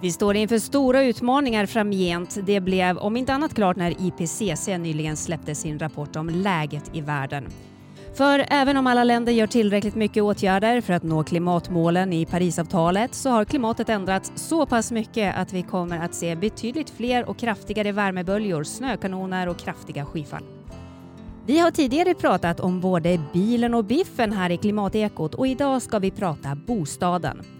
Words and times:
Vi 0.00 0.12
står 0.12 0.36
inför 0.36 0.58
stora 0.58 1.02
utmaningar 1.02 1.66
framgent. 1.66 2.38
Det 2.46 2.60
blev 2.60 2.98
om 2.98 3.16
inte 3.16 3.32
annat 3.32 3.54
klart 3.54 3.76
när 3.76 3.90
IPCC 3.90 4.66
nyligen 4.68 5.16
släppte 5.16 5.54
sin 5.54 5.78
rapport 5.78 6.16
om 6.16 6.28
läget 6.28 6.90
i 6.92 7.00
världen. 7.00 7.48
För 8.14 8.44
även 8.48 8.76
om 8.76 8.86
alla 8.86 9.04
länder 9.04 9.32
gör 9.32 9.46
tillräckligt 9.46 9.94
mycket 9.94 10.22
åtgärder 10.22 10.80
för 10.80 10.92
att 10.92 11.02
nå 11.02 11.24
klimatmålen 11.24 12.12
i 12.12 12.26
Parisavtalet 12.26 13.14
så 13.14 13.30
har 13.30 13.44
klimatet 13.44 13.88
ändrats 13.88 14.32
så 14.34 14.66
pass 14.66 14.92
mycket 14.92 15.36
att 15.36 15.52
vi 15.52 15.62
kommer 15.62 15.98
att 15.98 16.14
se 16.14 16.36
betydligt 16.36 16.90
fler 16.90 17.28
och 17.28 17.38
kraftigare 17.38 17.92
värmeböljor, 17.92 18.64
snökanoner 18.64 19.48
och 19.48 19.58
kraftiga 19.58 20.04
skyfall. 20.04 20.44
Vi 21.46 21.58
har 21.58 21.70
tidigare 21.70 22.14
pratat 22.14 22.60
om 22.60 22.80
både 22.80 23.20
bilen 23.32 23.74
och 23.74 23.84
biffen 23.84 24.32
här 24.32 24.50
i 24.50 24.56
Klimatekot 24.56 25.34
och 25.34 25.46
idag 25.46 25.82
ska 25.82 25.98
vi 25.98 26.10
prata 26.10 26.56
bostaden. 26.66 27.57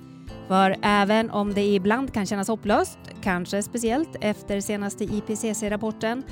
För 0.48 0.76
även 0.82 1.30
om 1.30 1.54
det 1.54 1.74
ibland 1.74 2.12
kan 2.12 2.26
kännas 2.26 2.48
hopplöst, 2.48 2.98
kanske 3.22 3.62
speciellt 3.62 4.16
efter 4.20 4.60
senaste 4.60 5.04
IPCC-rapporten, 5.04 6.22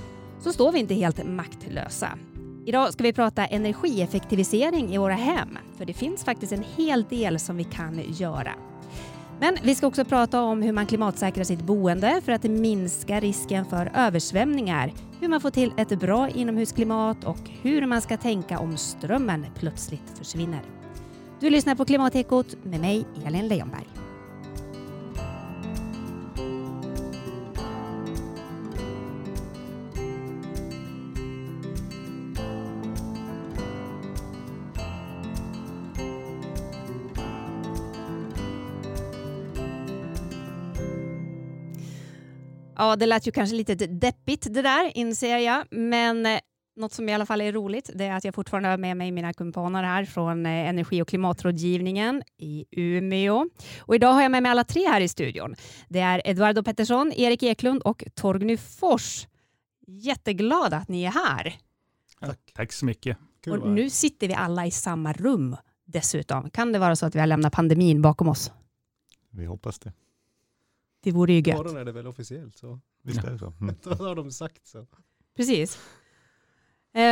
så 0.41 0.53
står 0.53 0.73
vi 0.73 0.79
inte 0.79 0.95
helt 0.95 1.27
maktlösa. 1.27 2.09
Idag 2.67 2.93
ska 2.93 3.03
vi 3.03 3.13
prata 3.13 3.47
energieffektivisering 3.47 4.95
i 4.95 4.99
våra 4.99 5.15
hem, 5.15 5.59
för 5.79 5.85
det 5.85 5.93
finns 5.93 6.25
faktiskt 6.25 6.53
en 6.53 6.65
hel 6.77 7.05
del 7.05 7.39
som 7.39 7.57
vi 7.57 7.65
kan 7.65 8.01
göra. 8.07 8.53
Men 9.41 9.57
vi 9.63 9.75
ska 9.75 9.87
också 9.87 10.05
prata 10.05 10.43
om 10.43 10.63
hur 10.63 10.73
man 10.73 10.87
klimatsäkrar 10.87 11.45
sitt 11.45 11.63
boende 11.63 12.21
för 12.25 12.33
att 12.33 12.45
minska 12.45 13.21
risken 13.21 13.65
för 13.65 13.93
översvämningar, 13.95 14.93
hur 15.21 15.29
man 15.29 15.41
får 15.41 15.51
till 15.51 15.73
ett 15.77 15.99
bra 16.01 16.29
inomhusklimat 16.29 17.25
och 17.25 17.51
hur 17.63 17.87
man 17.87 18.03
ska 18.03 18.17
tänka 18.17 18.59
om 18.59 18.77
strömmen 18.77 19.47
plötsligt 19.55 20.19
försvinner. 20.19 20.63
Du 21.41 21.51
lyssnar 21.51 21.75
på 21.75 21.85
Klimatekot 21.85 22.57
med 22.63 22.81
mig, 22.81 23.07
Elin 23.27 23.49
Leonberg. 23.49 24.06
Ja, 42.77 42.97
det 42.97 43.07
lät 43.07 43.27
ju 43.27 43.33
kanske 43.33 43.57
lite 43.57 43.75
deppigt 43.75 44.55
det 44.55 44.63
där, 44.63 44.97
inser 44.97 45.39
jag. 45.39 45.65
Men 45.71 46.27
eh, 46.27 46.39
något 46.77 46.93
som 46.93 47.09
i 47.09 47.15
alla 47.15 47.27
fall 47.27 47.41
är 47.41 47.53
roligt, 47.53 47.91
det 47.95 48.05
är 48.05 48.17
att 48.17 48.25
jag 48.25 48.35
fortfarande 48.35 48.69
har 48.69 48.79
med 48.79 48.97
mig 48.97 49.13
mina 49.13 49.33
kumpaner 49.33 49.83
här 49.83 50.05
från 50.05 50.47
eh, 50.47 50.69
Energi 50.69 51.03
och 51.03 51.09
klimatrådgivningen 51.09 52.23
i 52.39 52.65
Umeå. 52.71 53.49
Och 53.81 53.95
idag 53.95 54.13
har 54.13 54.23
jag 54.23 54.31
med 54.31 54.43
mig 54.43 54.51
alla 54.51 54.65
tre 54.65 54.87
här 54.89 55.01
i 55.01 55.09
studion. 55.09 55.55
Det 55.89 56.01
är 56.01 56.23
Eduardo 56.25 56.63
Pettersson, 56.63 57.13
Erik 57.13 57.43
Eklund 57.43 57.83
och 57.83 58.05
Torgny 58.15 58.57
Fors. 58.57 59.27
Jätteglad 59.87 60.75
att 60.75 60.89
ni 60.89 61.05
är 61.05 61.11
här. 61.11 61.55
Tack, 62.21 62.39
Tack 62.55 62.73
så 62.73 62.85
mycket. 62.85 63.19
Kul 63.45 63.63
och 63.63 63.71
nu 63.71 63.91
sitter 63.91 64.29
vi 64.29 64.35
alla 64.35 64.67
i 64.67 64.71
samma 64.71 65.13
rum 65.13 65.57
dessutom. 65.85 66.51
Kan 66.51 66.73
det 66.73 66.79
vara 66.79 66.97
så 66.97 67.07
att 67.07 67.15
vi 67.15 67.19
har 67.19 67.27
lämnat 67.27 67.53
pandemin 67.53 68.03
bakom 68.03 68.29
oss? 68.29 68.53
Vi 69.31 69.47
hoppas 69.47 69.79
det. 69.79 69.93
Det 71.07 71.13
vore 71.13 71.33
ju 71.33 71.39
gött. 71.39 71.49
Imorgon 71.49 71.77
är 71.77 71.85
det 71.85 71.93
väl 71.93 72.07
officiellt 72.07 72.57
så. 72.57 72.81
Visst 73.03 73.25
är 73.25 73.31
det 73.31 73.39
så. 73.39 73.53
Mm. 73.61 73.75
Då 73.83 73.91
har 73.91 74.15
de 74.15 74.31
sagt 74.31 74.67
så. 74.67 74.87
Precis. 75.37 75.77
Uh, 76.97 77.03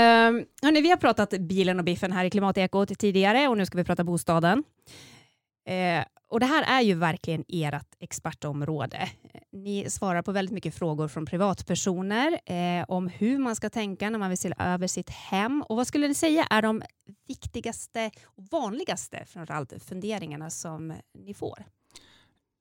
hörni, 0.63 0.81
vi 0.81 0.91
har 0.91 0.97
pratat 0.97 1.31
bilen 1.31 1.79
och 1.79 1.85
biffen 1.85 2.13
här 2.13 2.25
i 2.25 2.31
Klimatekot 2.31 2.99
tidigare 2.99 3.49
och 3.49 3.59
nu 3.59 3.67
ska 3.67 3.79
vi 3.79 3.85
prata 3.85 4.05
bostaden. 4.05 4.65
Uh, 5.71 6.05
och 6.29 6.41
det 6.41 6.47
här 6.47 6.63
är 6.79 6.81
ju 6.81 6.95
verkligen 6.95 7.45
ert 7.49 7.95
expertområde. 8.01 9.09
Ni 9.53 9.91
svarar 9.91 10.23
på 10.23 10.33
väldigt 10.33 10.55
mycket 10.55 10.75
frågor 10.75 11.09
från 11.09 11.27
privatpersoner 11.27 12.41
eh, 12.47 12.85
om 12.89 13.09
hur 13.09 13.39
man 13.39 13.57
ska 13.57 13.71
tänka 13.71 14.11
när 14.11 14.19
man 14.19 14.29
vill 14.29 14.39
se 14.39 14.53
över 14.59 14.87
sitt 14.87 15.11
hem. 15.11 15.65
Och 15.69 15.77
vad 15.77 15.87
skulle 15.87 16.09
ni 16.09 16.15
säga 16.15 16.47
är 16.51 16.63
de 16.63 16.83
viktigaste 17.29 18.11
och 18.25 18.45
vanligaste 18.51 19.25
framförallt 19.27 19.83
funderingarna 19.83 20.51
som 20.51 20.95
ni 21.19 21.35
får? 21.35 21.65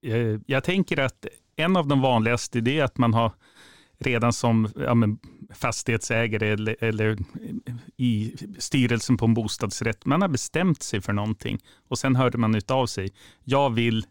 Eh, 0.03 0.39
jag 0.45 0.63
tänker 0.63 0.99
att 0.99 1.25
en 1.55 1.77
av 1.77 1.87
de 1.87 2.01
vanligaste 2.01 2.61
det 2.61 2.79
är 2.79 2.83
att 2.83 2.97
man 2.97 3.13
har 3.13 3.31
redan 3.99 4.33
som 4.33 4.69
ja, 4.75 4.93
men, 4.93 5.19
fastighetsägare 5.53 6.49
eller, 6.49 6.83
eller, 6.83 7.17
i 7.97 8.35
styrelsen 8.57 9.17
på 9.17 9.25
en 9.25 9.33
bostadsrätt, 9.33 10.05
man 10.05 10.21
har 10.21 10.29
bestämt 10.29 10.83
sig 10.83 11.01
för 11.01 11.13
någonting 11.13 11.59
och 11.87 11.99
sen 11.99 12.15
hörde 12.15 12.37
man 12.37 12.61
av 12.67 12.85
sig. 12.85 13.11
Jag 13.43 13.69
vill 13.69 14.05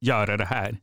göra 0.00 0.36
det 0.36 0.44
här. 0.44 0.78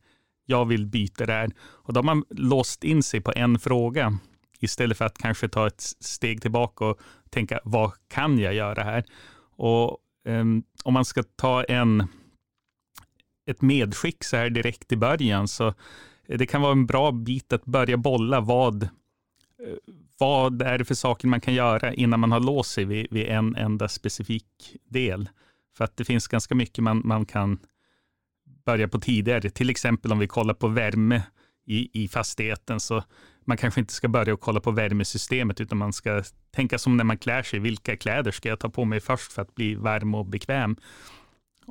Jag 0.46 0.66
vill 0.66 0.86
byta 0.86 1.26
det 1.26 1.34
här. 1.34 1.52
Och 1.60 1.94
då 1.94 1.98
har 1.98 2.04
man 2.04 2.24
låst 2.30 2.84
in 2.84 3.04
sig 3.04 3.22
på 3.22 3.34
en 3.36 3.60
fråga 3.60 4.18
istället 4.60 4.98
för 4.98 5.06
att 5.06 5.18
kanske 5.18 5.50
ta 5.50 5.68
ett 5.68 5.82
steg 6.00 6.42
tillbaka 6.42 6.86
och 6.86 7.00
tänka 7.30 7.60
vad 7.64 7.92
kan 8.08 8.40
jag 8.40 8.54
göra 8.54 8.84
här? 8.84 9.04
Och 9.56 9.98
um, 10.28 10.64
om 10.84 10.94
man 10.94 11.06
ska 11.06 11.24
ta 11.24 11.64
en 11.64 12.08
ett 13.50 13.62
medskick 13.62 14.24
så 14.24 14.38
här 14.38 14.50
direkt 14.50 14.92
i 14.92 14.96
början. 14.96 15.48
Så 15.48 15.68
eh, 16.28 16.38
det 16.38 16.46
kan 16.46 16.62
vara 16.62 16.72
en 16.72 16.86
bra 16.86 17.12
bit 17.12 17.54
att 17.54 17.66
börja 17.66 17.98
bolla 17.98 18.40
vad, 18.40 18.84
eh, 18.84 18.90
vad 20.18 20.62
är 20.62 20.78
det 20.78 20.86
för 20.86 20.96
saker 20.96 21.28
man 21.28 21.42
kan 21.42 21.54
göra 21.54 21.94
innan 21.94 22.20
man 22.20 22.32
har 22.32 22.40
låst 22.40 22.72
sig 22.72 22.86
vid, 22.86 23.08
vid 23.12 23.28
en 23.28 23.56
enda 23.56 23.88
specifik 23.88 24.76
del. 24.90 25.30
För 25.78 25.84
att 25.84 25.98
det 25.98 26.06
finns 26.06 26.28
ganska 26.28 26.56
mycket 26.56 26.84
man, 26.84 27.02
man 27.06 27.26
kan 27.26 27.60
börja 28.66 28.88
på 28.88 29.00
tidigare. 29.00 29.50
Till 29.50 29.70
exempel 29.70 30.12
om 30.12 30.20
vi 30.20 30.28
kollar 30.28 30.54
på 30.54 30.68
värme 30.68 31.24
i, 31.66 32.04
i 32.04 32.08
fastigheten, 32.08 32.80
så 32.80 33.04
man 33.46 33.58
kanske 33.58 33.80
inte 33.80 33.94
ska 33.94 34.08
börja 34.08 34.34
och 34.34 34.40
kolla 34.40 34.60
på 34.60 34.72
värmesystemet, 34.72 35.62
utan 35.62 35.78
man 35.78 35.94
ska 35.94 36.24
tänka 36.52 36.78
som 36.78 36.98
när 36.98 37.04
man 37.04 37.18
klär 37.18 37.44
sig. 37.44 37.60
Vilka 37.60 37.96
kläder 37.96 38.32
ska 38.32 38.50
jag 38.50 38.60
ta 38.60 38.70
på 38.70 38.86
mig 38.86 39.00
först 39.00 39.32
för 39.32 39.42
att 39.42 39.56
bli 39.56 39.76
varm 39.76 40.16
och 40.16 40.26
bekväm? 40.26 40.76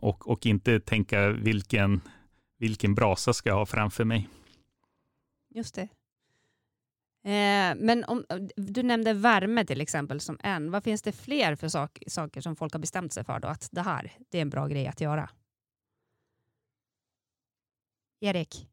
Och, 0.02 0.28
och 0.28 0.46
inte 0.46 0.80
tänka 0.80 1.28
vilken, 1.28 2.00
vilken 2.58 2.94
brasa 2.94 3.32
ska 3.32 3.48
jag 3.48 3.56
ha 3.56 3.66
framför 3.66 4.04
mig. 4.04 4.28
Just 5.54 5.74
det. 5.74 5.88
Eh, 7.24 7.74
men 7.76 8.04
om, 8.04 8.24
du 8.56 8.82
nämnde 8.82 9.12
värme 9.12 9.64
till 9.64 9.80
exempel 9.80 10.20
som 10.20 10.38
en. 10.42 10.70
Vad 10.70 10.84
finns 10.84 11.02
det 11.02 11.12
fler 11.12 11.54
för 11.54 11.68
sak, 11.68 12.02
saker 12.06 12.40
som 12.40 12.56
folk 12.56 12.72
har 12.72 12.80
bestämt 12.80 13.12
sig 13.12 13.24
för 13.24 13.40
då? 13.40 13.48
Att 13.48 13.68
det 13.72 13.82
här, 13.82 14.12
det 14.30 14.38
är 14.38 14.42
en 14.42 14.50
bra 14.50 14.66
grej 14.66 14.86
att 14.86 15.00
göra. 15.00 15.30
Erik? 18.20 18.68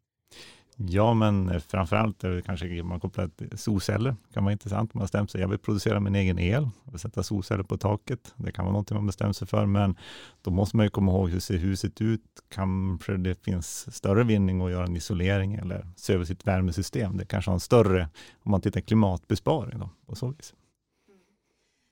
Ja, 0.77 1.13
men 1.13 1.61
framförallt 1.61 2.23
är 2.23 2.29
det 2.29 2.41
kanske 2.41 2.83
man 2.83 2.99
kopplar 2.99 3.27
till 3.27 3.57
solceller. 3.57 4.15
Det 4.27 4.33
kan 4.33 4.43
vara 4.43 4.51
intressant. 4.51 4.93
Man 4.93 5.01
har 5.01 5.05
bestämt 5.05 5.31
sig, 5.31 5.41
jag 5.41 5.47
vill 5.47 5.59
producera 5.59 5.99
min 5.99 6.15
egen 6.15 6.39
el 6.39 6.69
och 6.83 7.01
sätta 7.01 7.23
solceller 7.23 7.63
på 7.63 7.77
taket. 7.77 8.33
Det 8.37 8.51
kan 8.51 8.65
vara 8.65 8.71
någonting 8.71 8.95
man 8.95 9.07
bestämt 9.07 9.37
sig 9.37 9.47
för, 9.47 9.65
men 9.65 9.97
då 10.41 10.51
måste 10.51 10.77
man 10.77 10.85
ju 10.85 10.89
komma 10.89 11.11
ihåg 11.11 11.29
hur 11.29 11.39
ser 11.39 11.57
huset 11.57 12.01
ut? 12.01 12.21
Kanske 12.49 13.17
det 13.17 13.43
finns 13.43 13.95
större 13.95 14.23
vinning 14.23 14.61
att 14.61 14.71
göra 14.71 14.85
en 14.85 14.95
isolering 14.95 15.55
eller 15.55 15.87
se 15.95 16.13
över 16.13 16.25
sitt 16.25 16.47
värmesystem. 16.47 17.17
Det 17.17 17.25
kanske 17.25 17.51
har 17.51 17.53
en 17.53 17.59
större, 17.59 18.09
om 18.43 18.51
man 18.51 18.61
tittar 18.61 18.81
klimatbesparing 18.81 19.79
då, 19.79 19.89
på 20.05 20.15
så 20.15 20.27
vis. 20.27 20.53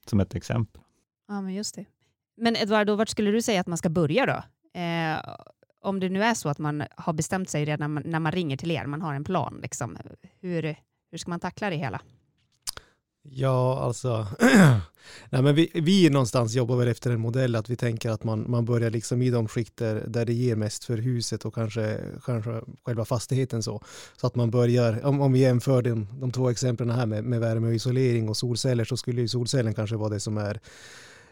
Som 0.06 0.20
ett 0.20 0.36
exempel. 0.36 0.82
Ja, 1.28 1.42
men 1.42 1.54
just 1.54 1.76
det. 1.76 1.86
Men 2.38 2.56
Eduardo, 2.56 2.96
vart 2.96 3.10
skulle 3.10 3.32
du 3.32 3.42
säga 3.42 3.62
att 3.62 3.68
man 3.68 3.78
ska 3.78 3.90
börja 3.90 4.26
då? 4.26 4.44
Eh, 4.80 5.18
om 5.84 6.00
det 6.00 6.10
nu 6.10 6.24
är 6.24 6.34
så 6.34 6.50
att 6.50 6.60
man 6.60 6.84
har 6.98 7.14
bestämt 7.14 7.50
sig 7.50 7.66
redan 7.66 8.02
när 8.06 8.20
man 8.20 8.32
ringer 8.32 8.58
till 8.58 8.72
er, 8.72 8.86
man 8.86 9.02
har 9.02 9.14
en 9.14 9.24
plan, 9.24 9.60
liksom, 9.62 9.98
hur, 10.42 10.76
hur 11.12 11.18
ska 11.18 11.30
man 11.30 11.40
tackla 11.40 11.70
det 11.70 11.76
hela? 11.76 12.02
Ja, 13.30 13.80
alltså, 13.80 14.28
nej, 15.30 15.42
men 15.42 15.56
vi, 15.56 15.72
vi 15.74 16.10
någonstans 16.10 16.54
jobbar 16.56 16.76
väl 16.76 16.88
efter 16.88 17.12
en 17.12 17.20
modell 17.20 17.56
att 17.56 17.70
vi 17.70 17.76
tänker 17.76 18.10
att 18.10 18.24
man, 18.24 18.46
man 18.48 18.66
börjar 18.66 18.90
liksom 18.90 19.22
i 19.22 19.30
de 19.30 19.48
skikter 19.48 20.04
där 20.08 20.26
det 20.26 20.34
ger 20.34 20.56
mest 20.56 20.84
för 20.84 20.98
huset 20.98 21.46
och 21.46 21.56
kanske, 21.56 22.00
kanske 22.26 22.62
själva 22.86 23.06
fastigheten 23.06 23.64
så. 23.64 23.84
Så 24.18 24.28
att 24.28 24.36
man 24.36 24.52
börjar, 24.52 25.06
om, 25.06 25.22
om 25.22 25.34
vi 25.34 25.40
jämför 25.40 25.82
de, 25.82 26.08
de 26.20 26.32
två 26.32 26.50
exemplen 26.50 26.90
här 26.90 27.06
med, 27.06 27.24
med 27.24 27.40
värme 27.40 27.68
och 27.68 27.74
isolering 27.74 28.30
och 28.30 28.38
solceller 28.38 28.86
så 28.86 28.98
skulle 28.98 29.22
ju 29.22 29.28
solcellen 29.28 29.74
kanske 29.74 29.96
vara 29.96 30.10
det 30.10 30.20
som 30.20 30.38
är 30.38 30.60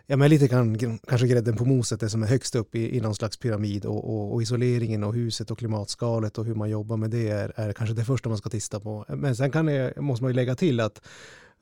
ja, 0.06 0.18
men 0.18 0.30
lite 0.30 0.48
kan, 0.48 0.78
kanske 1.08 1.28
grädden 1.28 1.56
på 1.56 1.66
moset, 1.66 2.00
det 2.00 2.10
som 2.10 2.24
är 2.24 2.28
högst 2.28 2.56
upp 2.56 2.76
i, 2.76 2.98
i 2.98 3.02
någon 3.02 3.16
slags 3.16 3.38
pyramid 3.38 3.86
och, 3.86 4.10
och, 4.10 4.34
och, 4.34 4.42
isoleringen 4.42 5.04
och 5.04 5.14
huset 5.14 5.52
och 5.52 5.58
klimatskalet 5.58 6.38
och 6.38 6.46
hur 6.46 6.56
man 6.56 6.70
jobbar 6.70 6.98
med 6.98 7.10
det 7.10 7.30
är, 7.30 7.54
är 7.56 7.74
kanske 7.74 7.96
det 7.96 8.06
första 8.06 8.30
man 8.30 8.38
ska 8.38 8.50
tista 8.50 8.80
på. 8.80 9.06
Men 9.08 9.36
sen 9.36 9.52
kan 9.52 9.66
det, 9.66 9.94
måste 9.98 10.24
man 10.24 10.32
ju 10.32 10.36
lägga 10.36 10.56
till 10.56 10.80
att 10.80 11.02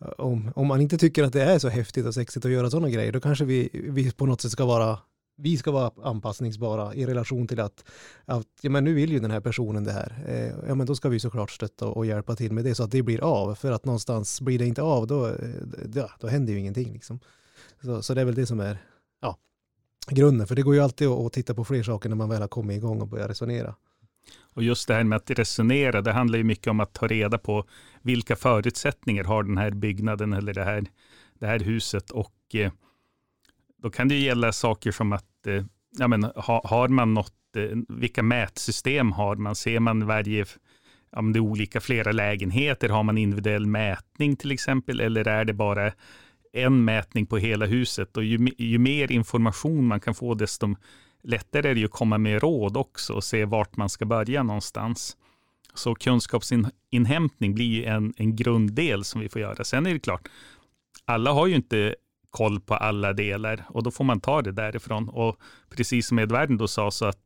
eh, 0.02 0.08
om, 0.08 0.52
om 0.56 0.68
man 0.68 0.82
inte 0.82 0.98
tycker 0.98 1.24
att 1.24 1.34
det 1.34 1.44
är 1.44 1.60
så 1.60 1.70
häftigt 1.70 2.06
och 2.06 2.14
sexigt 2.14 2.46
att 2.46 2.52
göra 2.52 2.70
sådana 2.70 2.90
grejer, 2.90 3.12
då 3.12 3.20
kanske 3.20 3.46
vi, 3.46 3.70
vi 3.74 4.12
på 4.12 4.26
något 4.26 4.42
sätt 4.42 4.52
ska 4.52 4.66
vara 4.66 5.00
vi 5.42 5.58
ska 5.58 5.72
vara 5.72 5.92
anpassningsbara 6.04 6.94
i 6.94 7.06
relation 7.06 7.48
till 7.48 7.60
att, 7.60 7.84
att 8.26 8.48
ja, 8.62 8.70
men 8.70 8.84
nu 8.84 8.94
vill 8.94 9.12
ju 9.12 9.20
den 9.20 9.32
här 9.32 9.40
personen 9.40 9.84
det 9.84 9.92
här. 9.92 10.24
Eh, 10.28 10.68
ja, 10.68 10.76
men 10.76 10.88
då 10.88 10.96
ska 10.96 11.10
vi 11.10 11.20
såklart 11.20 11.52
stötta 11.52 11.88
och 11.88 12.06
hjälpa 12.06 12.36
till 12.36 12.52
med 12.52 12.64
det 12.64 12.76
så 12.76 12.84
att 12.84 12.92
det 12.92 13.02
blir 13.02 13.24
av. 13.24 13.56
För 13.56 13.72
att 13.72 13.86
någonstans 13.86 14.42
blir 14.42 14.60
det 14.60 14.66
inte 14.66 14.82
av, 14.82 15.08
då, 15.08 15.28
eh, 15.28 15.34
då, 15.86 16.10
då 16.20 16.28
händer 16.28 16.54
ju 16.54 16.60
ingenting. 16.60 16.94
Liksom. 16.94 17.20
Så, 17.84 18.02
så 18.02 18.14
det 18.14 18.22
är 18.22 18.26
väl 18.26 18.36
det 18.36 18.46
som 18.46 18.60
är 18.60 18.78
ja, 19.22 19.38
grunden. 20.08 20.48
För 20.48 20.56
det 20.56 20.62
går 20.62 20.76
ju 20.76 20.82
alltid 20.82 21.08
att, 21.08 21.34
titta 21.34 21.54
på 21.54 21.66
fler 21.66 21.84
saker 21.84 22.10
när 22.10 22.16
man 22.16 22.30
väl 22.30 22.42
har 22.42 22.48
kommit 22.48 22.78
igång 22.78 23.02
och 23.02 23.08
börjar 23.08 23.28
resonera. 23.28 23.76
Och 24.54 24.64
just 24.64 24.88
det 24.88 24.94
här 24.94 25.04
med 25.04 25.16
att 25.16 25.30
resonera, 25.30 26.02
det 26.02 26.12
handlar 26.12 26.38
ju 26.38 26.44
mycket 26.44 26.68
om 26.68 26.80
att 26.80 26.94
ta 26.94 27.08
reda 27.08 27.38
på 27.38 27.66
vilka 28.02 28.36
förutsättningar 28.36 29.24
har 29.24 29.44
den 29.44 29.58
här 29.58 29.72
byggnaden 29.72 30.34
eller 30.34 30.54
det 30.54 30.64
här, 30.64 30.86
det 31.40 31.48
här 31.48 31.60
huset. 31.60 32.12
Och 32.12 32.36
eh, 32.54 32.72
då 33.78 33.90
kan 33.90 34.08
det 34.08 34.16
gälla 34.16 34.52
saker 34.52 34.92
som 34.92 35.14
att, 35.14 35.48
eh, 35.48 35.64
ja, 35.98 36.08
men, 36.08 36.24
ha, 36.24 36.62
har 36.66 36.88
man 36.88 37.14
något, 37.14 37.56
eh, 37.56 37.78
vilka 37.90 38.24
mätsystem 38.24 39.12
har 39.12 39.36
man? 39.36 39.56
Ser 39.56 39.80
man 39.80 40.06
varje, 40.06 40.46
om 41.12 41.34
det 41.34 41.40
är 41.40 41.42
olika 41.42 41.82
flera 41.82 42.12
lägenheter, 42.12 42.90
har 42.90 43.04
man 43.04 43.18
individuell 43.18 43.66
mätning 43.66 44.36
till 44.36 44.52
exempel, 44.52 45.00
eller 45.00 45.28
är 45.28 45.46
det 45.46 45.54
bara 45.54 45.92
en 46.52 46.86
mätning 46.86 47.26
på 47.26 47.38
hela 47.38 47.66
huset? 47.66 48.18
Och 48.18 48.24
ju, 48.24 48.50
ju 48.58 48.78
mer 48.78 49.12
information 49.12 49.88
man 49.88 50.00
kan 50.00 50.16
få, 50.16 50.34
desto 50.34 50.76
lättare 51.24 51.70
är 51.70 51.76
det 51.76 51.86
att 51.86 51.92
komma 51.92 52.18
med 52.18 52.42
råd 52.42 52.78
också 52.78 53.14
och 53.14 53.24
se 53.24 53.46
vart 53.46 53.78
man 53.78 53.90
ska 53.90 54.06
börja 54.06 54.44
någonstans. 54.44 55.18
Så 55.74 55.96
kunskapsinhämtning 55.96 57.56
blir 57.56 57.66
ju 57.66 57.86
en, 57.86 58.14
en 58.18 58.36
grunddel 58.36 59.04
som 59.04 59.22
vi 59.22 59.30
får 59.30 59.42
göra. 59.42 59.64
Sen 59.64 59.86
är 59.86 59.94
det 59.94 60.00
klart, 60.00 60.28
alla 61.06 61.32
har 61.32 61.48
ju 61.48 61.56
inte 61.56 61.96
koll 62.30 62.60
på 62.60 62.74
alla 62.76 63.14
delar 63.14 63.66
och 63.70 63.84
då 63.84 63.92
får 63.92 64.04
man 64.04 64.22
ta 64.22 64.42
det 64.42 64.52
därifrån. 64.52 65.10
Och 65.10 65.40
precis 65.70 66.08
som 66.08 66.20
Edvard 66.20 66.58
då 66.58 66.68
sa, 66.68 66.92
så 66.92 67.06
att 67.06 67.20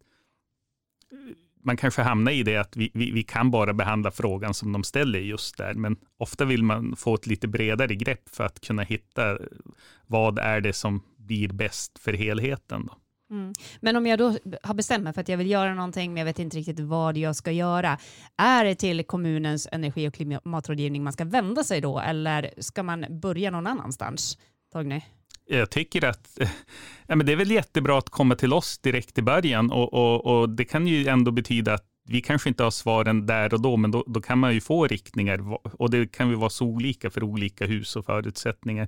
man 1.64 1.78
kanske 1.78 2.02
hamnar 2.02 2.32
i 2.32 2.44
det 2.44 2.58
att 2.58 2.78
vi, 2.78 2.92
vi, 2.94 3.12
vi, 3.12 3.24
kan 3.24 3.52
bara 3.52 3.74
behandla 3.74 4.12
frågan 4.12 4.54
som 4.54 4.72
de 4.72 4.84
ställer 4.84 5.20
just 5.20 5.58
där, 5.58 5.74
men 5.74 5.98
ofta 6.18 6.46
vill 6.46 6.64
man 6.64 6.96
få 6.96 7.16
ett 7.16 7.28
lite 7.28 7.48
bredare 7.48 7.96
grepp 7.96 8.30
för 8.30 8.44
att 8.44 8.60
kunna 8.60 8.84
hitta 8.84 9.32
eh, 9.32 9.38
vad 10.08 10.40
är 10.40 10.62
det 10.62 10.74
som 10.74 11.02
blir 11.18 11.54
bäst 11.54 12.00
för 12.00 12.14
helheten. 12.14 12.86
Då. 12.86 12.98
Mm. 13.36 13.54
Men 13.80 13.96
om 13.96 14.06
jag 14.08 14.20
då 14.20 14.38
har 14.64 14.74
bestämt 14.74 15.04
mig 15.04 15.14
för 15.14 15.22
att 15.22 15.30
jag 15.30 15.38
vill 15.38 15.50
göra 15.50 15.74
någonting, 15.74 16.14
men 16.14 16.18
jag 16.18 16.26
vet 16.26 16.40
inte 16.40 16.58
riktigt 16.58 16.80
vad 16.80 17.18
jag 17.18 17.36
ska 17.36 17.52
göra. 17.52 17.98
Är 18.38 18.66
det 18.66 18.76
till 18.76 19.04
kommunens 19.04 19.68
energi 19.72 20.08
och 20.08 20.14
klimatrådgivning 20.14 21.04
man 21.04 21.14
ska 21.14 21.26
vända 21.26 21.64
sig 21.64 21.82
då, 21.82 22.00
eller 22.00 22.54
ska 22.58 22.84
man 22.84 23.06
börja 23.10 23.52
någon 23.52 23.68
annanstans? 23.68 24.38
Torgny? 24.72 25.02
Jag 25.48 25.70
tycker 25.70 26.06
att 26.06 26.38
ja, 27.08 27.16
men 27.16 27.26
det 27.26 27.32
är 27.32 27.36
väl 27.36 27.52
jättebra 27.52 27.98
att 27.98 28.10
komma 28.10 28.36
till 28.36 28.54
oss 28.54 28.78
direkt 28.78 29.18
i 29.18 29.22
början 29.22 29.72
och, 29.72 29.94
och, 29.94 30.26
och 30.26 30.50
det 30.50 30.66
kan 30.66 30.88
ju 30.88 31.08
ändå 31.08 31.32
betyda 31.32 31.74
att 31.74 31.86
vi 32.06 32.22
kanske 32.22 32.50
inte 32.50 32.64
har 32.64 32.72
svaren 32.72 33.26
där 33.26 33.54
och 33.54 33.62
då, 33.62 33.78
men 33.78 33.92
då, 33.92 34.04
då, 34.08 34.22
kan 34.22 34.40
man 34.40 34.54
ju 34.54 34.62
få 34.62 34.88
riktningar 34.88 35.58
och 35.82 35.90
det 35.90 36.12
kan 36.12 36.30
ju 36.30 36.36
vara 36.36 36.50
så 36.50 36.66
olika 36.66 37.10
för 37.10 37.24
olika 37.24 37.66
hus 37.66 37.96
och 37.96 38.06
förutsättningar. 38.06 38.88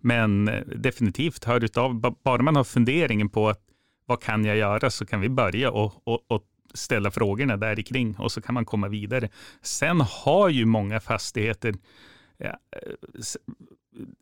Men 0.00 0.48
eh, 0.48 0.60
definitivt, 0.60 1.44
hör 1.44 1.64
utav, 1.64 2.00
bara 2.24 2.42
man 2.42 2.56
har 2.56 2.64
funderingen 2.64 3.28
på 3.28 3.48
att 3.48 3.60
vad 4.06 4.22
kan 4.22 4.44
jag 4.44 4.56
göra 4.56 4.90
så 4.90 5.06
kan 5.06 5.20
vi 5.20 5.28
börja 5.28 5.70
och, 5.70 5.92
och, 6.04 6.24
och 6.28 6.42
ställa 6.74 7.10
frågorna 7.10 7.56
där 7.56 7.82
kring 7.82 8.16
och 8.16 8.32
så 8.32 8.40
kan 8.40 8.54
man 8.54 8.64
komma 8.64 8.88
vidare. 8.88 9.28
Sen 9.62 10.00
har 10.00 10.48
ju 10.48 10.64
många 10.64 11.00
fastigheter 11.00 11.74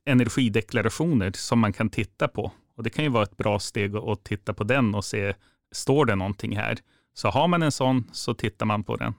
energideklarationer 0.04 1.32
som 1.34 1.58
man 1.58 1.72
kan 1.72 1.90
titta 1.90 2.28
på. 2.28 2.52
Och 2.74 2.82
det 2.82 2.90
kan 2.90 3.04
ju 3.04 3.10
vara 3.10 3.22
ett 3.22 3.36
bra 3.36 3.58
steg 3.58 3.96
att 3.96 4.24
titta 4.24 4.54
på 4.54 4.64
den 4.64 4.94
och 4.94 5.04
se, 5.04 5.34
står 5.72 6.04
det 6.04 6.14
någonting 6.14 6.56
här? 6.56 6.78
Så 7.14 7.28
har 7.28 7.48
man 7.48 7.62
en 7.62 7.72
sån 7.72 8.04
så 8.12 8.34
tittar 8.34 8.66
man 8.66 8.84
på 8.84 8.96
den. 8.96 9.14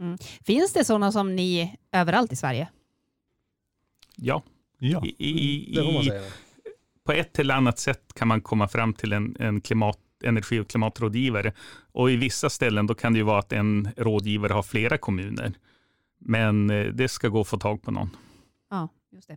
Mm. 0.00 0.18
Finns 0.44 0.72
det 0.72 0.84
sådana 0.84 1.12
som 1.12 1.36
ni 1.36 1.76
överallt 1.92 2.32
i 2.32 2.36
Sverige? 2.36 2.68
Ja. 4.16 4.42
ja. 4.78 5.04
I, 5.04 5.14
i, 5.18 5.74
det 5.74 5.82
får 5.82 5.92
man 5.92 6.04
säga. 6.04 6.22
På 7.04 7.12
ett 7.12 7.38
eller 7.38 7.54
annat 7.54 7.78
sätt 7.78 8.14
kan 8.14 8.28
man 8.28 8.40
komma 8.40 8.68
fram 8.68 8.94
till 8.94 9.12
en, 9.12 9.36
en 9.40 9.60
klimat, 9.60 9.98
energi 10.24 10.60
och 10.60 10.68
klimatrådgivare. 10.68 11.52
Och 11.92 12.10
i 12.10 12.16
vissa 12.16 12.50
ställen 12.50 12.86
då 12.86 12.94
kan 12.94 13.12
det 13.12 13.18
ju 13.18 13.22
vara 13.24 13.38
att 13.38 13.52
en 13.52 13.88
rådgivare 13.96 14.52
har 14.52 14.62
flera 14.62 14.98
kommuner. 14.98 15.52
Men 16.24 16.70
eh, 16.70 16.86
det 16.86 17.08
ska 17.08 17.28
gå 17.28 17.40
att 17.40 17.48
få 17.48 17.58
tag 17.58 17.82
på 17.82 17.90
någon. 17.90 18.10
Ja, 18.70 18.88
just 19.12 19.28
det. 19.28 19.36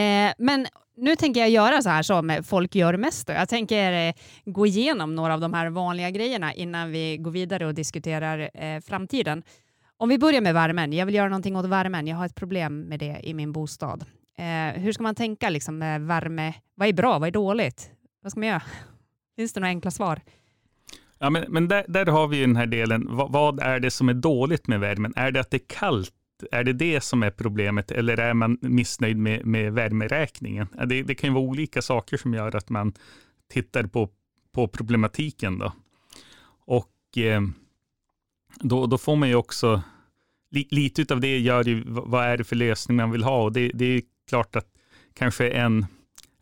Eh, 0.00 0.32
men 0.38 0.66
nu 0.96 1.16
tänker 1.16 1.40
jag 1.40 1.50
göra 1.50 1.82
så 1.82 1.88
här 1.88 2.02
som 2.02 2.42
folk 2.44 2.74
gör 2.74 2.96
mest. 2.96 3.26
Då. 3.26 3.32
Jag 3.32 3.48
tänker 3.48 4.08
eh, 4.08 4.14
gå 4.44 4.66
igenom 4.66 5.14
några 5.14 5.34
av 5.34 5.40
de 5.40 5.54
här 5.54 5.70
vanliga 5.70 6.10
grejerna 6.10 6.54
innan 6.54 6.90
vi 6.90 7.16
går 7.16 7.30
vidare 7.30 7.66
och 7.66 7.74
diskuterar 7.74 8.50
eh, 8.54 8.80
framtiden. 8.80 9.42
Om 9.96 10.08
vi 10.08 10.18
börjar 10.18 10.40
med 10.40 10.54
värmen. 10.54 10.92
Jag 10.92 11.06
vill 11.06 11.14
göra 11.14 11.28
någonting 11.28 11.56
åt 11.56 11.66
värmen. 11.66 12.06
Jag 12.06 12.16
har 12.16 12.26
ett 12.26 12.34
problem 12.34 12.80
med 12.80 12.98
det 12.98 13.20
i 13.22 13.34
min 13.34 13.52
bostad. 13.52 14.04
Eh, 14.38 14.80
hur 14.80 14.92
ska 14.92 15.02
man 15.02 15.14
tänka 15.14 15.50
liksom, 15.50 15.78
med 15.78 16.00
värme? 16.00 16.54
Vad 16.74 16.88
är 16.88 16.92
bra? 16.92 17.18
Vad 17.18 17.26
är 17.26 17.32
dåligt? 17.32 17.90
Vad 18.22 18.32
ska 18.32 18.40
man 18.40 18.48
göra? 18.48 18.62
Finns 19.36 19.52
det 19.52 19.60
några 19.60 19.68
enkla 19.68 19.90
svar? 19.90 20.20
Ja, 21.18 21.30
men, 21.30 21.44
men 21.48 21.68
där, 21.68 21.84
där 21.88 22.06
har 22.06 22.28
vi 22.28 22.40
den 22.40 22.56
här 22.56 22.66
delen. 22.66 23.06
vad, 23.10 23.32
vad 23.32 23.60
är 23.60 23.80
det 23.80 23.90
som 23.90 24.08
är 24.08 24.14
dåligt 24.14 24.66
med 24.66 24.80
värmen? 24.80 25.12
Är 25.16 25.30
det 25.30 25.40
att 25.40 25.50
det 25.50 25.56
är 25.56 25.66
kallt 25.78 26.14
är 26.50 26.64
det 26.64 26.72
det 26.72 27.00
som 27.00 27.22
är 27.22 27.30
problemet 27.30 27.90
eller 27.90 28.20
är 28.20 28.34
man 28.34 28.58
missnöjd 28.60 29.16
med, 29.16 29.46
med 29.46 29.72
värmeräkningen? 29.72 30.66
Det, 30.86 31.02
det 31.02 31.14
kan 31.14 31.30
ju 31.30 31.34
vara 31.34 31.44
olika 31.44 31.82
saker 31.82 32.16
som 32.16 32.34
gör 32.34 32.56
att 32.56 32.70
man 32.70 32.92
tittar 33.52 33.82
på, 33.82 34.08
på 34.52 34.68
problematiken. 34.68 35.58
Då. 35.58 35.72
Och 36.66 37.18
eh, 37.18 37.42
då, 38.60 38.86
då 38.86 38.98
får 38.98 39.16
man 39.16 39.28
ju 39.28 39.34
också, 39.34 39.82
li, 40.50 40.68
lite 40.70 41.14
av 41.14 41.20
det 41.20 41.38
gör 41.38 41.64
ju 41.64 41.84
vad 41.86 42.24
är 42.24 42.36
det 42.36 42.44
för 42.44 42.56
lösning 42.56 42.96
man 42.96 43.10
vill 43.10 43.24
ha 43.24 43.42
och 43.42 43.52
det, 43.52 43.70
det 43.74 43.84
är 43.84 44.02
klart 44.28 44.56
att 44.56 44.68
kanske 45.14 45.50
en 45.50 45.86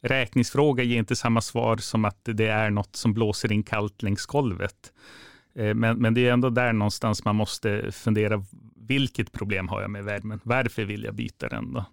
räkningsfråga 0.02 0.82
ger 0.82 0.98
inte 0.98 1.16
samma 1.16 1.40
svar 1.40 1.76
som 1.76 2.04
att 2.04 2.20
det 2.24 2.48
är 2.48 2.70
något 2.70 2.96
som 2.96 3.14
blåser 3.14 3.52
in 3.52 3.62
kallt 3.62 4.02
längs 4.02 4.26
golvet. 4.26 4.92
Eh, 5.54 5.74
men, 5.74 5.98
men 5.98 6.14
det 6.14 6.28
är 6.28 6.32
ändå 6.32 6.50
där 6.50 6.72
någonstans 6.72 7.24
man 7.24 7.36
måste 7.36 7.92
fundera 7.92 8.44
vilket 8.76 9.32
problem 9.32 9.68
har 9.68 9.80
jag 9.80 9.90
med 9.90 10.04
värmen? 10.04 10.40
Varför 10.42 10.84
vill 10.84 11.04
jag 11.04 11.14
byta 11.14 11.48
den 11.48 11.72
då? 11.72 11.84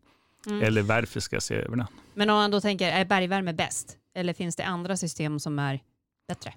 Mm. 0.48 0.64
Eller 0.64 0.82
varför 0.82 1.20
ska 1.20 1.36
jag 1.36 1.44
se 1.44 1.56
över 1.56 1.78
den? 1.78 1.88
Men 2.14 2.30
om 2.30 2.36
man 2.36 2.52
då 2.52 2.62
tänker, 2.62 2.92
är 2.92 3.06
bergvärme 3.06 3.54
bäst? 3.54 3.98
Eller 4.16 4.34
finns 4.34 4.56
det 4.56 4.66
andra 4.66 4.98
system 4.98 5.40
som 5.40 5.60
är 5.60 5.80
bättre? 6.28 6.54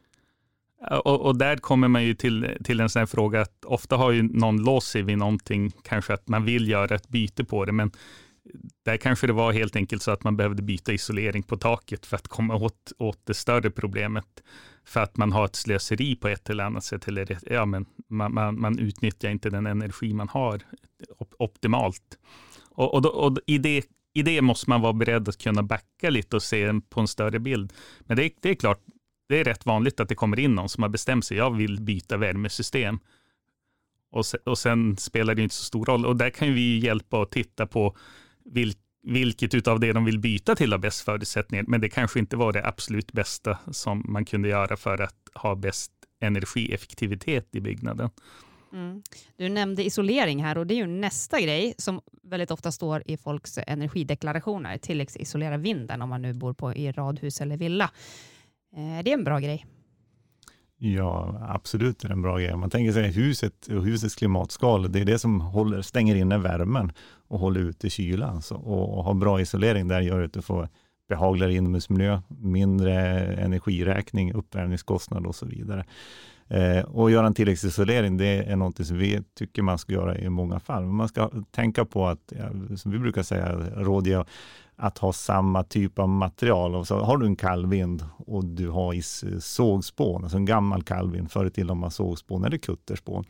Och, 1.05 1.21
och, 1.21 1.39
där 1.39 1.57
kommer 1.57 1.89
man 1.89 2.05
ju 2.05 2.15
till, 2.15 2.57
till 2.65 2.81
en 2.81 2.89
sån 2.89 3.01
här 3.01 3.07
fråga 3.07 3.41
att 3.41 3.65
ofta 3.65 3.97
har 3.97 4.11
ju 4.11 4.23
någon 4.23 4.63
låst 4.63 4.89
sig 4.89 5.03
vid 5.03 5.19
någonting, 5.19 5.73
kanske 5.83 6.15
att 6.15 6.29
man 6.29 6.45
vill 6.45 6.69
göra 6.69 6.95
ett 6.95 7.09
byte 7.09 7.45
på 7.45 7.65
det, 7.65 7.73
men 7.73 7.93
där 8.85 8.97
kanske 8.97 9.27
det 9.27 9.33
var 9.33 9.53
helt 9.53 9.77
enkelt 9.77 10.03
så 10.03 10.11
att 10.11 10.25
man 10.25 10.37
behövde 10.37 10.63
byta 10.63 10.93
isolering 10.93 11.43
på 11.43 11.57
taket 11.57 12.07
för 12.07 12.17
att 12.17 12.29
komma 12.29 12.55
åt, 12.55 12.93
åt 12.99 13.21
det 13.25 13.35
större 13.35 13.71
problemet. 13.71 14.43
För 14.91 15.01
att 15.01 15.17
man 15.17 15.33
har 15.33 15.45
ett 15.45 15.57
slöseri 15.57 16.17
på 16.17 16.29
ett 16.29 16.51
eller 16.51 16.65
annat 16.65 16.85
sätt. 16.85 17.09
Eller 17.09 17.39
ja, 17.47 17.67
men 17.67 17.87
man, 18.09 18.35
man, 18.35 18.61
man 18.61 18.79
utnyttjar 18.79 19.31
inte 19.31 19.51
den 19.51 19.67
energi 19.67 20.15
man 20.15 20.29
har 20.29 20.61
optimalt. 21.39 22.19
Och, 22.71 22.95
och, 22.95 23.03
då, 23.03 23.09
och 23.09 23.39
i, 23.47 23.59
det, 23.59 23.85
i 24.13 24.23
det 24.23 24.43
måste 24.43 24.71
man 24.71 24.81
vara 24.81 24.93
beredd 24.93 25.29
att 25.29 25.39
kunna 25.39 25.63
backa 25.63 26.11
lite 26.11 26.37
och 26.37 26.43
se 26.43 26.81
på 26.89 27.01
en 27.01 27.09
större 27.09 27.39
bild. 27.39 27.73
Men 28.01 28.17
det, 28.17 28.31
det 28.41 28.51
är 28.51 28.55
klart, 28.55 28.81
det 29.29 29.41
är 29.41 29.45
rätt 29.45 29.67
vanligt 29.67 30.01
att 30.01 30.09
det 30.09 30.15
kommer 30.15 30.41
in 30.41 30.55
någon 30.55 30.69
som 30.69 30.83
har 30.83 30.91
bestämt 30.91 31.25
sig, 31.25 31.37
jag 31.37 31.57
vill 31.57 31.81
byta 31.81 32.17
värmesystem. 32.17 32.99
Och 34.11 34.27
sen, 34.27 34.41
och 34.45 34.59
sen 34.59 34.97
spelar 34.97 35.35
det 35.35 35.43
inte 35.43 35.55
så 35.55 35.65
stor 35.65 35.85
roll. 35.85 36.07
Och 36.07 36.17
där 36.17 36.31
kan 36.31 36.55
vi 36.55 36.79
hjälpa 36.79 37.21
och 37.21 37.31
titta 37.31 37.67
på 37.67 37.97
vilka 38.45 38.90
vilket 39.03 39.69
av 39.69 39.81
det 39.81 39.93
de 39.93 40.05
vill 40.05 40.19
byta 40.19 40.57
till 40.57 40.73
har 40.73 40.79
bäst 40.79 41.01
förutsättningar. 41.01 41.65
Men 41.69 41.81
det 41.81 41.89
kanske 41.89 42.19
inte 42.19 42.37
var 42.37 42.53
det 42.53 42.67
absolut 42.67 43.13
bästa 43.13 43.59
som 43.71 44.05
man 44.09 44.25
kunde 44.25 44.49
göra 44.49 44.77
för 44.77 45.03
att 45.03 45.17
ha 45.35 45.55
bäst 45.55 45.93
energieffektivitet 46.21 47.55
i 47.55 47.61
byggnaden. 47.61 48.11
Mm. 48.73 49.03
Du 49.37 49.49
nämnde 49.49 49.85
isolering 49.85 50.45
här 50.45 50.59
och 50.59 50.67
det 50.67 50.75
är 50.75 50.77
ju 50.77 50.87
nästa 50.87 51.41
grej 51.41 51.75
som 51.79 52.01
väldigt 52.23 52.51
ofta 52.51 52.73
står 52.73 53.03
i 53.07 53.17
folks 53.17 53.59
energideklarationer. 53.67 54.79
Tilläggsisolera 54.79 55.57
vinden 55.57 56.03
om 56.03 56.09
man 56.09 56.23
nu 56.23 56.33
bor 56.33 56.53
på 56.53 56.75
i 56.75 56.93
radhus 56.93 57.41
eller 57.41 57.57
villa. 57.57 57.91
Eh, 58.77 59.05
det 59.05 59.11
är 59.11 59.15
en 59.15 59.25
bra 59.25 59.39
grej. 59.39 59.67
Ja, 60.83 61.41
absolut 61.49 62.05
är 62.05 62.09
det 62.09 62.15
en 62.15 62.23
bra 62.23 62.39
grej. 62.39 62.57
Man 62.57 62.71
tänker 62.71 62.93
sig 62.93 63.11
huset 63.11 63.67
och 63.67 63.85
husets 63.85 64.15
klimatskala, 64.15 64.89
det 64.89 65.01
är 65.01 65.05
det 65.05 65.19
som 65.19 65.41
håller, 65.41 65.83
stänger 65.83 66.15
inne 66.15 66.39
värmen 66.39 66.93
och 67.31 67.39
håller 67.39 67.61
ute 67.61 67.91
kylan. 67.91 68.29
Så, 68.29 68.35
alltså. 68.35 68.55
och, 68.55 68.99
och 68.99 69.05
ha 69.05 69.15
bra 69.15 69.41
isolering 69.41 69.89
där 69.89 70.01
gör 70.01 70.23
att 70.23 70.33
du 70.33 70.43
får 70.43 70.69
behagligare 71.09 71.55
inomhusmiljö, 71.55 72.21
mindre 72.29 72.95
energiräkning, 73.35 74.33
uppvärmningskostnad 74.33 75.27
och 75.27 75.35
så 75.35 75.47
vidare. 75.47 75.85
Eh, 76.49 76.85
och 76.85 77.11
göra 77.11 77.27
en 77.27 77.35
tilläggsisolering, 77.35 78.17
det 78.17 78.43
är 78.43 78.57
något 78.57 78.87
som 78.87 78.99
vi 78.99 79.23
tycker 79.39 79.63
man 79.63 79.79
ska 79.79 79.93
göra 79.93 80.19
i 80.19 80.29
många 80.29 80.61
fall. 80.61 80.83
Men 80.83 80.95
man 80.95 81.09
ska 81.09 81.31
tänka 81.51 81.85
på 81.85 82.07
att, 82.07 82.33
ja, 82.39 82.77
som 82.77 82.93
vi 82.93 82.99
brukar 82.99 83.23
säga, 83.23 83.53
rådge 83.77 84.25
att 84.77 84.99
ha 84.99 85.13
samma 85.13 85.65
typ 85.65 85.99
av 85.99 86.09
material. 86.09 86.75
Och 86.75 86.87
så 86.87 86.99
har 86.99 87.19
du 87.19 87.27
en 87.27 87.37
kallvind 87.37 88.05
och 88.27 88.45
du 88.45 88.69
har 88.69 88.95
eh, 88.95 89.39
sågspån, 89.41 90.23
alltså 90.23 90.37
en 90.37 90.45
gammal 90.45 90.83
kallvind, 90.83 91.31
förr 91.31 91.47
i 91.47 91.51
tiden 91.51 91.79
man 91.79 91.91
sågspån 91.91 92.45
eller 92.45 92.59
kutterspån, 92.59 93.25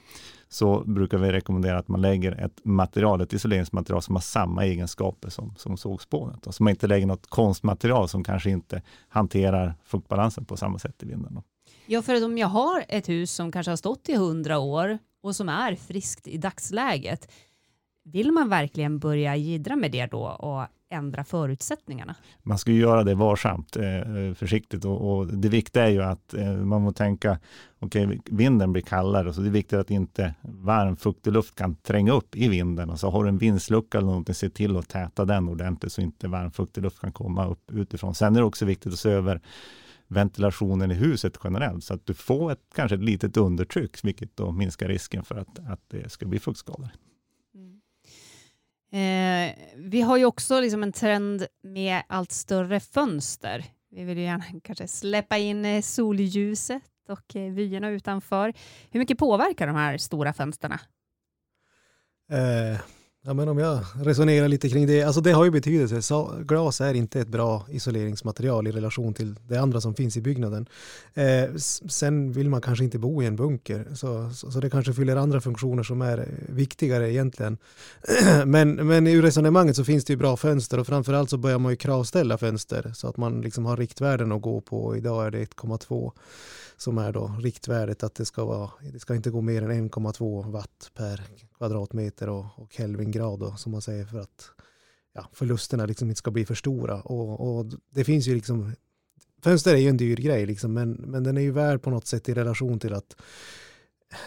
så 0.53 0.85
brukar 0.87 1.19
vi 1.19 1.33
rekommendera 1.33 1.79
att 1.79 1.89
man 1.89 2.01
lägger 2.01 2.45
ett 2.45 2.65
material, 2.65 3.21
ett 3.21 3.33
isoleringsmaterial 3.33 4.03
som 4.03 4.15
har 4.15 4.23
samma 4.23 4.65
egenskaper 4.65 5.29
som, 5.29 5.55
som 5.57 5.77
sågspånet. 5.77 6.47
Så 6.51 6.63
man 6.63 6.71
inte 6.71 6.87
lägger 6.87 7.07
något 7.07 7.27
konstmaterial 7.27 8.09
som 8.09 8.25
kanske 8.25 8.51
inte 8.51 8.83
hanterar 9.09 9.75
fuktbalansen 9.85 10.45
på 10.45 10.57
samma 10.57 10.79
sätt 10.79 11.03
i 11.03 11.07
vinden. 11.07 11.43
Ja, 11.87 12.03
för 12.03 12.25
om 12.25 12.39
jag 12.39 12.49
har 12.49 12.85
ett 12.89 13.09
hus 13.09 13.33
som 13.33 13.53
kanske 13.53 13.71
har 13.71 13.77
stått 13.77 14.09
i 14.09 14.17
hundra 14.17 14.59
år 14.59 14.99
och 15.23 15.37
som 15.37 15.49
är 15.49 15.75
friskt 15.75 16.29
i 16.29 16.39
dagsläget. 16.39 17.31
Vill 18.05 18.33
man 18.33 18.49
verkligen 18.49 18.99
börja 18.99 19.37
gidra 19.37 19.77
med 19.77 19.93
det 19.93 20.07
då 20.07 20.23
och 20.23 20.67
ändra 20.91 21.25
förutsättningarna? 21.25 22.15
Man 22.43 22.59
ska 22.59 22.71
ju 22.71 22.81
göra 22.81 23.05
det 23.05 23.15
varsamt, 23.15 23.77
eh, 23.77 23.97
eh, 23.97 24.35
försiktigt 24.35 24.85
och, 24.85 25.19
och, 25.19 25.27
det 25.27 25.49
viktiga 25.49 25.87
är 25.87 25.91
ju 25.91 26.03
att 26.03 26.35
eh, 26.35 26.53
man 26.53 26.83
må 26.83 26.93
tänka, 26.93 27.39
okej, 27.79 28.07
okay, 28.07 28.19
vinden 28.25 28.73
blir 28.73 28.83
kallare, 28.83 29.33
så 29.33 29.41
det 29.41 29.49
är 29.49 29.51
viktigt 29.51 29.79
att 29.79 29.91
inte 29.91 30.35
varm 30.43 30.97
fuktig 30.97 31.33
luft 31.33 31.55
kan 31.55 31.75
tränga 31.75 32.13
upp 32.13 32.37
i 32.37 32.49
vinden 32.49 32.91
och 32.91 33.01
så 33.01 33.11
har 33.11 33.25
du 33.25 33.29
en 33.29 33.39
vindslucka 33.39 33.99
eller 33.99 34.09
någonting, 34.09 34.35
se 34.35 34.51
till 34.51 34.77
att 34.77 34.89
täta 34.89 35.25
den 35.25 35.49
ordentligt 35.49 35.93
så 35.93 36.01
inte 36.01 36.29
varm 36.29 36.51
fuktig 36.51 36.83
luft 36.83 37.01
kan 37.01 37.13
komma 37.13 37.47
upp 37.47 37.73
utifrån. 37.73 38.15
Sen 38.15 38.37
är 38.37 38.41
det 38.41 38.47
också 38.47 38.65
viktigt 38.65 38.93
att 38.93 38.99
se 38.99 39.11
över 39.11 39.41
ventilationen 40.09 40.91
i 40.91 40.95
huset 40.95 41.39
generellt, 41.45 41.85
så 41.85 41.95
att 41.95 42.07
du 42.07 42.15
får 42.15 42.53
ett, 42.53 42.61
kanske 42.75 42.95
ett 42.95 43.03
litet 43.03 43.37
undertryck, 43.37 44.05
vilket 44.05 44.37
då 44.37 44.53
minskar 44.53 44.89
risken 44.89 45.25
för 45.25 45.35
att, 45.35 45.59
att 45.59 45.81
det 45.89 46.13
ska 46.13 46.27
bli 46.27 46.39
fuktskador. 46.39 46.89
Eh, 48.93 49.55
vi 49.77 50.01
har 50.01 50.17
ju 50.17 50.25
också 50.25 50.61
liksom 50.61 50.83
en 50.83 50.93
trend 50.93 51.47
med 51.63 52.03
allt 52.09 52.33
större 52.33 52.81
fönster. 52.81 53.65
Vi 53.91 54.05
vill 54.05 54.19
ju 54.19 54.25
gärna 54.25 54.45
kanske 54.65 54.89
släppa 54.89 55.39
in 55.39 55.65
eh, 55.65 55.83
solljuset 55.83 56.83
och 57.09 57.37
eh, 57.37 57.53
vyerna 57.53 57.89
utanför. 57.89 58.55
Hur 58.91 59.01
mycket 59.01 59.19
påverkar 59.19 59.67
de 59.67 59.77
här 59.77 59.99
stora 59.99 60.33
fönsterna? 60.33 60.81
Eh, 62.31 62.81
Ja, 63.23 63.35
men 63.35 63.49
om 63.49 63.59
jag 63.59 63.81
resonerar 63.95 64.49
lite 64.49 64.69
kring 64.69 64.87
det, 64.87 65.03
alltså 65.03 65.21
det 65.21 65.33
har 65.33 65.45
ju 65.45 65.51
betydelse. 65.51 66.03
Så 66.03 66.35
glas 66.45 66.81
är 66.81 66.95
inte 66.95 67.21
ett 67.21 67.29
bra 67.29 67.67
isoleringsmaterial 67.71 68.67
i 68.67 68.73
relation 68.73 69.15
till 69.15 69.35
det 69.49 69.57
andra 69.57 69.81
som 69.81 69.95
finns 69.95 70.17
i 70.17 70.21
byggnaden. 70.21 70.67
Eh, 71.15 71.55
sen 71.89 72.33
vill 72.33 72.49
man 72.49 72.61
kanske 72.61 72.85
inte 72.85 72.99
bo 72.99 73.23
i 73.23 73.27
en 73.27 73.37
bunker, 73.37 73.87
så, 73.95 74.31
så, 74.35 74.51
så, 74.51 74.61
det 74.61 74.71
kanske 74.71 74.95
fyller 74.95 75.17
andra 75.17 75.41
funktioner 75.41 75.83
som 75.83 76.03
är 76.03 76.29
viktigare 76.49 77.13
egentligen. 77.13 77.59
men, 78.47 78.73
men 78.75 79.07
i 79.07 79.21
resonemanget 79.21 79.77
så 79.77 79.85
finns 79.85 80.05
det 80.05 80.13
ju 80.13 80.17
bra 80.17 80.37
fönster 80.37 80.79
och 80.79 80.87
framförallt 80.87 81.31
så 81.31 81.39
börjar 81.39 81.59
man 81.59 81.73
ju 81.73 81.77
kravställa 81.77 82.39
fönster 82.39 82.93
så 82.95 83.09
att 83.09 83.17
man 83.17 83.41
liksom 83.41 83.67
har 83.67 83.77
riktvärden 83.77 84.33
att 84.33 84.43
gå 84.43 84.61
på. 84.61 84.97
Idag 84.97 85.27
är 85.27 85.31
det 85.31 85.45
1,2 85.45 86.13
som 86.83 86.99
är 86.99 87.13
då 87.13 87.37
riktvärdet 87.41 88.03
att 88.03 88.15
det 88.15 88.25
ska, 88.25 88.45
vara, 88.45 88.71
det 88.93 89.01
ska 89.01 89.15
inte 89.15 89.31
gå 89.31 89.41
mer 89.41 89.63
än 89.63 89.91
1,2 89.91 90.51
watt 90.51 90.91
per 90.95 91.23
kvadratmeter 91.57 92.29
och, 92.29 92.47
och 92.57 92.73
Kelvingrad 92.73 93.41
då, 93.41 93.57
som 93.57 93.73
man 93.73 93.83
säger 93.83 94.05
för 94.05 94.19
att 94.19 94.51
ja, 95.13 95.29
förlusterna 95.33 95.87
liksom 95.87 96.09
inte 96.09 96.19
ska 96.19 96.31
bli 96.31 96.47
för 96.47 96.55
stora. 96.55 97.01
Och, 97.01 97.59
och, 97.59 97.67
det 97.91 98.05
finns 98.05 98.27
ju 98.27 98.35
liksom, 98.35 98.73
fönster 99.43 99.75
är 99.75 99.79
ju 99.79 99.89
en 99.89 99.97
dyr 99.97 100.17
grej 100.17 100.47
liksom, 100.47 100.73
men, 100.73 100.93
men 100.93 101.25
den 101.25 101.37
är 101.37 101.41
ju 101.41 101.51
värd 101.51 101.83
på 101.83 101.91
något 101.91 102.07
sätt 102.07 102.29
i 102.29 102.35
relation 102.35 102.79
till 102.79 102.95
att 102.95 103.17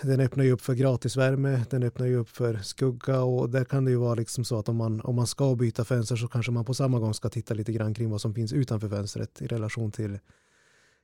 den 0.02 0.20
öppnar 0.20 0.44
ju 0.44 0.52
upp 0.52 0.62
för 0.62 0.74
gratisvärme, 0.74 1.66
den 1.70 1.84
öppnar 1.84 2.06
ju 2.06 2.16
upp 2.16 2.30
för 2.30 2.58
skugga 2.58 3.22
och 3.22 3.50
där 3.50 3.66
kan 3.66 3.86
det 3.86 3.92
ju 3.92 3.98
vara 3.98 4.16
liksom 4.16 4.46
så 4.46 4.60
att 4.60 4.70
om 4.70 4.76
man, 4.76 5.02
om 5.02 5.16
man 5.16 5.28
ska 5.28 5.56
byta 5.56 5.86
fönster 5.86 6.16
så 6.16 6.28
kanske 6.28 6.52
man 6.52 6.66
på 6.66 6.74
samma 6.74 7.00
gång 7.00 7.14
ska 7.14 7.30
titta 7.30 7.54
lite 7.54 7.72
grann 7.72 7.94
kring 7.94 8.10
vad 8.10 8.22
som 8.22 8.34
finns 8.34 8.54
utanför 8.54 8.90
fönstret 8.90 9.42
i 9.42 9.48
relation 9.48 9.92
till 9.92 10.20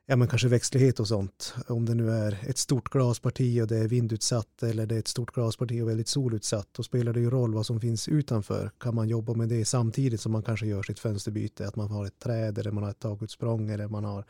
ja, 0.09 0.15
men 0.15 0.27
kanske 0.27 0.47
växtlighet 0.47 0.99
och 0.99 1.07
sånt. 1.07 1.53
Om 1.67 1.85
det 1.85 1.95
nu 1.95 2.11
är 2.11 2.37
ett 2.47 2.57
stort 2.57 2.89
glasparti 2.89 3.61
och 3.61 3.67
det 3.67 3.77
är 3.77 3.87
vindutsatt 3.87 4.63
eller 4.63 4.85
det 4.85 4.95
är 4.95 4.99
ett 4.99 5.07
stort 5.07 5.33
glasparti 5.33 5.81
och 5.81 5.89
väldigt 5.89 6.07
solutsatt, 6.07 6.67
då 6.71 6.83
spelar 6.83 7.13
det 7.13 7.19
ju 7.19 7.29
roll 7.29 7.53
vad 7.53 7.65
som 7.65 7.81
finns 7.81 8.07
utanför. 8.07 8.71
Kan 8.79 8.95
man 8.95 9.09
jobba 9.09 9.33
med 9.33 9.49
det 9.49 9.65
samtidigt 9.65 10.21
som 10.21 10.31
man 10.31 10.43
kanske 10.43 10.65
gör 10.65 10.83
sitt 10.83 10.99
fönsterbyte, 10.99 11.67
att 11.67 11.75
man 11.75 11.91
har 11.91 12.05
ett 12.05 12.19
träd 12.19 12.57
eller 12.57 12.71
man 12.71 12.83
har 12.83 12.91
ett 12.91 12.99
takutsprång 12.99 13.69
eller 13.69 13.87
man 13.87 14.03
har 14.03 14.25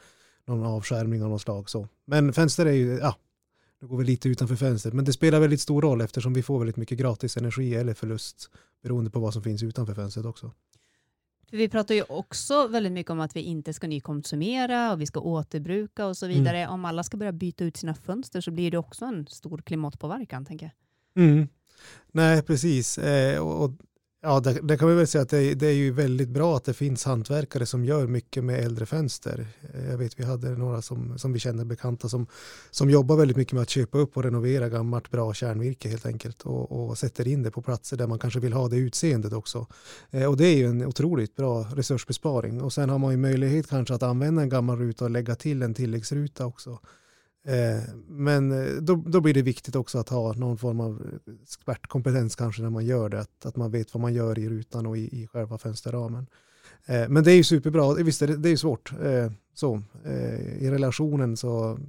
någon 0.48 0.65
avskärmning 0.65 1.24
av 1.24 1.29
något 1.29 1.41
slag. 1.41 1.69
Så. 1.69 1.88
Men 2.05 2.33
fönster 2.33 2.65
är 2.65 2.71
ju, 2.71 2.98
ja, 2.98 3.15
det 3.81 3.88
går 3.88 3.98
väl 3.98 4.05
lite 4.05 4.29
utanför 4.29 4.55
fönstret, 4.55 4.93
men 4.93 5.05
det 5.05 5.13
spelar 5.13 5.39
väldigt 5.39 5.62
stor 5.62 5.81
roll 5.81 6.01
eftersom 6.01 6.33
vi 6.33 6.43
får 6.43 6.59
väldigt 6.59 6.77
mycket 6.77 6.98
gratis 6.98 7.38
energi 7.38 7.75
eller 7.75 7.93
förlust 7.93 8.50
beroende 8.83 9.12
på 9.12 9.19
vad 9.19 9.33
som 9.33 9.43
finns 9.43 9.63
utanför 9.63 9.93
fönstret 9.93 10.25
också. 10.25 10.51
För 11.50 11.58
vi 11.58 11.70
pratar 11.70 11.96
ju 11.96 12.03
också 12.10 12.68
väldigt 12.68 12.91
mycket 12.91 13.12
om 13.12 13.20
att 13.20 13.36
vi 13.36 13.41
inte 13.41 13.74
ska 13.74 13.88
nykonsumera 13.88 14.91
och 14.94 15.01
vi 15.01 15.06
ska 15.06 15.20
återbruka 15.20 16.06
och 16.06 16.18
så 16.18 16.25
mm. 16.25 16.38
vidare. 16.38 16.58
Mm. 16.58 16.74
Om 16.74 16.86
alla 16.86 17.03
ska 17.03 17.18
börja 17.18 17.32
byta 17.32 17.63
ut 17.63 17.77
sina 17.77 17.94
fönster 17.94 18.41
så 18.41 18.51
blir 18.51 18.72
det 18.72 18.77
också 18.77 19.06
en 19.06 19.27
stor 19.27 19.58
klimatpåverkan, 19.58 20.46
tänker 20.46 20.65
jag. 20.65 21.24
Mm. 21.24 21.48
Nej, 22.12 22.41
precis. 22.44 22.98
Eh, 22.98 23.39
och, 23.39 23.72
Ja, 24.22 24.40
det, 24.40 24.60
det, 24.64 24.78
kan 24.78 24.88
vi 24.88 24.96
väl 24.96 25.08
säga 25.08 25.22
att 25.22 25.30
det, 25.30 25.54
det, 25.54 25.68
är 25.68 25.74
ju 25.74 25.92
väldigt 25.92 26.30
bra 26.30 26.58
att 26.58 26.64
det 26.64 26.74
finns 26.74 27.06
hantverkare 27.06 27.66
som 27.66 27.86
gör 27.86 28.08
mycket 28.08 28.44
med 28.44 28.60
äldre 28.60 28.86
fönster. 28.86 29.48
Eh, 29.74 29.90
jag 29.90 29.98
vet 29.98 30.20
vi 30.20 30.24
hade 30.24 30.50
några 30.50 30.82
som, 30.82 31.18
som 31.18 31.34
vi 31.34 31.40
känner 31.40 31.66
bekanta 31.66 32.10
som, 32.10 32.28
som 32.72 32.90
jobbar 32.90 33.16
väldigt 33.16 33.38
mycket 33.38 33.54
med 33.54 33.62
att 33.62 33.70
köpa 33.70 33.98
upp 33.98 34.18
och 34.18 34.24
renovera 34.24 34.70
gammalt 34.70 35.12
bra 35.12 35.34
kärnvirke 35.34 35.90
helt 35.90 36.06
enkelt 36.06 36.42
och, 36.42 36.72
och 36.72 36.98
sätter 36.98 37.28
in 37.28 37.44
det 37.44 37.52
på 37.52 37.62
platser 37.62 37.98
där 37.98 38.08
man 38.08 38.20
kanske 38.20 38.40
vill 38.40 38.54
ha 38.54 38.68
det 38.68 38.78
utseendet 38.78 39.34
också. 39.34 39.68
Eh, 40.12 40.26
och 40.26 40.38
det 40.38 40.46
är 40.46 40.58
ju 40.58 40.66
en 40.66 40.86
otroligt 40.86 41.36
bra 41.36 41.68
resursbesparing 41.76 42.62
och 42.62 42.74
sen 42.74 42.90
har 42.90 42.98
man 42.98 43.12
ju 43.12 43.18
möjlighet 43.18 43.68
kanske 43.68 43.94
att 43.94 44.04
använda 44.04 44.42
en 44.42 44.50
gammal 44.50 44.78
ruta 44.78 45.06
och 45.06 45.12
lägga 45.12 45.36
till 45.36 45.62
en 45.62 45.74
tilläggsruta 45.74 46.46
också. 46.46 46.80
Eh, 47.48 47.93
men 48.08 48.51
eh, 48.51 48.81
då, 48.81 48.96
då 48.96 49.22
blir 49.22 49.34
det 49.34 49.41
viktigt 49.41 49.75
också 49.75 49.98
att 49.98 50.10
ha 50.10 50.34
någon 50.34 50.58
form 50.58 50.79
av 50.79 51.19
expertkompetens 51.43 52.36
kanske 52.36 52.62
när 52.62 52.69
man 52.69 52.86
gör 52.86 53.10
det, 53.10 53.19
att, 53.19 53.46
att 53.46 53.55
man 53.55 53.72
vet 53.72 53.93
vad 53.93 54.01
man 54.01 54.13
gör 54.13 54.39
i 54.39 54.50
rutan 54.50 54.86
och 54.86 54.98
i, 54.98 55.22
i 55.22 55.27
själva 55.27 55.58
fönsterramen. 55.58 56.27
Eh, 56.86 57.10
men 57.10 57.24
det 57.24 57.31
är 57.31 57.36
ju 57.36 57.43
superbra, 57.43 57.93
visst 57.93 58.22
är 58.22 58.27
det, 58.27 58.38
det 58.38 58.50
är 58.50 58.58
svårt. 58.58 58.93
Så, 59.53 59.81
I 60.60 60.69
relationen 60.69 61.38
så 61.38 61.79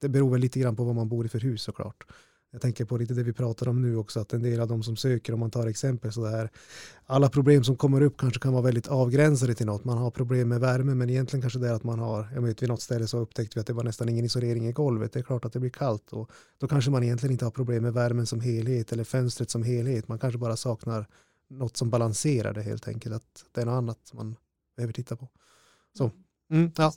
det 0.00 0.08
beror 0.08 0.30
väl 0.30 0.40
lite 0.40 0.60
grann 0.60 0.76
på 0.76 0.84
vad 0.84 0.94
man 0.94 1.08
bor 1.08 1.26
i 1.26 1.28
för 1.28 1.40
hus 1.40 1.62
såklart. 1.62 2.04
Jag 2.52 2.62
tänker 2.62 2.84
på 2.84 2.96
lite 2.96 3.14
det 3.14 3.22
vi 3.22 3.32
pratar 3.32 3.68
om 3.68 3.82
nu 3.82 3.96
också, 3.96 4.20
att 4.20 4.32
en 4.32 4.42
del 4.42 4.60
av 4.60 4.68
de 4.68 4.82
som 4.82 4.96
söker, 4.96 5.32
om 5.32 5.40
man 5.40 5.50
tar 5.50 5.66
exempel 5.66 6.12
så 6.12 6.24
där, 6.24 6.50
alla 7.06 7.28
problem 7.28 7.64
som 7.64 7.76
kommer 7.76 8.00
upp 8.00 8.16
kanske 8.16 8.40
kan 8.40 8.52
vara 8.52 8.62
väldigt 8.62 8.88
avgränsade 8.88 9.54
till 9.54 9.66
något. 9.66 9.84
Man 9.84 9.98
har 9.98 10.10
problem 10.10 10.48
med 10.48 10.60
värme, 10.60 10.94
men 10.94 11.10
egentligen 11.10 11.40
kanske 11.40 11.58
det 11.58 11.68
är 11.68 11.72
att 11.72 11.84
man 11.84 11.98
har, 11.98 12.28
jag 12.34 12.42
vet 12.42 12.62
vid 12.62 12.68
något 12.68 12.82
ställe 12.82 13.06
så 13.06 13.18
upptäckte 13.18 13.58
vi 13.58 13.60
att 13.60 13.66
det 13.66 13.72
var 13.72 13.84
nästan 13.84 14.08
ingen 14.08 14.24
isolering 14.24 14.68
i 14.68 14.72
golvet. 14.72 15.12
Det 15.12 15.18
är 15.18 15.22
klart 15.22 15.44
att 15.44 15.52
det 15.52 15.60
blir 15.60 15.70
kallt 15.70 16.12
och 16.12 16.30
då 16.58 16.68
kanske 16.68 16.90
man 16.90 17.02
egentligen 17.02 17.32
inte 17.32 17.44
har 17.44 17.50
problem 17.50 17.82
med 17.82 17.92
värmen 17.92 18.26
som 18.26 18.40
helhet 18.40 18.92
eller 18.92 19.04
fönstret 19.04 19.50
som 19.50 19.62
helhet. 19.62 20.08
Man 20.08 20.18
kanske 20.18 20.38
bara 20.38 20.56
saknar 20.56 21.06
något 21.48 21.76
som 21.76 21.90
balanserar 21.90 22.54
det 22.54 22.62
helt 22.62 22.88
enkelt, 22.88 23.14
att 23.14 23.44
det 23.52 23.60
är 23.60 23.66
något 23.66 23.72
annat 23.72 24.12
man 24.12 24.36
behöver 24.76 24.92
titta 24.92 25.16
på. 25.16 25.28
Så, 25.98 26.10
mm, 26.50 26.72
ja. 26.76 26.92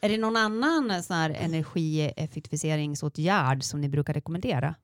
Är 0.00 0.08
det 0.08 0.18
någon 0.18 0.36
annan 0.36 0.90
eh, 0.90 1.00
sån 1.00 1.16
här 1.16 1.30
energieffektiviseringsåtgärd 1.30 3.62
som 3.62 3.80
ni 3.80 3.88
brukar 3.88 4.14
rekommendera? 4.14 4.74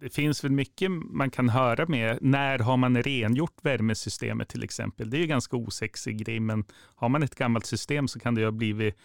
Det 0.00 0.10
finns 0.10 0.44
väl 0.44 0.52
mycket 0.52 0.90
man 0.90 1.30
kan 1.30 1.48
höra 1.48 1.86
med. 1.86 2.18
När 2.20 2.58
har 2.58 2.76
man 2.76 3.02
rengjort 3.02 3.56
värmesystemet 3.62 4.48
till 4.48 4.64
exempel? 4.64 5.10
Det 5.10 5.16
är 5.16 5.20
ju 5.20 5.26
ganska 5.26 5.56
osexig 5.56 6.24
grej, 6.24 6.40
men 6.40 6.64
har 6.94 7.08
man 7.08 7.22
ett 7.22 7.34
gammalt 7.34 7.66
system 7.66 8.08
så 8.08 8.20
kan 8.20 8.34
det 8.34 8.40
ju 8.40 8.46
ha 8.46 8.52
blivit 8.52 8.96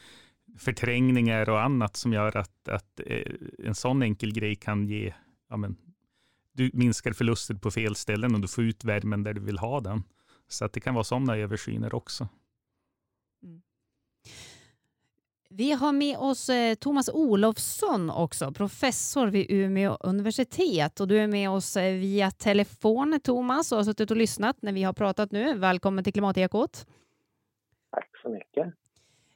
förträngningar 0.57 1.49
och 1.49 1.63
annat 1.63 1.95
som 1.95 2.13
gör 2.13 2.37
att, 2.37 2.67
att 2.67 2.99
eh, 3.05 3.33
en 3.59 3.75
sån 3.75 4.01
enkel 4.01 4.33
grej 4.33 4.55
kan 4.55 4.87
ge, 4.87 5.13
ja 5.49 5.57
men, 5.57 5.75
du 6.53 6.71
minskar 6.73 7.13
förluster 7.13 7.55
på 7.55 7.71
fel 7.71 7.95
ställen 7.95 8.35
och 8.35 8.41
du 8.41 8.47
får 8.47 8.63
ut 8.63 8.83
värmen 8.83 9.23
där 9.23 9.33
du 9.33 9.41
vill 9.41 9.57
ha 9.57 9.79
den. 9.79 10.03
Så 10.47 10.65
att 10.65 10.73
det 10.73 10.79
kan 10.79 10.93
vara 10.93 11.03
sådana 11.03 11.37
översyner 11.37 11.95
också. 11.95 12.27
Mm. 13.43 13.61
Vi 15.57 15.71
har 15.71 15.91
med 15.91 16.17
oss 16.17 16.49
eh, 16.49 16.75
Thomas 16.75 17.09
Olofsson 17.13 18.09
också, 18.09 18.51
professor 18.51 19.27
vid 19.27 19.45
Umeå 19.49 19.97
universitet. 20.03 20.99
Och 20.99 21.07
du 21.07 21.19
är 21.19 21.27
med 21.27 21.49
oss 21.49 21.77
eh, 21.77 21.93
via 21.93 22.31
telefon, 22.31 23.19
Thomas, 23.23 23.71
och 23.71 23.77
har 23.77 23.83
suttit 23.83 24.11
och 24.11 24.17
lyssnat 24.17 24.61
när 24.61 24.73
vi 24.73 24.83
har 24.83 24.93
pratat 24.93 25.31
nu. 25.31 25.57
Välkommen 25.57 26.03
till 26.03 26.13
Klimatekot. 26.13 26.85
Tack 27.91 28.09
så 28.21 28.29
mycket. 28.29 28.65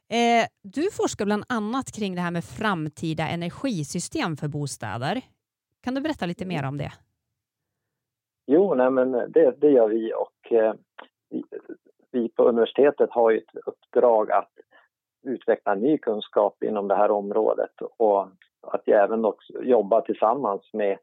Eh, 0.10 0.46
du 0.62 0.92
forskar 0.92 1.26
bland 1.26 1.44
annat 1.50 1.92
kring 1.92 2.16
det 2.16 2.22
här 2.22 2.32
med 2.32 2.44
framtida 2.44 3.28
energisystem 3.28 4.38
för 4.38 4.48
bostäder. 4.48 5.22
Kan 5.84 5.96
du 5.96 6.02
berätta 6.02 6.26
lite 6.26 6.46
mer 6.46 6.64
om 6.66 6.78
det? 6.78 6.92
Jo, 8.46 8.76
nej, 8.76 8.92
men 8.92 9.12
det, 9.12 9.56
det 9.58 9.70
gör 9.70 9.88
vi 9.90 10.14
och 10.14 10.54
vi 12.12 12.30
på 12.30 12.44
universitetet 12.44 13.10
har 13.12 13.32
ett 13.32 13.56
uppdrag 13.66 14.32
att 14.32 14.52
utveckla 15.30 15.76
ny 15.76 15.98
kunskap 15.98 16.64
inom 16.64 16.88
det 16.88 16.96
här 16.96 17.12
området 17.12 17.82
och 17.98 18.28
att 18.62 18.88
även 18.88 19.26
också 19.26 19.64
jobba 19.64 20.02
tillsammans 20.02 20.62
med, 20.74 20.98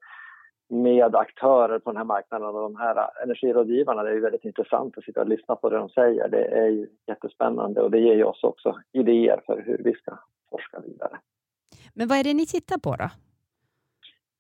med 0.69 1.15
aktörer 1.17 1.79
på 1.79 1.91
den 1.91 1.97
här 1.97 2.05
marknaden 2.05 2.49
och 2.49 2.63
de 2.63 2.77
här 2.77 3.23
energirådgivarna. 3.23 4.03
Det 4.03 4.11
är 4.11 4.21
väldigt 4.21 4.45
intressant 4.45 4.99
att 4.99 5.05
sitta 5.05 5.21
och 5.21 5.29
lyssna 5.29 5.57
på 5.57 5.71
det 5.71 5.77
de 5.77 5.89
säger. 5.89 6.29
Det 6.29 6.45
är 6.45 6.69
ju 6.69 6.89
jättespännande 7.07 7.81
och 7.81 7.91
det 7.91 7.99
ger 7.99 8.15
ju 8.15 8.25
oss 8.25 8.45
också 8.45 8.81
idéer 8.93 9.41
för 9.47 9.63
hur 9.67 9.81
vi 9.85 9.93
ska 9.93 10.19
forska 10.51 10.81
vidare. 10.81 11.19
Men 11.95 12.09
vad 12.09 12.19
är 12.19 12.25
det 12.25 12.35
ni 12.35 12.47
tittar 12.47 12.79
på 12.79 12.97
då? 12.97 13.09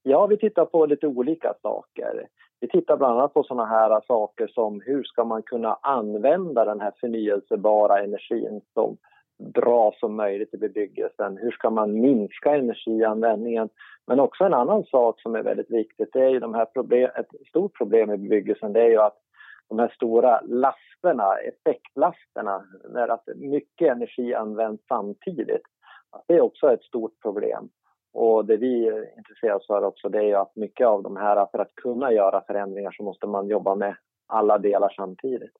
Ja, 0.02 0.26
vi 0.26 0.36
tittar 0.36 0.64
på 0.64 0.86
lite 0.86 1.06
olika 1.06 1.54
saker. 1.62 2.26
Vi 2.60 2.68
tittar 2.68 2.96
bland 2.96 3.18
annat 3.18 3.34
på 3.34 3.42
sådana 3.42 3.66
här 3.66 4.00
saker 4.06 4.46
som 4.46 4.80
hur 4.80 5.04
ska 5.04 5.24
man 5.24 5.42
kunna 5.42 5.78
använda 5.82 6.64
den 6.64 6.80
här 6.80 6.92
förnyelsebara 7.00 8.02
energin 8.04 8.60
som 8.74 8.96
bra 9.38 9.92
som 10.00 10.16
möjligt 10.16 10.54
i 10.54 10.58
bebyggelsen? 10.58 11.36
Hur 11.36 11.50
ska 11.50 11.70
man 11.70 12.00
minska 12.00 12.54
energianvändningen? 12.54 13.68
Men 14.06 14.20
också 14.20 14.44
en 14.44 14.54
annan 14.54 14.84
sak 14.84 15.20
som 15.20 15.34
är 15.34 15.42
väldigt 15.42 15.70
viktigt, 15.70 16.08
det 16.12 16.24
är 16.24 16.28
ju 16.28 16.40
de 16.40 16.54
här 16.54 16.64
problem, 16.64 17.10
ett 17.16 17.48
stort 17.48 17.78
problem 17.78 18.10
i 18.10 18.16
bebyggelsen, 18.16 18.72
det 18.72 18.80
är 18.80 18.90
ju 18.90 18.98
att 18.98 19.18
de 19.68 19.78
här 19.78 19.88
stora 19.88 20.40
lasterna, 20.40 21.34
effektlasterna, 21.34 22.64
när 22.88 23.08
att 23.08 23.28
mycket 23.36 23.88
energi 23.92 24.34
används 24.34 24.82
samtidigt, 24.88 25.62
det 26.26 26.34
är 26.34 26.40
också 26.40 26.72
ett 26.72 26.82
stort 26.82 27.22
problem. 27.22 27.68
Och 28.12 28.44
det 28.44 28.56
vi 28.56 28.86
intresserar 29.16 29.54
oss 29.54 29.66
för 29.66 29.84
också 29.84 30.08
det 30.08 30.18
är 30.18 30.22
ju 30.22 30.34
att 30.34 30.56
mycket 30.56 30.86
av 30.86 31.02
de 31.02 31.16
här, 31.16 31.46
för 31.46 31.58
att 31.58 31.74
kunna 31.74 32.12
göra 32.12 32.44
förändringar 32.46 32.90
så 32.90 33.02
måste 33.02 33.26
man 33.26 33.48
jobba 33.48 33.74
med 33.74 33.96
alla 34.26 34.58
delar 34.58 34.92
samtidigt. 34.96 35.52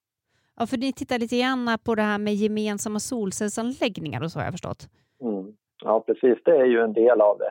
Ja, 0.57 0.67
för 0.67 0.77
ni 0.77 0.93
tittar 0.93 1.19
lite 1.19 1.39
grann 1.39 1.79
på 1.85 1.95
det 1.95 2.03
här 2.03 2.19
med 2.19 2.35
gemensamma 2.35 2.99
solcellsanläggningar 2.99 4.23
och 4.23 4.31
så 4.31 4.39
har 4.39 4.45
jag 4.45 4.53
förstått. 4.53 4.89
Mm. 5.23 5.57
Ja, 5.85 6.01
precis. 6.01 6.39
Det 6.45 6.57
är 6.57 6.65
ju 6.65 6.81
en 6.81 6.93
del 6.93 7.21
av 7.21 7.39
det. 7.39 7.51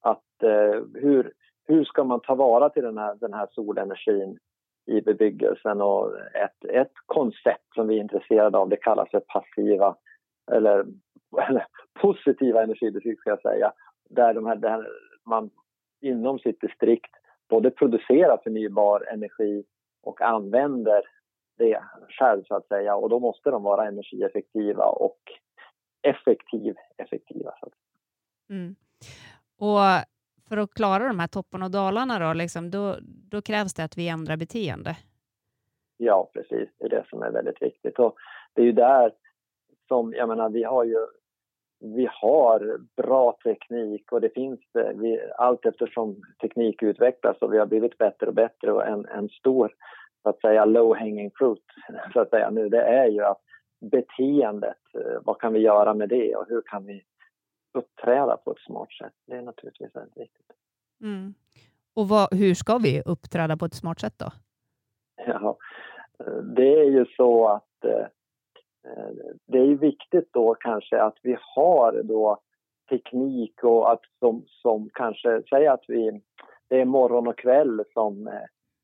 Att 0.00 0.42
eh, 0.42 0.82
hur, 0.94 1.32
hur 1.66 1.84
ska 1.84 2.04
man 2.04 2.20
ta 2.20 2.34
vara 2.34 2.70
till 2.70 2.82
den 2.82 2.98
här, 2.98 3.14
den 3.14 3.34
här 3.34 3.48
solenergin 3.50 4.38
i 4.86 5.00
bebyggelsen 5.00 5.80
och 5.80 6.18
ett, 6.34 6.64
ett 6.64 6.92
koncept 7.06 7.74
som 7.74 7.88
vi 7.88 7.96
är 7.96 8.00
intresserade 8.00 8.58
av 8.58 8.68
det 8.68 8.76
kallas 8.76 9.10
för 9.10 9.20
passiva 9.20 9.96
eller, 10.52 10.86
eller 11.48 11.66
positiva 12.00 12.62
energidistrikt 12.62 13.20
ska 13.20 13.30
jag 13.30 13.42
säga. 13.42 13.72
Där, 14.10 14.34
de 14.34 14.46
här, 14.46 14.56
där 14.56 14.86
man 15.26 15.50
inom 16.00 16.38
sitt 16.38 16.60
distrikt 16.60 17.10
både 17.48 17.70
producerar 17.70 18.40
förnybar 18.44 19.04
energi 19.12 19.64
och 20.02 20.20
använder 20.20 21.02
det 21.60 21.82
själv 22.08 22.44
så 22.44 22.54
att 22.54 22.68
säga 22.68 22.96
och 22.96 23.08
då 23.08 23.20
måste 23.20 23.50
de 23.50 23.62
vara 23.62 23.86
energieffektiva 23.88 24.84
och 24.84 25.20
effektiv, 26.02 26.74
effektiva. 26.96 27.54
Så. 27.60 27.70
Mm. 28.50 28.74
Och 29.58 29.80
för 30.48 30.56
att 30.56 30.74
klara 30.74 31.08
de 31.08 31.18
här 31.18 31.26
topparna 31.26 31.64
och 31.64 31.70
dalarna 31.70 32.18
då, 32.18 32.32
liksom, 32.32 32.70
då, 32.70 32.96
då 33.02 33.42
krävs 33.42 33.74
det 33.74 33.84
att 33.84 33.98
vi 33.98 34.08
ändrar 34.08 34.36
beteende? 34.36 34.96
Ja, 35.96 36.30
precis. 36.32 36.68
Det 36.78 36.84
är 36.84 36.88
det 36.88 37.04
som 37.10 37.22
är 37.22 37.30
väldigt 37.30 37.62
viktigt. 37.62 37.98
Och 37.98 38.14
det 38.54 38.62
är 38.62 38.66
ju 38.66 38.72
där 38.72 39.12
som, 39.88 40.12
jag 40.12 40.28
menar, 40.28 40.50
vi 40.50 40.64
har 40.64 40.84
ju 40.84 41.06
vi 41.80 42.08
har 42.12 42.78
bra 42.96 43.36
teknik 43.44 44.12
och 44.12 44.20
det 44.20 44.34
finns 44.34 44.60
vi, 44.94 45.20
allt 45.38 45.66
eftersom 45.66 46.22
teknik 46.40 46.82
utvecklas 46.82 47.36
och 47.40 47.52
vi 47.52 47.58
har 47.58 47.66
blivit 47.66 47.98
bättre 47.98 48.26
och 48.26 48.34
bättre 48.34 48.72
och 48.72 48.86
en, 48.86 49.06
en 49.06 49.28
stor 49.28 49.72
så 50.22 50.28
att 50.28 50.40
säga 50.40 50.64
low 50.64 50.96
hanging 50.96 51.30
fruit 51.34 51.64
så 52.12 52.20
att 52.20 52.30
säga 52.30 52.50
nu 52.50 52.68
det 52.68 52.82
är 52.82 53.06
ju 53.06 53.24
att 53.24 53.40
beteendet, 53.80 54.78
eh, 54.94 55.20
vad 55.22 55.40
kan 55.40 55.52
vi 55.52 55.60
göra 55.60 55.94
med 55.94 56.08
det 56.08 56.36
och 56.36 56.46
hur 56.48 56.62
kan 56.62 56.86
vi 56.86 57.02
uppträda 57.72 58.36
på 58.36 58.50
ett 58.50 58.60
smart 58.66 58.92
sätt? 58.92 59.12
Det 59.26 59.36
är 59.36 59.42
naturligtvis 59.42 59.96
väldigt 59.96 60.16
viktigt. 60.16 60.52
Mm. 61.02 61.34
Och 61.94 62.08
vad, 62.08 62.34
hur 62.34 62.54
ska 62.54 62.78
vi 62.78 63.02
uppträda 63.06 63.56
på 63.56 63.64
ett 63.64 63.74
smart 63.74 64.00
sätt 64.00 64.14
då? 64.16 64.30
Ja, 65.26 65.56
eh, 66.18 66.42
det 66.42 66.80
är 66.80 66.90
ju 66.90 67.06
så 67.16 67.48
att 67.48 67.84
eh, 67.84 68.06
det 69.46 69.58
är 69.58 69.74
viktigt 69.74 70.28
då 70.32 70.54
kanske 70.54 71.02
att 71.02 71.18
vi 71.22 71.36
har 71.40 72.02
då 72.02 72.40
teknik 72.90 73.64
och 73.64 73.92
att 73.92 74.00
som, 74.18 74.44
som 74.46 74.90
kanske, 74.92 75.42
säg 75.50 75.66
att 75.66 75.84
vi, 75.88 76.20
det 76.68 76.80
är 76.80 76.84
morgon 76.84 77.28
och 77.28 77.38
kväll 77.38 77.84
som 77.92 78.30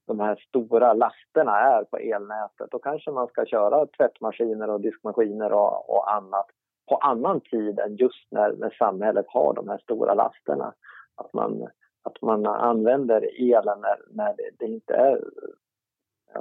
de 0.07 0.21
här 0.21 0.37
stora 0.49 0.93
lasterna 0.93 1.61
är 1.61 1.85
på 1.85 1.97
elnätet. 1.97 2.71
Då 2.71 2.79
kanske 2.79 3.11
man 3.11 3.27
ska 3.27 3.47
köra 3.47 3.87
tvättmaskiner 3.87 4.71
och 4.71 4.81
diskmaskiner 4.81 5.53
och, 5.53 5.91
och 5.91 6.13
annat 6.15 6.47
på 6.89 6.97
annan 6.97 7.41
tid 7.41 7.78
än 7.78 7.97
just 7.97 8.26
när, 8.30 8.52
när 8.52 8.71
samhället 8.71 9.26
har 9.28 9.54
de 9.54 9.69
här 9.69 9.78
stora 9.78 10.15
lasterna. 10.15 10.75
Att 11.15 11.33
man, 11.33 11.69
att 12.02 12.23
man 12.23 12.47
använder 12.47 13.28
elen 13.39 13.80
när, 13.80 13.99
när 14.11 14.35
det, 14.37 14.50
det 14.59 14.67
inte 14.67 14.95
är 14.95 15.25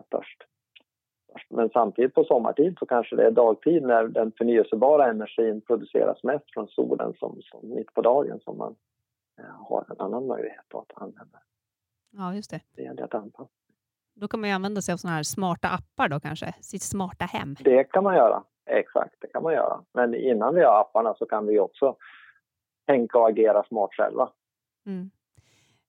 störst. 0.05 0.43
Men 1.49 1.69
samtidigt 1.69 2.13
på 2.13 2.23
sommartid 2.23 2.75
så 2.79 2.85
kanske 2.85 3.15
det 3.15 3.25
är 3.25 3.31
dagtid 3.31 3.83
när 3.83 4.07
den 4.07 4.31
förnyelsebara 4.31 5.09
energin 5.09 5.61
produceras 5.61 6.23
mest 6.23 6.53
från 6.53 6.67
solen 6.67 7.13
som, 7.19 7.41
som 7.41 7.69
mitt 7.69 7.93
på 7.93 8.01
dagen 8.01 8.39
som 8.39 8.57
man 8.57 8.75
eh, 9.39 9.67
har 9.69 9.85
en 9.89 9.99
annan 9.99 10.27
möjlighet 10.27 10.73
att 10.73 10.91
använda. 11.01 11.39
Ja, 12.11 12.33
just 12.35 12.51
det. 12.51 12.61
Det 12.75 12.81
gäller 12.81 13.03
att 13.03 13.13
anpassa. 13.13 13.64
Då 14.15 14.27
kan 14.27 14.39
man 14.39 14.49
ju 14.49 14.55
använda 14.55 14.81
sig 14.81 14.93
av 14.93 14.97
sådana 14.97 15.15
här 15.15 15.23
smarta 15.23 15.67
appar 15.69 16.09
då 16.09 16.19
kanske, 16.19 16.53
sitt 16.61 16.81
smarta 16.81 17.25
hem. 17.25 17.55
Det 17.59 17.83
kan 17.83 18.03
man 18.03 18.15
göra, 18.15 18.43
exakt, 18.69 19.15
det 19.21 19.27
kan 19.27 19.43
man 19.43 19.53
göra. 19.53 19.81
Men 19.93 20.15
innan 20.15 20.55
vi 20.55 20.63
har 20.63 20.81
apparna 20.81 21.13
så 21.17 21.25
kan 21.25 21.47
vi 21.47 21.59
också 21.59 21.95
tänka 22.87 23.19
och 23.19 23.27
agera 23.27 23.63
smart 23.63 23.89
själva. 23.93 24.29
Mm. 24.85 25.11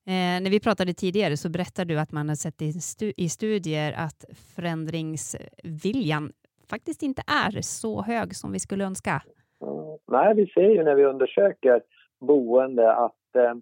Eh, 0.05 0.43
när 0.43 0.49
vi 0.49 0.59
pratade 0.59 0.93
tidigare 0.93 1.37
så 1.37 1.49
berättade 1.49 1.93
du 1.93 1.99
att 1.99 2.11
man 2.11 2.29
har 2.29 2.35
sett 2.35 2.61
i, 2.61 2.71
stu 2.71 3.13
i 3.17 3.29
studier 3.29 3.93
att 3.97 4.25
förändringsviljan 4.55 6.31
faktiskt 6.69 7.03
inte 7.03 7.21
är 7.27 7.61
så 7.61 8.01
hög 8.01 8.35
som 8.35 8.51
vi 8.51 8.59
skulle 8.59 8.85
önska. 8.85 9.21
Mm. 9.61 9.97
Nej, 10.11 10.35
vi 10.35 10.47
ser 10.47 10.69
ju 10.69 10.83
när 10.83 10.95
vi 10.95 11.05
undersöker 11.05 11.81
boende 12.19 12.95
att 12.95 13.35
eh, 13.35 13.53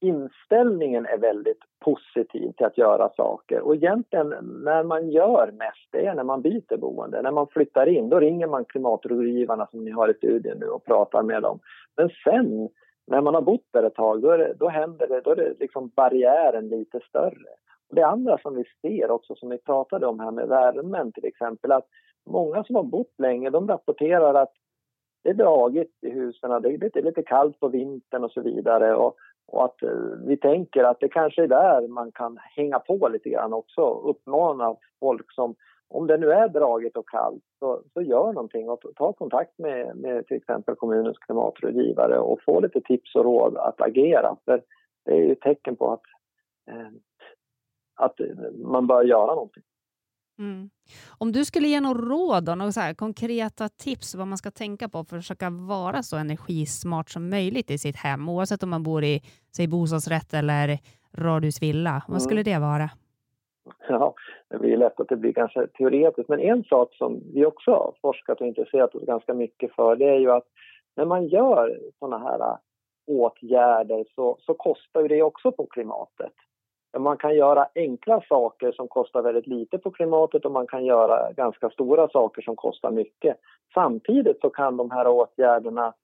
inställningen 0.00 1.06
är 1.06 1.18
väldigt 1.18 1.58
positiv 1.84 2.52
till 2.52 2.66
att 2.66 2.78
göra 2.78 3.10
saker. 3.16 3.60
Och 3.60 3.74
egentligen 3.74 4.28
när 4.64 4.82
man 4.82 5.10
gör 5.10 5.52
mest, 5.52 5.88
det 5.92 6.06
är 6.06 6.14
när 6.14 6.24
man 6.24 6.42
byter 6.42 6.76
boende. 6.76 7.22
När 7.22 7.30
man 7.30 7.46
flyttar 7.46 7.86
in, 7.86 8.08
då 8.08 8.20
ringer 8.20 8.46
man 8.46 8.64
klimatrådgivarna 8.64 9.66
som 9.66 9.84
ni 9.84 9.90
har 9.90 10.10
i 10.10 10.14
studien 10.14 10.58
nu 10.58 10.66
och 10.66 10.84
pratar 10.84 11.22
med 11.22 11.42
dem. 11.42 11.58
Men 11.96 12.10
sen 12.24 12.68
när 13.06 13.20
man 13.20 13.34
har 13.34 13.42
bott 13.42 13.68
där 13.72 13.82
ett 13.82 13.94
tag, 13.94 14.22
då, 14.22 14.36
det, 14.36 14.54
då 14.58 14.68
händer 14.68 15.08
det, 15.08 15.20
då 15.20 15.30
är 15.30 15.36
det 15.36 15.54
liksom 15.60 15.90
barriären 15.96 16.68
lite 16.68 17.00
större. 17.08 17.48
Och 17.88 17.94
det 17.94 18.06
andra 18.06 18.38
som 18.38 18.54
vi 18.54 18.64
ser 18.82 19.10
också, 19.10 19.34
som 19.34 19.48
vi 19.48 19.58
pratade 19.58 20.06
om 20.06 20.20
här 20.20 20.30
med 20.30 20.48
värmen 20.48 21.12
till 21.12 21.24
exempel, 21.24 21.72
att 21.72 21.86
många 22.26 22.64
som 22.64 22.76
har 22.76 22.82
bott 22.82 23.14
länge, 23.18 23.50
de 23.50 23.68
rapporterar 23.68 24.34
att 24.34 24.52
det 25.22 25.30
är 25.30 25.34
dragigt 25.34 26.04
i 26.04 26.10
husen, 26.10 26.62
det 26.62 26.68
är 26.68 26.78
lite, 26.78 27.00
lite 27.00 27.22
kallt 27.22 27.60
på 27.60 27.68
vintern 27.68 28.24
och 28.24 28.32
så 28.32 28.40
vidare. 28.40 28.94
Och 28.94 29.16
och 29.48 29.64
att 29.64 29.82
eh, 29.82 29.90
vi 30.26 30.36
tänker 30.36 30.84
att 30.84 31.00
det 31.00 31.08
kanske 31.08 31.42
är 31.42 31.48
där 31.48 31.88
man 31.88 32.12
kan 32.12 32.38
hänga 32.56 32.78
på 32.78 33.08
lite 33.08 33.28
grann 33.28 33.52
också. 33.52 33.82
Uppmana 33.82 34.76
folk 35.00 35.32
som, 35.32 35.54
om 35.88 36.06
det 36.06 36.16
nu 36.18 36.32
är 36.32 36.48
dragigt 36.48 36.96
och 36.96 37.08
kallt, 37.08 37.42
så, 37.58 37.82
så 37.92 38.02
gör 38.02 38.32
någonting 38.32 38.68
och 38.68 38.80
ta 38.96 39.12
kontakt 39.12 39.58
med, 39.58 39.96
med 39.96 40.26
till 40.26 40.36
exempel 40.36 40.74
kommunens 40.74 41.18
klimatrådgivare 41.18 42.18
och 42.18 42.42
få 42.44 42.60
lite 42.60 42.80
tips 42.80 43.14
och 43.14 43.24
råd 43.24 43.56
att 43.56 43.80
agera. 43.80 44.36
För 44.44 44.62
det 45.04 45.12
är 45.12 45.16
ju 45.16 45.32
ett 45.32 45.40
tecken 45.40 45.76
på 45.76 45.92
att, 45.92 46.02
eh, 46.70 46.88
att 47.96 48.20
man 48.54 48.86
bör 48.86 49.04
göra 49.04 49.34
någonting. 49.34 49.62
Mm. 50.38 50.70
Om 51.18 51.32
du 51.32 51.44
skulle 51.44 51.68
ge 51.68 51.80
några 51.80 52.00
råd, 52.00 52.48
och 52.48 52.58
några 52.58 52.72
så 52.72 52.80
här, 52.80 52.94
konkreta 52.94 53.68
tips 53.68 54.14
vad 54.14 54.26
man 54.26 54.38
ska 54.38 54.50
tänka 54.50 54.88
på 54.88 55.04
för 55.04 55.16
att 55.16 55.22
försöka 55.22 55.50
vara 55.50 56.02
så 56.02 56.16
energismart 56.16 57.10
som 57.10 57.30
möjligt 57.30 57.70
i 57.70 57.78
sitt 57.78 57.96
hem, 57.96 58.28
oavsett 58.28 58.62
om 58.62 58.70
man 58.70 58.82
bor 58.82 59.04
i 59.04 59.20
säg, 59.56 59.68
bostadsrätt 59.68 60.34
eller 60.34 60.78
radhusvilla. 61.16 62.02
Vad 62.08 62.22
skulle 62.22 62.40
mm. 62.40 62.52
det 62.52 62.58
vara? 62.58 62.90
Ja, 63.88 64.14
det 64.48 64.58
blir 64.58 64.76
lätt 64.76 65.00
att 65.00 65.08
det 65.08 65.16
blir 65.16 65.32
ganska 65.32 65.66
teoretiskt, 65.66 66.28
men 66.28 66.40
en 66.40 66.64
sak 66.64 66.94
som 66.94 67.22
vi 67.34 67.46
också 67.46 67.70
har 67.70 67.94
forskat 68.02 68.40
och 68.40 68.46
intresserat 68.46 68.94
oss 68.94 69.06
ganska 69.06 69.34
mycket 69.34 69.74
för, 69.74 69.96
det 69.96 70.08
är 70.08 70.18
ju 70.18 70.30
att 70.30 70.46
när 70.96 71.04
man 71.04 71.26
gör 71.26 71.80
sådana 71.98 72.18
här 72.18 72.58
åtgärder 73.06 74.04
så, 74.14 74.38
så 74.40 74.54
kostar 74.54 75.08
det 75.08 75.22
också 75.22 75.52
på 75.52 75.66
klimatet. 75.66 76.32
Man 76.98 77.16
kan 77.16 77.36
göra 77.36 77.68
enkla 77.74 78.20
saker 78.28 78.72
som 78.72 78.88
kostar 78.88 79.22
väldigt 79.22 79.46
lite 79.46 79.78
på 79.78 79.90
klimatet 79.90 80.44
och 80.44 80.52
man 80.52 80.66
kan 80.66 80.84
göra 80.84 81.32
ganska 81.32 81.70
stora 81.70 82.08
saker 82.08 82.42
som 82.42 82.56
kostar 82.56 82.90
mycket. 82.90 83.36
Samtidigt 83.74 84.40
så 84.40 84.50
kan 84.50 84.76
de 84.76 84.90
här 84.90 85.08
åtgärderna 85.08 85.94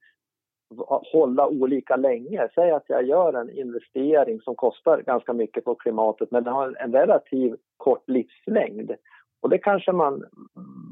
hålla 1.13 1.47
olika 1.47 1.97
länge. 1.97 2.49
Säg 2.55 2.71
att 2.71 2.85
jag 2.87 3.07
gör 3.07 3.33
en 3.33 3.51
investering 3.51 4.41
som 4.41 4.55
kostar 4.55 5.03
ganska 5.03 5.33
mycket 5.33 5.65
på 5.65 5.75
klimatet 5.75 6.31
men 6.31 6.45
den 6.45 6.55
har 6.55 6.77
en 6.81 6.93
relativt 6.93 7.61
kort 7.77 8.09
livslängd. 8.09 8.93
Och 9.41 9.49
det 9.49 9.59
kanske 9.59 9.93
man 9.93 10.25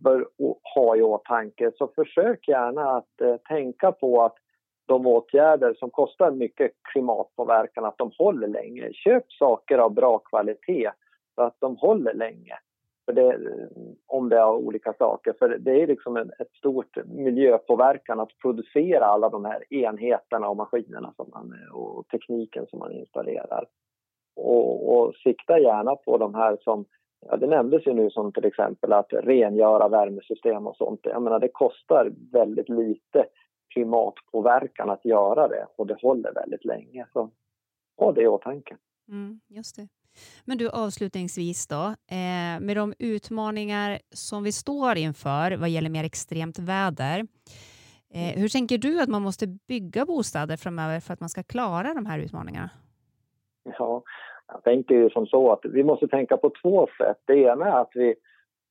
bör 0.05 0.29
ha 0.75 0.97
i 0.97 1.03
åtanke. 1.03 1.73
Så 1.79 1.89
försök 1.89 2.49
gärna 2.49 2.97
att 2.97 3.21
eh, 3.21 3.37
tänka 3.37 3.93
på 3.93 4.23
att 4.23 4.37
de 4.91 5.07
åtgärder 5.07 5.75
som 5.75 5.91
kostar 5.91 6.31
mycket 6.31 6.73
klimatpåverkan, 6.93 7.85
att 7.85 7.99
de 7.99 8.11
håller 8.19 8.49
länge. 8.49 8.93
Köp 8.93 9.33
saker 9.33 9.79
av 9.79 9.95
bra 9.95 10.19
kvalitet 10.19 10.91
så 11.35 11.43
att 11.43 11.57
de 11.59 11.77
håller 11.77 12.15
länge. 12.15 12.59
För 13.05 13.13
det, 13.13 13.39
om 14.07 14.29
det 14.29 14.37
är 14.37 14.51
olika 14.51 14.93
saker. 14.93 15.35
För 15.39 15.49
det 15.49 15.83
är 15.83 15.87
liksom 15.87 16.17
en, 16.17 16.31
ett 16.39 16.53
stort 16.59 16.97
miljöpåverkan 17.07 18.21
att 18.21 18.39
producera 18.43 19.05
alla 19.05 19.29
de 19.29 19.45
här 19.45 19.75
enheterna 19.75 20.49
och 20.49 20.57
maskinerna 20.57 21.13
som 21.17 21.31
man, 21.35 21.55
och 21.73 22.09
tekniken 22.09 22.67
som 22.67 22.79
man 22.79 22.93
installerar. 22.93 23.67
Och, 24.37 24.97
och 24.97 25.15
sikta 25.15 25.59
gärna 25.59 25.97
på 25.97 26.19
de 26.19 26.35
här 26.35 26.59
som 26.61 26.85
ja, 27.27 27.37
det 27.37 27.47
nämndes 27.47 27.87
ju 27.87 27.93
nu 27.95 28.11
som 28.11 28.33
till 28.33 28.45
exempel 28.45 28.93
att 28.93 29.13
rengöra 29.13 29.89
värmesystem 29.89 30.67
och 30.67 30.77
sånt. 30.77 31.01
Jag 31.03 31.23
menar, 31.23 31.41
det 31.41 31.49
kostar 31.49 32.13
väldigt 32.33 32.69
lite 32.69 33.27
klimatpåverkan 33.71 34.91
att 34.91 35.05
göra 35.05 35.49
det 35.49 35.67
och 35.77 35.87
det 35.87 35.97
håller 36.03 36.33
väldigt 36.33 36.65
länge. 36.65 37.07
Så 37.13 37.31
ha 37.97 38.13
det 38.13 38.23
i 38.23 38.27
åtanke. 38.27 38.77
Mm, 39.09 39.41
just 39.49 39.77
det. 39.77 39.89
Men 40.45 40.59
du 40.59 40.71
avslutningsvis 40.71 41.67
då, 41.67 41.85
eh, 42.17 42.61
med 42.61 42.77
de 42.77 42.95
utmaningar 42.99 43.99
som 44.11 44.43
vi 44.45 44.53
står 44.53 44.97
inför 44.97 45.57
vad 45.57 45.69
gäller 45.69 45.91
mer 45.91 46.05
extremt 46.05 46.59
väder. 46.59 47.27
Eh, 48.15 48.41
hur 48.41 48.49
tänker 48.49 48.79
du 48.79 49.01
att 49.01 49.09
man 49.09 49.23
måste 49.23 49.47
bygga 49.47 50.05
bostäder 50.05 50.57
framöver 50.57 51.01
för 51.01 51.13
att 51.13 51.21
man 51.21 51.29
ska 51.29 51.43
klara 51.43 51.95
de 51.95 52.07
här 52.07 52.19
utmaningarna? 52.19 52.71
Ja, 53.79 54.03
jag 54.47 54.63
tänker 54.63 54.95
ju 54.95 55.11
som 55.11 55.27
så 55.27 55.53
att 55.53 55.65
vi 55.65 55.85
måste 55.85 56.09
tänka 56.09 56.37
på 56.37 56.53
två 56.63 56.89
sätt. 56.99 57.19
Det 57.25 57.37
ena 57.37 57.67
är 57.67 57.81
att 57.81 57.93
vi 57.95 58.15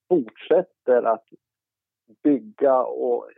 fortsätter 0.08 1.02
att 1.02 1.24
bygga 2.22 2.82
och 2.82 3.28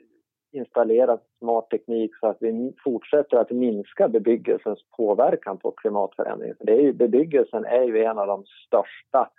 installera 0.53 1.19
smart 1.39 1.71
teknik 1.71 2.11
så 2.21 2.27
att 2.27 2.37
vi 2.41 2.75
fortsätter 2.85 3.37
att 3.37 3.51
minska 3.51 4.09
bebyggelsens 4.09 4.79
påverkan 4.97 5.59
på 5.59 5.71
klimatförändringen. 5.71 6.57
det 6.61 6.73
är 6.73 6.81
ju, 6.81 6.93
bebyggelsen 6.93 7.65
är 7.65 7.83
ju 7.83 8.05
en 8.05 8.19
av 8.19 8.27
de 8.27 8.45
största 8.67 9.31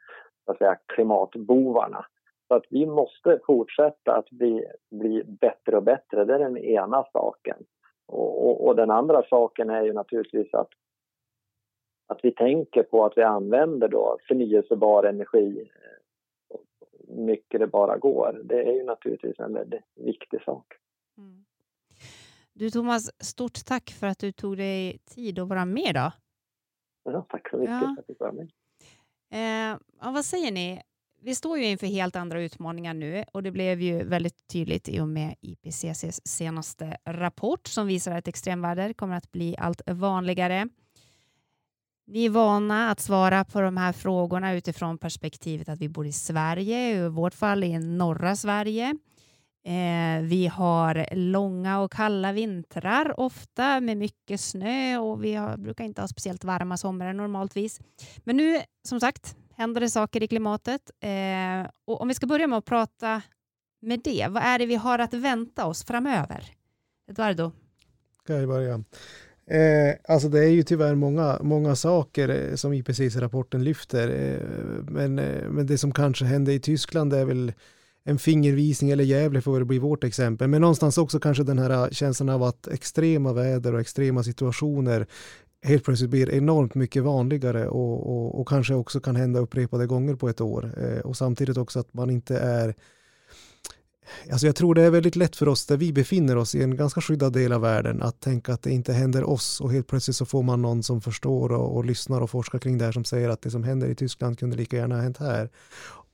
så 0.46 0.52
att 0.52 0.58
säga, 0.58 0.78
klimatbovarna. 0.86 2.06
Så 2.48 2.56
att 2.56 2.66
vi 2.70 2.86
måste 2.86 3.40
fortsätta 3.46 4.16
att 4.16 4.30
bli, 4.30 4.66
bli 4.92 5.24
bättre 5.24 5.78
och 5.78 5.84
bättre, 5.84 6.26
det 6.26 6.36
är 6.36 6.40
den 6.40 6.58
ena 6.58 7.06
saken. 7.14 7.58
Och, 8.08 8.48
och, 8.48 8.68
och 8.68 8.76
den 8.76 8.92
andra 8.92 9.24
saken 9.30 9.70
är 9.70 9.82
ju 9.82 9.94
naturligtvis 9.94 10.54
att 10.54 10.70
att 12.08 12.20
vi 12.26 12.32
tänker 12.32 12.84
på 12.84 13.06
att 13.06 13.18
vi 13.18 13.22
använder 13.22 13.88
då 13.88 14.18
förnyelsebar 14.28 15.04
energi 15.04 15.70
eh, 15.76 16.60
mycket 17.08 17.60
det 17.60 17.68
bara 17.68 17.98
går. 17.98 18.42
Det 18.44 18.64
är 18.64 18.74
ju 18.74 18.84
naturligtvis 18.84 19.40
en 19.40 19.54
väldigt 19.54 19.84
viktig 19.96 20.42
sak. 20.42 20.74
Mm. 21.18 21.46
Du 22.54 22.70
Thomas, 22.70 23.12
stort 23.20 23.66
tack 23.66 23.92
för 23.92 24.08
att 24.08 24.20
du 24.20 24.32
tog 24.32 24.58
dig 24.58 24.98
tid 25.06 25.40
att 25.40 25.48
vara 25.48 25.66
med 25.66 25.90
idag. 25.90 26.12
Ja, 27.04 27.26
tack 27.30 27.50
så 27.50 27.58
mycket 27.58 27.74
ja. 27.74 27.96
för 28.18 28.28
att 28.28 28.36
med. 28.36 28.52
Eh, 29.32 29.80
ja, 30.02 30.12
vad 30.12 30.26
säger 30.26 30.52
ni? 30.52 30.82
Vi 31.22 31.36
står 31.36 31.58
ju 31.58 31.66
inför 31.66 31.88
helt 31.88 32.16
andra 32.16 32.42
utmaningar 32.42 32.94
nu 32.94 33.26
och 33.34 33.44
det 33.44 33.52
blev 33.52 33.82
ju 33.82 34.04
väldigt 34.04 34.48
tydligt 34.48 34.90
i 34.90 35.00
och 35.00 35.08
med 35.08 35.36
IPCCs 35.42 36.22
senaste 36.26 36.98
rapport 37.06 37.68
som 37.68 37.88
visar 37.88 38.12
att 38.12 38.28
extremväder 38.28 38.94
kommer 38.94 39.16
att 39.16 39.32
bli 39.32 39.56
allt 39.58 39.82
vanligare. 39.88 40.70
Ni 42.06 42.26
är 42.26 42.30
vana 42.30 42.90
att 42.90 43.00
svara 43.00 43.46
på 43.46 43.62
de 43.62 43.78
här 43.78 43.94
frågorna 43.94 44.54
utifrån 44.54 44.98
perspektivet 44.98 45.70
att 45.70 45.80
vi 45.80 45.90
bor 45.90 46.06
i 46.06 46.12
Sverige, 46.12 47.06
i 47.06 47.10
vårt 47.10 47.34
fall 47.34 47.64
i 47.64 47.80
norra 47.80 48.36
Sverige. 48.36 48.98
Eh, 49.66 50.22
vi 50.22 50.48
har 50.48 51.16
långa 51.16 51.82
och 51.82 51.92
kalla 51.92 52.32
vintrar 52.32 53.20
ofta 53.20 53.80
med 53.80 53.98
mycket 53.98 54.42
snö 54.42 54.98
och 54.98 55.24
vi 55.24 55.34
har, 55.34 55.58
brukar 55.58 55.84
inte 55.84 56.02
ha 56.02 56.08
speciellt 56.08 56.44
varma 56.44 56.78
somrar 56.78 57.14
normaltvis. 57.14 57.80
Men 58.24 58.38
nu, 58.38 58.62
som 58.88 59.00
sagt, 59.00 59.36
händer 59.56 59.82
det 59.82 59.90
saker 59.90 60.24
i 60.24 60.28
klimatet. 60.28 60.92
Eh, 61.00 61.72
och 61.86 62.02
om 62.02 62.08
vi 62.08 62.14
ska 62.14 62.28
börja 62.28 62.48
med 62.48 62.58
att 62.58 62.66
prata 62.66 63.22
med 63.82 64.02
det, 64.04 64.28
vad 64.30 64.44
är 64.44 64.60
det 64.60 64.66
vi 64.66 64.76
har 64.76 65.00
att 65.00 65.14
vänta 65.14 65.66
oss 65.66 65.86
framöver? 65.86 66.52
Eduardo? 67.10 67.52
Kan 68.28 68.36
jag 68.36 68.48
börja? 68.48 68.84
Eh, 69.48 69.96
alltså 70.08 70.30
det 70.30 70.40
är 70.40 70.50
ju 70.50 70.64
tyvärr 70.64 70.96
många, 70.96 71.40
många 71.42 71.76
saker 71.76 72.30
eh, 72.30 72.56
som 72.56 72.74
IPCC-rapporten 72.74 73.64
lyfter. 73.64 74.10
Eh, 74.10 74.48
men, 74.88 75.20
eh, 75.20 75.50
men 75.50 75.68
det 75.68 75.78
som 75.78 75.92
kanske 75.92 76.26
hände 76.26 76.54
i 76.54 76.60
Tyskland 76.60 77.14
är 77.14 77.26
väl 77.26 77.54
en 78.06 78.20
fingervisning, 78.20 78.92
eller 78.92 79.04
Gävle 79.04 79.42
får 79.42 79.60
det 79.60 79.66
bli 79.66 79.80
vårt 79.80 80.04
exempel. 80.04 80.48
Men 80.48 80.62
någonstans 80.62 80.98
också 80.98 81.20
kanske 81.20 81.44
den 81.44 81.60
här 81.60 81.70
äh, 81.70 81.90
känslan 81.90 82.30
av 82.30 82.44
att 82.44 82.68
extrema 82.68 83.34
väder 83.34 83.74
och 83.74 83.80
extrema 83.80 84.24
situationer 84.24 85.08
helt 85.64 85.84
plötsligt 85.84 86.10
blir 86.10 86.30
enormt 86.30 86.76
mycket 86.76 87.04
vanligare 87.04 87.68
och, 87.68 88.16
och, 88.16 88.40
och 88.40 88.48
kanske 88.48 88.74
också 88.74 89.00
kan 89.00 89.16
hända 89.16 89.40
upprepade 89.40 89.88
gånger 89.88 90.16
på 90.16 90.30
ett 90.30 90.42
år. 90.42 90.74
Eh, 90.78 91.00
och 91.00 91.18
samtidigt 91.18 91.58
också 91.58 91.80
att 91.80 91.94
man 91.94 92.10
inte 92.10 92.38
är 92.38 92.76
Alltså 94.32 94.46
jag 94.46 94.56
tror 94.56 94.76
det 94.76 94.82
är 94.82 94.90
väldigt 94.90 95.16
lätt 95.16 95.36
för 95.36 95.48
oss 95.48 95.66
där 95.66 95.78
vi 95.78 95.94
befinner 95.94 96.38
oss 96.38 96.56
i 96.56 96.64
en 96.64 96.76
ganska 96.76 97.02
skyddad 97.02 97.34
del 97.34 97.54
av 97.54 97.62
världen 97.62 98.02
att 98.02 98.20
tänka 98.20 98.54
att 98.54 98.62
det 98.62 98.72
inte 98.72 98.94
händer 98.94 99.24
oss 99.24 99.62
och 99.62 99.72
helt 99.72 99.88
plötsligt 99.88 100.16
så 100.16 100.26
får 100.26 100.44
man 100.44 100.62
någon 100.62 100.84
som 100.84 101.02
förstår 101.02 101.52
och, 101.52 101.76
och 101.76 101.86
lyssnar 101.86 102.22
och 102.22 102.30
forskar 102.30 102.60
kring 102.60 102.78
det 102.78 102.86
här 102.86 102.92
som 102.92 103.04
säger 103.04 103.30
att 103.30 103.42
det 103.42 103.52
som 103.52 103.64
händer 103.64 103.88
i 103.88 103.96
Tyskland 103.96 104.40
kunde 104.40 104.58
lika 104.58 104.78
gärna 104.78 104.96
ha 104.96 105.02
hänt 105.02 105.18
här. 105.18 105.50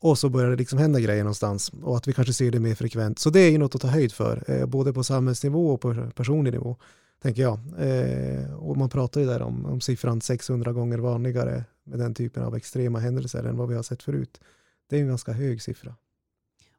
Och 0.02 0.18
så 0.18 0.30
börjar 0.30 0.50
det 0.50 0.56
liksom 0.56 0.80
hända 0.80 1.00
grejer 1.00 1.24
någonstans 1.24 1.72
och 1.84 1.98
att 1.98 2.08
vi 2.08 2.14
kanske 2.14 2.34
ser 2.34 2.52
det 2.52 2.60
mer 2.60 2.76
frekvent. 2.76 3.20
Så 3.20 3.30
det 3.30 3.40
är 3.40 3.52
ju 3.52 3.58
något 3.58 3.76
att 3.76 3.82
ta 3.82 3.88
höjd 3.88 4.12
för, 4.12 4.44
eh, 4.52 4.66
både 4.66 4.94
på 4.94 5.04
samhällsnivå 5.04 5.70
och 5.70 5.82
på 5.82 6.12
personlig 6.16 6.52
nivå, 6.52 6.78
tänker 7.22 7.42
jag. 7.42 7.60
Eh, 7.78 8.54
och 8.54 8.78
man 8.78 8.90
pratar 8.90 9.22
ju 9.22 9.28
där 9.28 9.42
om, 9.42 9.66
om 9.66 9.82
siffran 9.82 10.22
600 10.22 10.74
gånger 10.74 10.98
vanligare 10.98 11.64
med 11.84 12.00
den 12.00 12.14
typen 12.14 12.44
av 12.44 12.56
extrema 12.56 13.00
händelser 13.00 13.44
än 13.44 13.58
vad 13.58 13.70
vi 13.70 13.76
har 13.76 13.84
sett 13.84 14.04
förut. 14.04 14.42
Det 14.90 14.98
är 14.98 15.02
en 15.02 15.08
ganska 15.08 15.32
hög 15.32 15.62
siffra. 15.62 15.96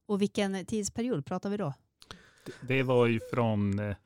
Och 0.07 0.23
vilken 0.23 0.65
tidsperiod 0.67 1.27
pratar 1.27 1.51
vi 1.51 1.57
då? 1.57 1.75
Det 2.69 2.83
var 2.83 3.07
ju 3.07 3.21
från, 3.33 3.79
eh, 3.79 3.97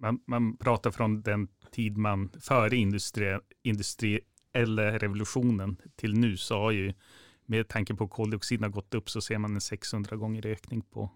man, 0.00 0.20
man 0.26 0.56
pratar 0.56 0.90
från 0.90 1.22
den 1.22 1.48
tid 1.70 1.96
man 1.96 2.30
före 2.40 2.76
industri, 2.76 3.38
industriella 3.62 4.98
revolutionen 4.98 5.76
till 5.96 6.14
nu 6.14 6.36
så 6.36 6.54
har 6.54 6.70
ju 6.70 6.94
med 7.48 7.68
tanke 7.68 7.94
på 7.94 8.08
koldioxiden 8.08 8.62
har 8.62 8.70
gått 8.70 8.94
upp 8.94 9.10
så 9.10 9.20
ser 9.20 9.38
man 9.38 9.54
en 9.54 9.60
600 9.60 10.16
gånger 10.16 10.46
ökning 10.46 10.82
på, 10.82 11.10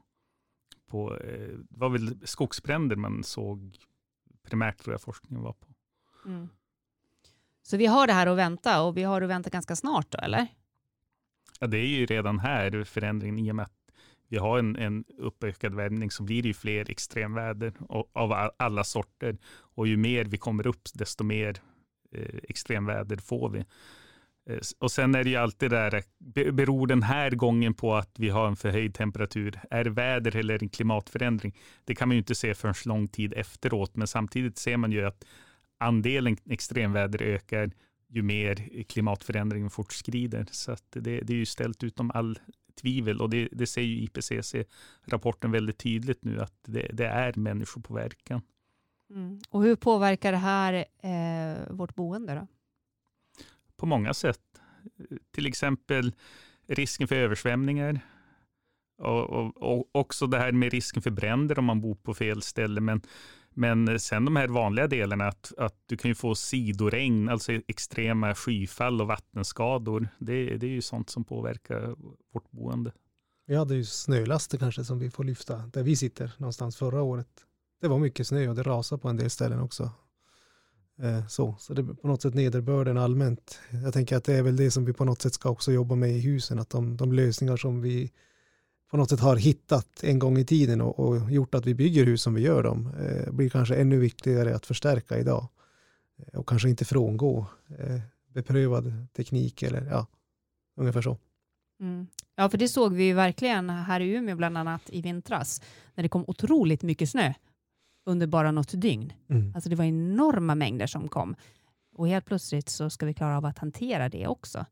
på 0.87 1.16
eh, 1.16 1.59
det 1.71 1.79
var 1.79 1.88
väl 1.88 2.16
skogsbränder 2.25 2.97
man 2.97 3.25
såg 3.25 3.77
primärt 4.42 4.79
tror 4.79 4.95
jag 4.95 5.01
forskningen 5.01 5.45
var 5.45 5.53
på. 5.53 5.66
Mm. 6.27 6.49
Så 7.62 7.77
vi 7.77 7.87
har 7.87 8.07
det 8.07 8.12
här 8.12 8.27
att 8.27 8.37
vänta 8.37 8.83
och 8.83 8.97
vi 8.97 9.03
har 9.03 9.23
att 9.23 9.29
vänta 9.29 9.51
ganska 9.51 9.77
snart 9.77 10.11
då 10.11 10.18
eller? 10.18 10.47
Ja 11.61 11.66
det 11.66 11.79
är 11.79 11.87
ju 11.87 12.07
redan 12.07 12.38
här 12.38 12.85
förändringen 12.85 13.38
i 13.38 13.51
och 13.51 13.57
med 13.57 13.62
att 13.62 13.83
vi 14.29 14.38
har 14.38 14.59
en, 14.59 14.77
en 14.77 15.05
uppökad 15.18 15.75
värmning 15.75 16.11
så 16.11 16.23
blir 16.23 16.42
det 16.42 16.49
ju 16.49 16.55
fler 16.55 16.90
extremväder 16.90 17.73
av 18.12 18.51
alla 18.57 18.85
sorter. 18.85 19.38
Och 19.75 19.87
ju 19.87 19.97
mer 19.97 20.25
vi 20.25 20.38
kommer 20.38 20.66
upp, 20.66 20.88
desto 20.95 21.25
mer 21.25 21.57
eh, 22.12 22.38
extremväder 22.42 23.16
får 23.16 23.51
vi. 23.51 23.64
Eh, 24.46 24.59
och 24.78 24.92
sen 24.92 25.14
är 25.14 25.24
det 25.24 25.31
ju 25.31 25.37
alltid 25.37 25.70
där, 25.70 26.02
beror 26.52 26.87
den 26.87 27.02
här 27.02 27.31
gången 27.31 27.74
på 27.74 27.94
att 27.94 28.14
vi 28.18 28.28
har 28.28 28.48
en 28.48 28.57
förhöjd 28.57 28.94
temperatur? 28.94 29.61
Är 29.70 29.85
det 29.85 29.90
väder 29.90 30.37
eller 30.37 30.62
en 30.62 30.68
klimatförändring? 30.68 31.59
Det 31.85 31.94
kan 31.94 32.09
man 32.09 32.14
ju 32.14 32.18
inte 32.18 32.35
se 32.35 32.55
förrän 32.55 32.74
lång 32.85 33.09
tid 33.09 33.33
efteråt, 33.37 33.96
men 33.96 34.07
samtidigt 34.07 34.59
ser 34.59 34.76
man 34.76 34.92
ju 34.92 35.07
att 35.07 35.24
andelen 35.78 36.37
extremväder 36.50 37.22
ökar 37.22 37.70
ju 38.09 38.22
mer 38.22 38.83
klimatförändringen 38.88 39.70
fortskrider. 39.70 40.46
Så 40.50 40.76
det, 40.90 41.20
det, 41.20 41.33
är 41.33 41.37
ju 41.37 41.46
ställt 41.46 41.85
utom 41.85 42.11
all 42.14 42.38
tvivel 42.81 43.20
och 43.20 43.31
det, 43.31 43.48
det 43.52 43.66
ser 43.66 43.83
ju 43.83 44.02
IPCC-rapporten 44.02 45.52
väldigt 45.52 45.78
tydligt 45.78 46.24
nu 46.24 46.40
att 46.40 46.55
det, 46.66 46.90
det 46.92 47.07
är 47.07 47.33
människopåverkan. 47.37 48.42
Mm. 49.11 49.40
Och 49.50 49.62
hur 49.62 49.76
påverkar 49.76 50.33
det 50.33 50.38
här 50.38 50.85
eh, 51.02 51.74
vårt 51.74 51.94
boende 51.94 52.35
då? 52.35 52.46
På 53.83 53.87
många 53.87 54.14
sätt. 54.14 54.40
Till 55.35 55.47
exempel 55.47 56.12
risken 56.66 57.09
för 57.09 57.16
översvämningar. 57.16 58.01
Och, 58.99 59.31
och, 59.31 59.62
och, 59.62 59.88
också 59.92 60.27
det 60.27 60.38
här 60.38 60.53
med 60.53 60.73
risken 60.73 61.03
för 61.03 61.11
bränder 61.11 61.59
om 61.59 61.64
man 61.64 61.81
bor 61.81 61.95
på 61.95 62.14
fel 62.14 62.42
ställe. 62.42 62.81
Men 62.81 63.03
men 63.55 64.01
sen 64.01 64.25
de 64.25 64.37
här 64.37 64.49
vanliga 64.49 64.87
delarna, 64.87 65.29
att, 65.29 65.53
att 65.59 65.75
du 65.87 65.97
kan 65.97 66.09
ju 66.09 66.14
få 66.14 66.35
sidoregn, 66.35 67.29
alltså 67.29 67.53
extrema 67.53 68.35
skyfall 68.35 69.01
och 69.01 69.07
vattenskador. 69.07 70.09
Det, 70.18 70.57
det 70.57 70.66
är 70.66 70.71
ju 70.71 70.83
sånt 70.83 71.11
som 71.11 71.25
påverkar 71.25 71.95
vårt 72.33 72.51
boende. 72.51 72.92
Vi 73.47 73.57
hade 73.57 73.75
ju 73.75 73.85
snölaster 73.85 74.59
kanske 74.59 74.85
som 74.85 74.99
vi 74.99 75.11
får 75.11 75.25
lyfta, 75.25 75.57
där 75.57 75.83
vi 75.83 75.97
sitter 75.97 76.33
någonstans 76.38 76.77
förra 76.77 77.03
året. 77.03 77.47
Det 77.81 77.88
var 77.88 77.99
mycket 77.99 78.27
snö 78.27 78.49
och 78.49 78.55
det 78.55 78.62
rasade 78.62 79.03
på 79.03 79.09
en 79.09 79.16
del 79.16 79.31
ställen 79.31 79.61
också. 79.61 79.90
Eh, 80.98 81.26
så, 81.26 81.57
så 81.59 81.74
det 81.74 81.83
är 81.83 81.94
på 81.94 82.09
något 82.09 82.22
sätt 82.22 82.35
nederbörden 82.35 82.98
allmänt. 82.98 83.59
Jag 83.85 83.92
tänker 83.92 84.16
att 84.16 84.24
det 84.24 84.35
är 84.35 84.42
väl 84.42 84.57
det 84.57 84.70
som 84.70 84.85
vi 84.85 84.92
på 84.92 85.05
något 85.05 85.22
sätt 85.22 85.35
ska 85.35 85.50
också 85.50 85.72
jobba 85.72 85.94
med 85.94 86.11
i 86.11 86.20
husen, 86.20 86.59
att 86.59 86.70
de, 86.70 86.96
de 86.96 87.12
lösningar 87.12 87.57
som 87.57 87.83
vi 87.83 88.12
på 88.90 88.96
något 88.96 89.11
sätt 89.11 89.20
har 89.20 89.37
hittat 89.37 90.05
en 90.05 90.18
gång 90.18 90.38
i 90.38 90.44
tiden 90.44 90.81
och, 90.81 90.98
och 90.98 91.31
gjort 91.31 91.55
att 91.55 91.66
vi 91.66 91.74
bygger 91.74 92.05
hus 92.05 92.22
som 92.22 92.35
vi 92.35 92.40
gör 92.40 92.62
dem 92.62 92.92
eh, 93.00 93.33
blir 93.33 93.48
kanske 93.48 93.74
ännu 93.76 93.98
viktigare 93.98 94.57
att 94.57 94.66
förstärka 94.66 95.18
idag 95.18 95.48
eh, 96.18 96.40
och 96.40 96.48
kanske 96.48 96.68
inte 96.68 96.85
frångå 96.85 97.46
eh, 97.78 98.00
beprövad 98.28 99.07
teknik 99.16 99.62
eller 99.62 99.87
ja, 99.90 100.07
ungefär 100.76 101.02
så. 101.02 101.18
Mm. 101.81 102.07
Ja, 102.37 102.48
för 102.48 102.59
det 102.59 102.68
såg 102.68 102.94
vi 102.94 103.05
ju 103.05 103.14
verkligen 103.14 103.70
här 103.70 104.00
i 104.00 104.11
Umeå 104.11 104.37
bland 104.37 104.59
annat 104.59 104.83
i 104.87 105.02
vintras 105.02 105.62
när 105.94 106.02
det 106.02 106.09
kom 106.09 106.24
otroligt 106.26 106.83
mycket 106.83 107.11
snö 107.11 107.33
under 108.05 108.27
bara 108.27 108.51
något 108.51 108.81
dygn. 108.81 109.12
Mm. 109.29 109.53
Alltså 109.55 109.71
det 109.71 109.77
var 109.77 109.85
enorma 109.85 110.55
mängder 110.55 110.87
som 110.87 111.09
kom 111.09 111.37
och 111.95 112.09
helt 112.09 112.25
plötsligt 112.25 112.69
så 112.69 112.91
ska 112.91 113.07
vi 113.07 113.15
klara 113.15 113.37
av 113.37 113.45
att 113.45 113.59
hantera 113.59 114.09
det 114.09 114.27
också. 114.27 114.67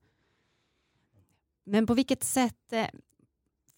Men 1.65 1.87
på 1.87 1.95
vilket 1.95 2.25
sätt 2.25 2.73
eh, 2.73 2.87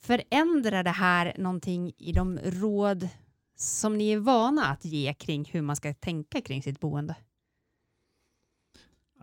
förändrar 0.00 0.82
det 0.82 0.90
här 0.90 1.34
någonting 1.38 1.92
i 1.98 2.12
de 2.12 2.38
råd 2.38 3.08
som 3.56 3.98
ni 3.98 4.10
är 4.10 4.18
vana 4.18 4.66
att 4.66 4.84
ge 4.84 5.14
kring 5.14 5.44
hur 5.52 5.62
man 5.62 5.76
ska 5.76 5.94
tänka 5.94 6.40
kring 6.40 6.62
sitt 6.62 6.80
boende? 6.80 7.16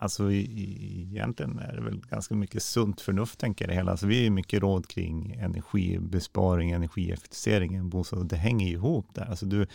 Alltså 0.01 0.31
egentligen 0.31 1.59
är 1.59 1.75
det 1.75 1.81
väl 1.81 2.01
ganska 2.01 2.35
mycket 2.35 2.63
sunt 2.63 3.01
förnuft 3.01 3.39
tänker 3.39 3.65
jag 3.65 3.69
det 3.69 3.75
hela. 3.75 3.91
Alltså 3.91 4.07
vi 4.07 4.25
är 4.25 4.29
mycket 4.29 4.61
råd 4.61 4.87
kring 4.87 5.31
energibesparing, 5.31 6.71
energieffektivisering 6.71 7.75
i 7.75 7.77
en 7.77 7.89
bostad. 7.89 8.27
Det 8.27 8.35
hänger 8.35 8.67
ihop 8.67 9.15
där. 9.15 9.25
Alltså 9.25 9.45
du, 9.45 9.67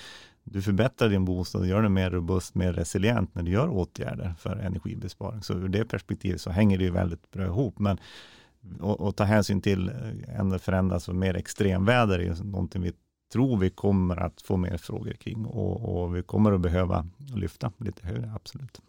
du 0.44 0.62
förbättrar 0.62 1.08
din 1.08 1.24
bostad 1.24 1.60
och 1.60 1.66
gör 1.66 1.82
den 1.82 1.92
mer 1.92 2.10
robust, 2.10 2.54
mer 2.54 2.72
resilient 2.72 3.34
när 3.34 3.42
du 3.42 3.50
gör 3.50 3.68
åtgärder 3.68 4.34
för 4.38 4.56
energibesparing. 4.56 5.42
Så 5.42 5.54
ur 5.54 5.68
det 5.68 5.84
perspektivet 5.84 6.40
så 6.40 6.50
hänger 6.50 6.78
det 6.78 6.84
ju 6.84 6.90
väldigt 6.90 7.30
bra 7.30 7.44
ihop. 7.44 7.78
Men 7.78 7.98
och, 8.80 9.16
ta 9.16 9.24
hänsyn 9.24 9.60
till 9.60 9.88
eh, 9.88 10.40
ändå 10.40 10.58
förändras 10.58 11.08
och 11.08 11.14
mer 11.14 11.34
extremväder 11.34 12.18
är 12.18 12.22
ju 12.22 12.34
någonting 12.44 12.82
vi 12.82 12.92
tror 13.32 13.56
vi 13.56 13.70
kommer 13.70 14.16
att 14.16 14.42
få 14.42 14.56
mer 14.56 14.76
frågor 14.76 15.12
kring 15.12 15.46
och, 15.46 16.02
och 16.02 16.16
vi 16.16 16.22
kommer 16.22 16.52
att 16.52 16.60
behöva 16.60 17.06
lyfta 17.36 17.72
lite 17.78 18.06
högre, 18.06 18.32
absolut. 18.34 18.80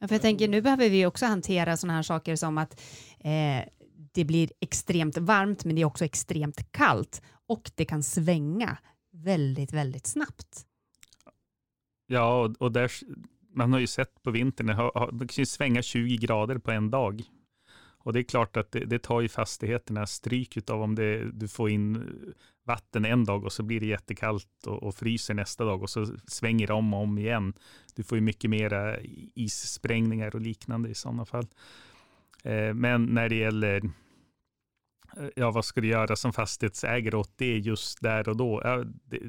Ja, 0.00 0.08
för 0.08 0.14
jag 0.14 0.22
tänker, 0.22 0.48
nu 0.48 0.62
behöver 0.62 0.90
vi 0.90 1.06
också 1.06 1.26
hantera 1.26 1.76
sådana 1.76 1.94
här 1.94 2.02
saker 2.02 2.36
som 2.36 2.58
att 2.58 2.80
eh, 3.18 3.68
det 4.12 4.24
blir 4.24 4.50
extremt 4.60 5.18
varmt, 5.18 5.64
men 5.64 5.76
det 5.76 5.82
är 5.82 5.86
också 5.86 6.04
extremt 6.04 6.72
kallt 6.72 7.22
och 7.46 7.70
det 7.74 7.84
kan 7.84 8.02
svänga 8.02 8.78
väldigt, 9.12 9.72
väldigt 9.72 10.06
snabbt. 10.06 10.64
Ja, 12.10 12.44
och, 12.44 12.62
och 12.62 12.72
där, 12.72 12.92
man 13.54 13.72
har 13.72 13.80
ju 13.80 13.86
sett 13.86 14.22
på 14.22 14.30
vintern, 14.30 14.66
det 15.18 15.26
kan 15.26 15.42
ju 15.42 15.46
svänga 15.46 15.82
20 15.82 16.16
grader 16.16 16.58
på 16.58 16.70
en 16.70 16.90
dag. 16.90 17.22
Och 18.08 18.12
det 18.12 18.20
är 18.20 18.24
klart 18.24 18.56
att 18.56 18.72
det, 18.72 18.84
det 18.84 18.98
tar 18.98 19.20
ju 19.20 19.28
fastigheterna 19.28 20.06
stryk 20.06 20.70
av 20.70 20.82
om 20.82 20.94
det, 20.94 21.30
du 21.32 21.48
får 21.48 21.70
in 21.70 21.96
eh, 21.96 22.02
vatten 22.64 23.04
en 23.04 23.24
dag 23.24 23.44
och 23.44 23.52
så 23.52 23.62
blir 23.62 23.80
det 23.80 23.86
jättekallt 23.86 24.66
och, 24.66 24.82
och 24.82 24.94
fryser 24.94 25.34
nästa 25.34 25.64
dag 25.64 25.82
och 25.82 25.90
så 25.90 26.06
svänger 26.26 26.66
det 26.66 26.72
om 26.72 26.94
och 26.94 27.02
om 27.02 27.18
igen. 27.18 27.52
Du 27.94 28.02
får 28.02 28.18
ju 28.18 28.22
mycket 28.22 28.50
mera 28.50 29.00
issprängningar 29.34 30.34
och 30.34 30.40
liknande 30.40 30.88
i 30.88 30.94
sådana 30.94 31.24
fall. 31.24 31.46
Eh, 32.44 32.74
men 32.74 33.04
när 33.04 33.28
det 33.28 33.36
gäller 33.36 33.84
eh, 35.16 35.28
ja, 35.36 35.50
vad 35.50 35.64
ska 35.64 35.80
du 35.80 35.88
göra 35.88 36.16
som 36.16 36.32
fastighetsägare 36.32 37.16
åt 37.16 37.38
det 37.38 37.58
just 37.58 38.02
där 38.02 38.28
och 38.28 38.36
då? 38.36 38.60
Ja, 38.64 38.84
det, 39.04 39.20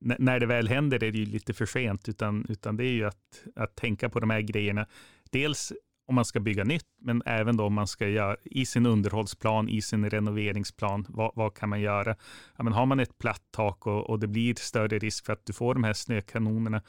när 0.00 0.40
det 0.40 0.46
väl 0.46 0.68
händer 0.68 1.04
är 1.04 1.12
det 1.12 1.18
ju 1.18 1.24
lite 1.24 1.54
för 1.54 1.66
sent, 1.66 2.08
utan, 2.08 2.46
utan 2.48 2.76
det 2.76 2.84
är 2.84 2.92
ju 2.92 3.04
att, 3.04 3.44
att 3.56 3.76
tänka 3.76 4.08
på 4.08 4.20
de 4.20 4.30
här 4.30 4.40
grejerna. 4.40 4.86
Dels 5.30 5.72
om 6.06 6.14
man 6.14 6.24
ska 6.24 6.40
bygga 6.40 6.64
nytt, 6.64 6.86
men 7.00 7.22
även 7.26 7.56
då 7.56 7.64
om 7.64 7.74
man 7.74 7.86
ska 7.86 8.08
göra 8.08 8.36
i 8.44 8.66
sin 8.66 8.86
underhållsplan, 8.86 9.68
i 9.68 9.82
sin 9.82 10.10
renoveringsplan, 10.10 11.06
vad, 11.08 11.32
vad 11.34 11.54
kan 11.54 11.68
man 11.68 11.80
göra? 11.80 12.16
Ja, 12.56 12.64
men 12.64 12.72
har 12.72 12.86
man 12.86 13.00
ett 13.00 13.18
platt 13.18 13.42
tak 13.50 13.86
och, 13.86 14.10
och, 14.10 14.18
det 14.18 14.26
blir 14.26 14.54
större 14.54 14.98
risk 14.98 15.26
för 15.26 15.32
att 15.32 15.46
du 15.46 15.52
får 15.52 15.74
de 15.74 15.84
här 15.84 15.92
snökanonerna, 15.92 16.82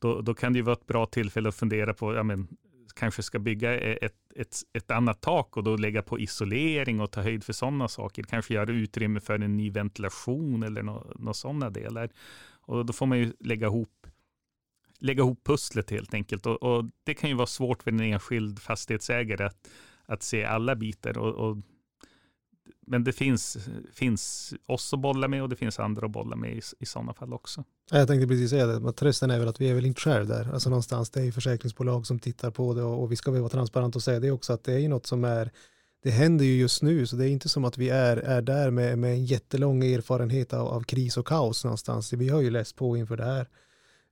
då, 0.00 0.20
då 0.20 0.34
kan 0.34 0.52
det 0.52 0.56
ju 0.56 0.62
vara 0.62 0.76
ett 0.76 0.86
bra 0.86 1.06
tillfälle 1.06 1.48
att 1.48 1.54
fundera 1.54 1.94
på, 1.94 2.14
ja, 2.14 2.22
men, 2.22 2.48
kanske 2.94 3.22
ska 3.22 3.38
bygga 3.38 3.80
e-, 3.80 3.98
ett, 4.02 4.14
ett, 4.36 4.56
ett 4.72 4.90
annat 4.90 5.20
tak 5.20 5.56
och 5.56 5.64
då 5.64 5.76
lägga 5.76 6.02
på 6.02 6.18
isolering 6.18 7.00
och 7.00 7.10
ta 7.10 7.22
höjd 7.22 7.44
för 7.44 7.52
sådana 7.52 7.88
saker. 7.88 8.22
Kanske 8.22 8.54
göra 8.54 8.72
utrymme 8.72 9.20
för 9.20 9.34
en 9.34 9.56
ny 9.56 9.70
ventilation 9.70 10.62
eller 10.62 10.82
några 10.82 11.34
sådana 11.34 11.70
delar. 11.70 12.10
Och 12.64 12.86
då 12.86 12.92
får 12.92 13.06
man 13.06 13.18
ju 13.18 13.32
lägga 13.40 13.66
ihop 13.66 14.06
lägga 14.98 15.22
ihop 15.22 15.44
pusslet 15.44 15.90
helt 15.90 16.14
enkelt. 16.14 16.46
Och, 16.46 16.62
och, 16.62 16.84
det 17.04 17.14
kan 17.14 17.30
ju 17.30 17.36
vara 17.36 17.46
svårt 17.46 17.82
för 17.82 17.90
en 17.90 18.00
enskild 18.00 18.58
fastighetsägare 18.58 19.44
att, 19.44 19.70
att 20.06 20.22
se 20.22 20.44
alla 20.44 20.76
bitar. 20.76 21.18
Och, 21.18 21.34
och, 21.34 21.56
men 22.86 23.04
det 23.04 23.12
finns, 23.12 23.58
finns 23.94 24.54
oss 24.66 24.92
att 24.92 25.00
bolla 25.00 25.28
med 25.28 25.42
och 25.42 25.48
det 25.48 25.56
finns 25.56 25.78
andra 25.78 26.06
att 26.06 26.12
bolla 26.12 26.36
med 26.36 26.56
i, 26.56 26.60
i 26.78 26.86
sådana 26.86 27.14
fall 27.14 27.32
också. 27.32 27.64
Jag 27.90 28.08
tänkte 28.08 28.28
precis 28.28 28.50
säga 28.50 28.66
det, 28.66 28.80
men 28.80 28.92
trösten 28.92 29.30
är 29.30 29.38
väl 29.38 29.48
att 29.48 29.60
vi 29.60 29.68
är 29.68 29.74
väl 29.74 29.86
inte 29.86 30.00
själv 30.00 30.26
där. 30.26 30.52
Alltså 30.52 30.70
någonstans, 30.70 31.10
det 31.10 31.20
är 31.20 31.24
ju 31.24 31.32
försäkringsbolag 31.32 32.06
som 32.06 32.18
tittar 32.18 32.50
på 32.50 32.74
det 32.74 32.82
och, 32.82 33.02
och 33.02 33.12
vi 33.12 33.16
ska 33.16 33.30
väl 33.30 33.40
vara 33.40 33.50
transparenta 33.50 33.98
och 33.98 34.02
säga 34.02 34.20
det 34.20 34.30
också 34.30 34.52
att 34.52 34.64
det 34.64 34.72
är 34.72 34.78
ju 34.78 34.88
något 34.88 35.06
som 35.06 35.24
är 35.24 35.50
det 36.02 36.10
händer 36.10 36.44
ju 36.44 36.56
just 36.56 36.82
nu, 36.82 37.06
så 37.06 37.16
det 37.16 37.28
är 37.28 37.30
inte 37.30 37.48
som 37.48 37.64
att 37.64 37.78
vi 37.78 37.88
är, 37.88 38.16
är 38.16 38.42
där 38.42 38.70
med, 38.70 38.98
med 38.98 39.12
en 39.12 39.24
jättelång 39.24 39.84
erfarenhet 39.84 40.52
av, 40.52 40.68
av 40.68 40.80
kris 40.80 41.16
och 41.16 41.26
kaos 41.26 41.64
någonstans. 41.64 42.12
Vi 42.12 42.28
har 42.28 42.40
ju 42.40 42.50
läst 42.50 42.76
på 42.76 42.96
inför 42.96 43.16
det 43.16 43.24
här 43.24 43.48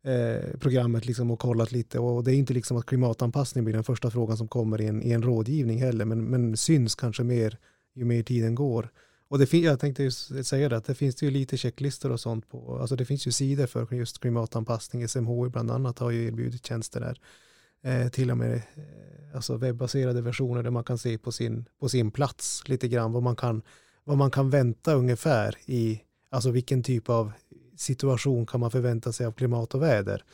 eh, 0.05 0.59
programmet 0.59 1.07
liksom 1.07 1.31
och 1.31 1.39
kollat 1.39 1.73
lite 1.73 1.99
och 1.99 2.25
det 2.25 2.35
är 2.35 2.37
inte 2.37 2.55
liksom 2.55 2.77
att 2.77 2.87
klimatanpassning 2.87 3.65
blir 3.65 3.75
den 3.75 3.85
första 3.85 4.11
frågan 4.11 4.37
som 4.37 4.49
kommer 4.49 4.81
i 4.81 4.87
en, 4.87 5.03
i 5.03 5.11
en 5.11 5.23
rådgivning 5.23 5.83
heller, 5.83 6.05
men, 6.05 6.25
men 6.25 6.57
syns 6.57 6.95
kanske 6.95 7.23
mer 7.23 7.59
ju 7.94 8.05
mer 8.05 8.22
tiden 8.22 8.55
går. 8.55 8.90
Och 9.29 9.38
det 9.38 9.53
jag 9.53 9.81
tänkte 9.81 10.03
just 10.03 10.46
säga 10.46 10.68
det, 10.68 10.76
att 10.76 10.85
det 10.85 10.94
finns 10.94 11.22
ju 11.22 11.31
lite 11.31 11.57
checklistor 11.57 12.12
och 12.12 12.20
sånt 12.20 12.48
på, 12.48 12.79
alltså 12.79 12.96
det 12.96 13.05
finns 13.05 13.26
ju 13.26 13.33
sidor 13.33 13.66
för 13.66 13.94
just 13.94 14.18
klimatanpassning, 14.18 15.09
SMHI 15.09 15.48
bland 15.48 15.70
annat 15.70 15.98
har 15.98 16.11
ju 16.11 16.26
erbjudit 16.26 16.66
tjänster 16.66 17.00
där. 17.00 17.20
Eh, 17.83 18.09
till 18.09 18.31
och 18.31 18.38
med 18.38 18.55
eh, 18.55 19.35
alltså 19.35 19.57
webbaserade 19.57 20.22
versioner 20.22 20.62
där 20.62 20.70
man 20.70 20.85
kan 20.85 20.98
se 20.98 21.18
på 21.18 21.33
sin, 21.33 21.64
på 21.81 21.88
sin 21.88 22.11
plats 22.11 22.68
lite 22.68 22.88
grann 22.88 23.12
vad 23.12 23.22
man 23.22 23.37
kan, 23.37 23.62
vad 24.05 24.16
man 24.16 24.31
kan 24.31 24.50
vänta 24.50 24.94
ungefär 24.94 25.57
i, 25.66 26.00
alltså 26.31 26.50
vilken 26.50 26.83
typ 26.83 27.09
av 27.09 27.33
situation 27.76 28.46
kan 28.46 28.61
man 28.61 28.70
förvänta 28.70 29.12
sig 29.12 29.26
av 29.26 29.33
klimat 29.33 29.74
och 29.74 29.83
väder? 29.83 30.24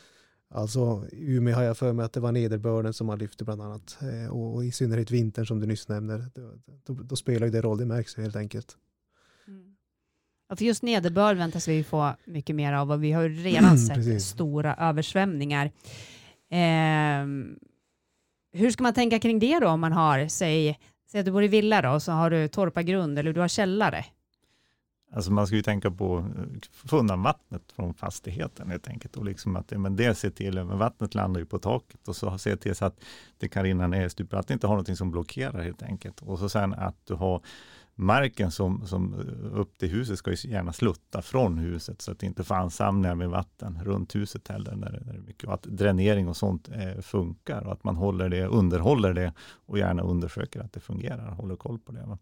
Alltså 0.49 1.05
Umeå 1.11 1.55
har 1.55 1.63
jag 1.63 1.77
för 1.77 1.93
mig 1.93 2.05
att 2.05 2.13
det 2.13 2.19
var 2.19 2.31
nederbörden 2.31 2.93
som 2.93 3.07
man 3.07 3.19
lyfte 3.19 3.43
bland 3.43 3.61
annat. 3.61 3.97
Eh, 4.01 4.31
och, 4.31 4.65
i 4.65 4.71
synnerhet 4.71 5.11
vintern 5.11 5.45
som 5.45 5.59
du 5.59 5.67
nyss 5.67 5.87
nämner. 5.87 6.25
Då, 6.85 6.93
då, 6.93 7.15
spelar 7.15 7.47
ju 7.47 7.51
det 7.51 7.61
roll, 7.61 7.77
det 7.77 7.85
märks 7.85 8.17
ju 8.17 8.21
helt 8.21 8.35
enkelt. 8.35 8.77
Mm. 9.47 9.75
Ja, 10.49 10.55
för 10.55 10.65
just 10.65 10.83
nederbörd 10.83 11.37
väntas 11.37 11.67
vi 11.67 11.83
få 11.83 12.15
mycket 12.25 12.55
mer 12.55 12.73
av 12.73 12.91
och 12.91 13.03
vi 13.03 13.11
har 13.11 13.29
redan 13.29 13.77
sett 13.77 14.21
stora 14.21 14.75
översvämningar. 14.75 15.65
Eh, 16.49 17.27
hur 18.53 18.71
ska 18.71 18.83
man 18.83 18.93
tänka 18.93 19.19
kring 19.19 19.39
det 19.39 19.59
då 19.59 19.67
om 19.67 19.79
man 19.79 19.93
har, 19.93 20.27
säg, 20.27 20.79
säg 21.11 21.19
att 21.19 21.25
du 21.25 21.31
bor 21.31 21.43
i 21.43 21.47
villa 21.47 21.81
då, 21.81 21.89
och 21.89 22.03
så 22.03 22.11
har 22.11 22.29
du 22.29 22.47
torpargrund 22.47 23.19
eller 23.19 23.33
du 23.33 23.39
har 23.39 23.47
källare. 23.47 24.05
Alltså 25.17 25.31
man 25.31 25.47
ska 25.47 25.55
ju 25.55 25.61
tänka 25.61 25.91
på 25.91 26.17
eh, 26.17 26.43
att 26.57 26.89
få 26.89 26.97
undan 26.97 27.23
vattnet 27.23 27.71
från 27.75 27.93
fastigheten 27.93 28.69
helt 28.69 28.87
enkelt. 28.87 29.17
Och 29.17 29.25
liksom 29.25 29.55
att 29.55 29.71
men 29.71 29.95
det 29.95 30.15
ser 30.15 30.29
till, 30.29 30.53
men 30.53 30.77
vattnet 30.77 31.15
landar 31.15 31.39
ju 31.39 31.45
på 31.45 31.59
taket 31.59 32.07
och 32.07 32.15
så 32.15 32.37
se 32.37 32.57
till 32.57 32.75
så 32.75 32.85
att 32.85 32.99
det 33.37 33.49
kan 33.49 33.63
rinna 33.63 33.87
ner 33.87 34.05
i 34.05 34.09
stuprör, 34.09 34.39
att 34.39 34.47
det 34.47 34.53
inte 34.53 34.67
har 34.67 34.73
någonting 34.73 34.95
som 34.95 35.11
blockerar 35.11 35.63
helt 35.63 35.83
enkelt. 35.83 36.21
Och 36.21 36.39
så 36.39 36.49
sen 36.49 36.73
att 36.73 36.95
du 37.07 37.13
har 37.13 37.41
marken 37.99 38.51
som, 38.51 38.87
som 38.87 39.13
eh, 39.13 39.59
upp 39.59 39.77
till 39.77 39.89
huset 39.89 40.17
ska 40.17 40.31
ju 40.31 40.49
gärna 40.49 40.73
slutta 40.73 41.21
från 41.21 41.57
huset 41.57 42.01
så 42.01 42.11
att 42.11 42.19
det 42.19 42.25
inte 42.25 42.43
får 42.43 42.55
ansamlingar 42.55 43.15
med 43.15 43.29
vatten 43.29 43.79
runt 43.83 44.15
huset 44.15 44.47
heller. 44.47 44.75
När 44.75 44.91
det, 44.91 44.99
när 45.05 45.13
det 45.13 45.19
är 45.19 45.23
mycket. 45.23 45.43
Och 45.43 45.53
att 45.53 45.63
dränering 45.63 46.27
och 46.27 46.37
sånt 46.37 46.69
eh, 46.69 47.01
funkar 47.01 47.61
och 47.61 47.73
att 47.73 47.83
man 47.83 47.95
håller 47.95 48.29
det, 48.29 48.45
underhåller 48.45 49.13
det 49.13 49.33
och 49.65 49.77
gärna 49.77 50.01
undersöker 50.01 50.59
att 50.59 50.73
det 50.73 50.79
fungerar, 50.79 51.31
håller 51.31 51.55
koll 51.55 51.79
på 51.79 51.91
det. 51.91 52.17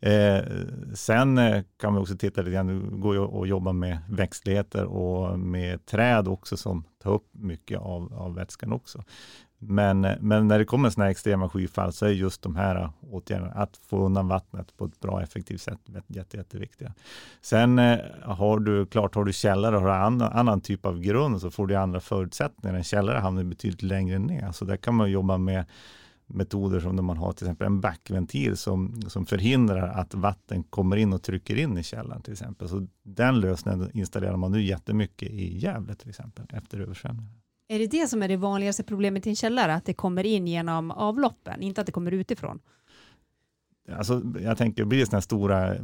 Eh, 0.00 0.44
sen 0.94 1.38
eh, 1.38 1.62
kan 1.76 1.94
vi 1.94 2.00
också 2.00 2.16
titta 2.16 2.40
lite 2.40 2.52
grann, 2.52 2.66
det 2.66 2.96
går 2.96 3.14
ju 3.14 3.42
att 3.42 3.48
jobba 3.48 3.72
med 3.72 3.98
växtligheter 4.08 4.84
och 4.84 5.38
med 5.38 5.86
träd 5.86 6.28
också 6.28 6.56
som 6.56 6.84
tar 7.02 7.12
upp 7.12 7.28
mycket 7.32 7.80
av, 7.80 8.14
av 8.14 8.34
vätskan 8.34 8.72
också. 8.72 9.04
Men, 9.62 10.00
men 10.00 10.48
när 10.48 10.58
det 10.58 10.64
kommer 10.64 10.90
sådana 10.90 11.04
här 11.04 11.10
extrema 11.10 11.48
skyfall 11.48 11.92
så 11.92 12.06
är 12.06 12.10
just 12.10 12.42
de 12.42 12.56
här 12.56 12.90
åtgärderna, 13.00 13.50
att 13.50 13.76
få 13.76 14.04
undan 14.06 14.28
vattnet 14.28 14.76
på 14.76 14.84
ett 14.84 15.00
bra 15.00 15.22
effektivt 15.22 15.60
sätt, 15.60 15.80
jätte, 16.06 16.36
jätteviktiga. 16.36 16.94
Sen 17.40 17.78
eh, 17.78 17.98
har 18.22 18.58
du, 18.58 18.86
klart 18.86 19.14
har 19.14 19.24
du 19.24 19.32
källare 19.32 19.76
och 19.76 19.82
har 19.82 19.88
annan, 19.88 20.32
annan 20.32 20.60
typ 20.60 20.86
av 20.86 21.00
grund 21.00 21.40
så 21.40 21.50
får 21.50 21.66
du 21.66 21.74
andra 21.74 22.00
förutsättningar. 22.00 22.76
En 22.76 22.84
källare 22.84 23.18
hamnar 23.18 23.44
betydligt 23.44 23.82
längre 23.82 24.18
ner, 24.18 24.52
så 24.52 24.64
där 24.64 24.76
kan 24.76 24.94
man 24.94 25.10
jobba 25.10 25.38
med 25.38 25.64
metoder 26.26 26.80
som 26.80 26.96
när 26.96 27.02
man 27.02 27.16
har 27.16 27.32
till 27.32 27.46
exempel 27.46 27.66
en 27.66 27.80
backventil 27.80 28.56
som, 28.56 29.02
som 29.08 29.26
förhindrar 29.26 29.88
att 29.88 30.14
vatten 30.14 30.62
kommer 30.62 30.96
in 30.96 31.12
och 31.12 31.22
trycker 31.22 31.56
in 31.56 31.78
i 31.78 31.82
källaren 31.82 32.22
till 32.22 32.32
exempel. 32.32 32.68
Så 32.68 32.86
den 33.02 33.40
lösningen 33.40 33.90
installerar 33.94 34.36
man 34.36 34.52
nu 34.52 34.62
jättemycket 34.62 35.30
i 35.30 35.58
Gävle 35.58 35.94
till 35.94 36.08
exempel 36.08 36.46
efter 36.52 36.80
översvämningen. 36.80 37.40
Är 37.70 37.78
det 37.78 37.86
det 37.86 38.08
som 38.08 38.22
är 38.22 38.28
det 38.28 38.36
vanligaste 38.36 38.82
problemet 38.82 39.26
i 39.26 39.30
en 39.30 39.36
källare, 39.36 39.74
att 39.74 39.84
det 39.84 39.94
kommer 39.94 40.26
in 40.26 40.46
genom 40.46 40.90
avloppen, 40.90 41.62
inte 41.62 41.80
att 41.80 41.86
det 41.86 41.92
kommer 41.92 42.12
utifrån? 42.12 42.60
Alltså, 43.92 44.22
jag 44.40 44.58
tänker, 44.58 44.84
blir 44.84 44.98
det 44.98 45.06
sådana 45.06 45.22
stora 45.22 45.74
eh, 45.74 45.80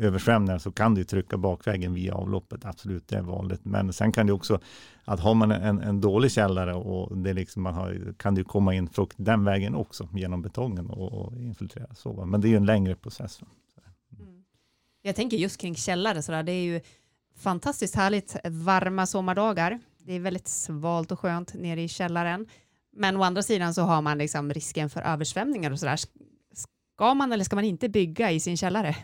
översvämningar 0.00 0.58
så 0.58 0.72
kan 0.72 0.94
du 0.94 1.04
trycka 1.04 1.36
bakvägen 1.36 1.94
via 1.94 2.14
avloppet, 2.14 2.64
absolut, 2.64 3.08
det 3.08 3.16
är 3.16 3.22
vanligt. 3.22 3.64
Men 3.64 3.92
sen 3.92 4.12
kan 4.12 4.26
det 4.26 4.32
också, 4.32 4.60
att 5.04 5.20
har 5.20 5.34
man 5.34 5.50
en, 5.50 5.78
en 5.78 6.00
dålig 6.00 6.32
källare 6.32 6.74
och 6.74 7.16
det 7.16 7.32
liksom 7.32 7.62
man 7.62 7.74
har, 7.74 8.14
kan 8.18 8.34
det 8.34 8.44
komma 8.44 8.74
in 8.74 8.88
frukt 8.88 9.14
den 9.18 9.44
vägen 9.44 9.74
också, 9.74 10.08
genom 10.12 10.42
betongen 10.42 10.90
och, 10.90 11.12
och 11.12 11.36
infiltrera. 11.36 11.94
Så, 11.94 12.26
men 12.26 12.40
det 12.40 12.48
är 12.48 12.50
ju 12.50 12.56
en 12.56 12.66
längre 12.66 12.94
process. 12.94 13.40
Mm. 14.18 14.44
Jag 15.02 15.16
tänker 15.16 15.36
just 15.36 15.60
kring 15.60 15.74
källare, 15.74 16.22
så 16.22 16.32
där, 16.32 16.42
det 16.42 16.52
är 16.52 16.64
ju 16.64 16.80
fantastiskt 17.36 17.94
härligt 17.94 18.36
varma 18.44 19.06
sommardagar 19.06 19.80
det 20.04 20.12
är 20.12 20.20
väldigt 20.20 20.48
svalt 20.48 21.12
och 21.12 21.20
skönt 21.20 21.54
nere 21.54 21.82
i 21.82 21.88
källaren. 21.88 22.46
Men 22.92 23.16
å 23.16 23.22
andra 23.22 23.42
sidan 23.42 23.74
så 23.74 23.82
har 23.82 24.02
man 24.02 24.18
liksom 24.18 24.52
risken 24.52 24.90
för 24.90 25.00
översvämningar 25.00 25.70
och 25.70 25.78
sådär. 25.78 25.96
Ska 26.52 27.14
man 27.14 27.32
eller 27.32 27.44
ska 27.44 27.56
man 27.56 27.64
inte 27.64 27.88
bygga 27.88 28.30
i 28.30 28.40
sin 28.40 28.56
källare? 28.56 28.96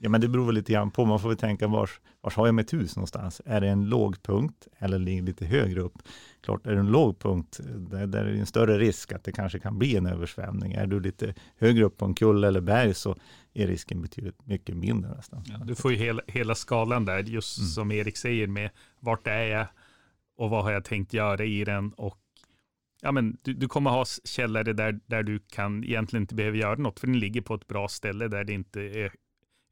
Ja, 0.00 0.08
men 0.08 0.20
det 0.20 0.28
beror 0.28 0.46
väl 0.46 0.54
lite 0.54 0.72
grann 0.72 0.90
på. 0.90 1.04
Man 1.04 1.20
får 1.20 1.28
väl 1.28 1.38
tänka 1.38 1.68
vars, 1.68 2.00
vars 2.20 2.36
har 2.36 2.46
jag 2.46 2.54
mitt 2.54 2.72
hus 2.72 2.96
någonstans? 2.96 3.40
Är 3.44 3.60
det 3.60 3.68
en 3.68 3.84
låg 3.84 4.22
punkt 4.22 4.68
eller 4.78 4.98
ligger 4.98 5.22
lite 5.22 5.46
högre 5.46 5.80
upp? 5.80 5.98
Klart, 6.40 6.66
är 6.66 6.72
det 6.72 6.80
en 6.80 6.90
låg 6.90 7.18
punkt, 7.18 7.60
där, 7.64 8.06
där 8.06 8.24
är 8.24 8.32
det 8.32 8.38
en 8.38 8.46
större 8.46 8.78
risk 8.78 9.12
att 9.12 9.24
det 9.24 9.32
kanske 9.32 9.58
kan 9.58 9.78
bli 9.78 9.96
en 9.96 10.06
översvämning. 10.06 10.72
Är 10.72 10.86
du 10.86 11.00
lite 11.00 11.34
högre 11.58 11.84
upp 11.84 11.96
på 11.96 12.04
en 12.04 12.14
kulle 12.14 12.48
eller 12.48 12.60
berg 12.60 12.94
så 12.94 13.16
är 13.54 13.66
risken 13.66 14.02
betydligt 14.02 14.46
mycket 14.46 14.76
mindre 14.76 15.16
nästan. 15.16 15.44
Ja, 15.46 15.58
du 15.64 15.74
får 15.74 15.92
ju 15.92 15.96
hela, 15.96 16.22
hela 16.26 16.54
skalan 16.54 17.04
där, 17.04 17.22
just 17.22 17.58
mm. 17.58 17.68
som 17.68 17.92
Erik 17.92 18.16
säger 18.16 18.46
med 18.46 18.70
vart 19.00 19.26
är 19.26 19.42
jag 19.42 19.66
och 20.36 20.50
vad 20.50 20.64
har 20.64 20.72
jag 20.72 20.84
tänkt 20.84 21.12
göra 21.12 21.44
i 21.44 21.64
den 21.64 21.92
och 21.92 22.18
ja, 23.02 23.12
men 23.12 23.38
du, 23.42 23.54
du 23.54 23.68
kommer 23.68 23.90
ha 23.90 24.04
källare 24.24 24.72
där, 24.72 25.00
där 25.06 25.22
du 25.22 25.38
kan 25.38 25.84
egentligen 25.84 26.22
inte 26.22 26.34
behöva 26.34 26.56
göra 26.56 26.74
något, 26.74 27.00
för 27.00 27.06
den 27.06 27.18
ligger 27.18 27.40
på 27.40 27.54
ett 27.54 27.66
bra 27.66 27.88
ställe 27.88 28.28
där 28.28 28.44
det 28.44 28.52
inte 28.52 28.80
är 28.80 29.12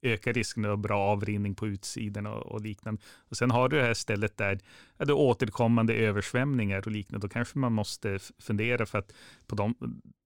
ökar 0.02 0.32
risken 0.32 0.64
att 0.64 0.78
bra 0.78 0.98
avrinning 0.98 1.54
på 1.54 1.66
utsidan 1.66 2.26
och, 2.26 2.46
och, 2.46 2.60
liknande. 2.60 3.02
Och 3.18 3.36
sen 3.36 3.50
har 3.50 3.68
du 3.68 3.76
det 3.76 3.82
här 3.82 3.94
stället 3.94 4.36
där 4.36 4.60
ja, 4.96 5.04
det 5.04 5.12
är 5.12 5.16
återkommande 5.16 5.94
översvämningar 5.94 6.78
och 6.78 6.92
liknande. 6.92 7.26
Då 7.26 7.28
kanske 7.28 7.58
man 7.58 7.72
måste 7.72 8.18
fundera 8.38 8.86
för 8.86 8.98
att 8.98 9.12
på 9.46 9.56
de, 9.56 9.74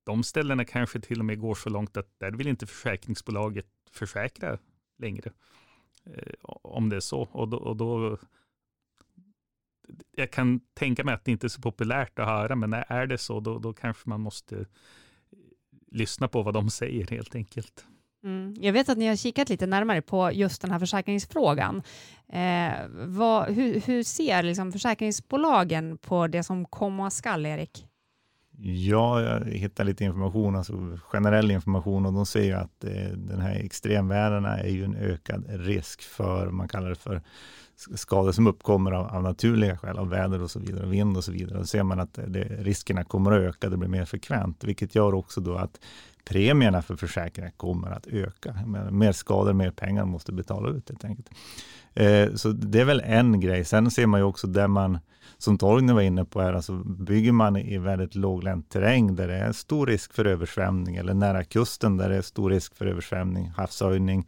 de 0.04 0.22
ställena 0.22 0.64
kanske 0.64 1.00
till 1.00 1.18
och 1.18 1.24
med 1.24 1.40
går 1.40 1.54
så 1.54 1.70
långt 1.70 1.96
att 1.96 2.18
där 2.18 2.30
vill 2.30 2.48
inte 2.48 2.66
försäkringsbolaget 2.66 3.66
försäkra 3.90 4.58
längre. 4.98 5.32
Eh, 6.06 6.32
om 6.62 6.88
det 6.88 6.96
är 6.96 7.00
så. 7.00 7.20
Och 7.20 7.48
då, 7.48 7.56
och 7.56 7.76
då, 7.76 8.18
jag 10.12 10.30
kan 10.30 10.60
tänka 10.74 11.04
mig 11.04 11.14
att 11.14 11.24
det 11.24 11.32
inte 11.32 11.46
är 11.46 11.48
så 11.48 11.60
populärt 11.60 12.18
att 12.18 12.26
höra, 12.26 12.56
men 12.56 12.72
är 12.72 13.06
det 13.06 13.18
så, 13.18 13.40
då, 13.40 13.58
då 13.58 13.72
kanske 13.72 14.08
man 14.08 14.20
måste 14.20 14.56
eh, 14.58 14.66
lyssna 15.86 16.28
på 16.28 16.42
vad 16.42 16.54
de 16.54 16.70
säger 16.70 17.06
helt 17.06 17.34
enkelt. 17.34 17.86
Mm. 18.24 18.54
Jag 18.60 18.72
vet 18.72 18.88
att 18.88 18.98
ni 18.98 19.06
har 19.06 19.16
kikat 19.16 19.48
lite 19.48 19.66
närmare 19.66 20.02
på 20.02 20.32
just 20.32 20.62
den 20.62 20.70
här 20.70 20.78
försäkringsfrågan. 20.78 21.82
Eh, 22.32 22.72
vad, 22.90 23.48
hur, 23.48 23.80
hur, 23.80 24.02
ser 24.02 24.42
liksom 24.42 24.72
försäkringsbolagen 24.72 25.98
på 25.98 26.26
det 26.26 26.42
som 26.42 26.64
komma 26.64 27.10
skall, 27.10 27.46
Erik? 27.46 27.86
Ja, 28.62 29.22
jag 29.22 29.44
hittar 29.44 29.84
lite 29.84 30.04
information, 30.04 30.56
alltså 30.56 30.98
generell 31.02 31.50
information 31.50 32.06
och 32.06 32.12
de 32.12 32.26
säger 32.26 32.56
att 32.56 32.84
eh, 32.84 33.16
den 33.16 33.40
här 33.40 33.54
extremvärdena 33.54 34.58
är 34.58 34.68
ju 34.68 34.84
en 34.84 34.96
ökad 34.96 35.44
risk 35.48 36.02
för, 36.02 36.50
man 36.50 36.68
kallar 36.68 36.88
det 36.88 36.94
för 36.94 37.22
skador 37.94 38.32
som 38.32 38.46
uppkommer 38.46 38.92
av, 38.92 39.06
av, 39.06 39.22
naturliga 39.22 39.78
skäl, 39.78 39.98
av 39.98 40.08
väder 40.08 40.42
och 40.42 40.50
så 40.50 40.58
vidare, 40.58 40.86
vind 40.86 41.16
och 41.16 41.24
så 41.24 41.32
vidare. 41.32 41.58
Då 41.58 41.64
ser 41.64 41.82
man 41.82 42.00
att 42.00 42.18
eh, 42.18 42.24
det, 42.24 42.44
riskerna 42.44 43.04
kommer 43.04 43.32
att 43.32 43.40
öka, 43.40 43.68
det 43.68 43.76
blir 43.76 43.88
mer 43.88 44.04
frekvent, 44.04 44.64
vilket 44.64 44.94
gör 44.94 45.14
också 45.14 45.40
då 45.40 45.54
att 45.54 45.80
premierna 46.24 46.82
för 46.82 46.96
försäkringar 46.96 47.50
kommer 47.50 47.90
att 47.90 48.06
öka. 48.06 48.54
Mer 48.90 49.12
skador, 49.12 49.52
mer 49.52 49.70
pengar 49.70 50.04
måste 50.04 50.32
betala 50.32 50.68
ut 50.68 50.88
helt 50.88 51.04
enkelt. 51.04 51.30
Eh, 51.94 52.34
så 52.34 52.48
det 52.48 52.80
är 52.80 52.84
väl 52.84 53.02
en 53.04 53.40
grej. 53.40 53.64
Sen 53.64 53.90
ser 53.90 54.06
man 54.06 54.20
ju 54.20 54.24
också 54.24 54.46
där 54.46 54.68
man, 54.68 54.98
som 55.38 55.58
Torgny 55.58 55.92
var 55.92 56.00
inne 56.00 56.24
på, 56.24 56.40
är 56.40 56.52
alltså 56.52 56.72
bygger 56.84 57.32
man 57.32 57.56
i 57.56 57.78
väldigt 57.78 58.14
låglänt 58.14 58.70
terräng 58.70 59.16
där 59.16 59.28
det 59.28 59.36
är 59.36 59.52
stor 59.52 59.86
risk 59.86 60.12
för 60.12 60.24
översvämning 60.24 60.96
eller 60.96 61.14
nära 61.14 61.44
kusten 61.44 61.96
där 61.96 62.08
det 62.08 62.16
är 62.16 62.22
stor 62.22 62.50
risk 62.50 62.76
för 62.76 62.86
översvämning, 62.86 63.48
havshöjning, 63.56 64.26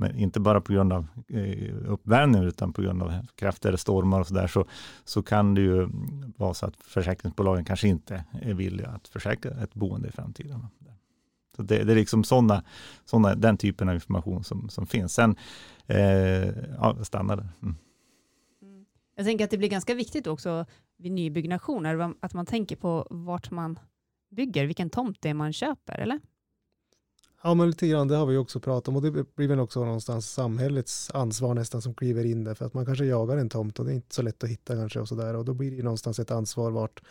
men 0.00 0.16
inte 0.16 0.40
bara 0.40 0.60
på 0.60 0.72
grund 0.72 0.92
av 0.92 1.06
eh, 1.28 1.74
uppvärmning 1.86 2.42
utan 2.42 2.72
på 2.72 2.82
grund 2.82 3.02
av 3.02 3.26
kraftigare 3.34 3.76
stormar 3.76 4.20
och 4.20 4.26
så 4.26 4.34
där, 4.34 4.46
så, 4.46 4.64
så 5.04 5.22
kan 5.22 5.54
det 5.54 5.60
ju 5.60 5.88
vara 6.36 6.54
så 6.54 6.66
att 6.66 6.76
försäkringsbolagen 6.76 7.64
kanske 7.64 7.88
inte 7.88 8.24
är 8.42 8.54
villiga 8.54 8.88
att 8.88 9.08
försäkra 9.08 9.50
ett 9.62 9.74
boende 9.74 10.08
i 10.08 10.12
framtiden. 10.12 10.66
Så 11.56 11.62
det, 11.62 11.84
det 11.84 11.92
är 11.92 11.96
liksom 11.96 12.24
såna, 12.24 12.64
såna, 13.04 13.34
den 13.34 13.56
typen 13.56 13.88
av 13.88 13.94
information 13.94 14.44
som, 14.44 14.68
som 14.68 14.86
finns. 14.86 15.14
Sen, 15.14 15.36
eh, 15.86 16.48
ja, 16.78 16.96
stannar 17.02 17.36
där. 17.36 17.48
Mm. 17.62 17.74
mm. 18.62 18.86
Jag 19.16 19.26
tänker 19.26 19.44
att 19.44 19.50
det 19.50 19.58
blir 19.58 19.68
ganska 19.68 19.94
viktigt 19.94 20.26
också 20.26 20.66
vid 20.96 21.12
nybyggnationer, 21.12 22.14
att 22.20 22.34
man 22.34 22.46
tänker 22.46 22.76
på 22.76 23.06
vart 23.10 23.50
man 23.50 23.78
bygger, 24.30 24.66
vilken 24.66 24.90
tomt 24.90 25.22
det 25.22 25.28
är 25.28 25.34
man 25.34 25.52
köper, 25.52 25.98
eller? 25.98 26.20
Ja, 27.42 27.54
men 27.54 27.66
lite 27.70 27.88
grann, 27.88 28.08
det 28.08 28.16
har 28.16 28.26
vi 28.26 28.36
också 28.36 28.60
pratat 28.60 28.88
om. 28.88 28.96
Och 28.96 29.02
det 29.02 29.36
blir 29.36 29.48
väl 29.48 29.60
också 29.60 29.84
någonstans 29.84 30.30
samhällets 30.30 31.10
ansvar 31.14 31.54
nästan 31.54 31.82
som 31.82 31.94
kliver 31.94 32.24
in 32.24 32.44
där. 32.44 32.54
För 32.54 32.64
att 32.64 32.74
man 32.74 32.86
kanske 32.86 33.04
jagar 33.04 33.36
en 33.36 33.48
tomt 33.48 33.78
och 33.78 33.84
det 33.84 33.92
är 33.92 33.94
inte 33.94 34.14
så 34.14 34.22
lätt 34.22 34.44
att 34.44 34.50
hitta 34.50 34.76
kanske 34.76 35.00
och 35.00 35.08
sådär. 35.08 35.36
Och 35.36 35.44
då 35.44 35.54
blir 35.54 35.70
det 35.70 35.82
någonstans 35.82 36.18
ett 36.18 36.30
ansvar 36.30 36.70
vart, 36.70 37.02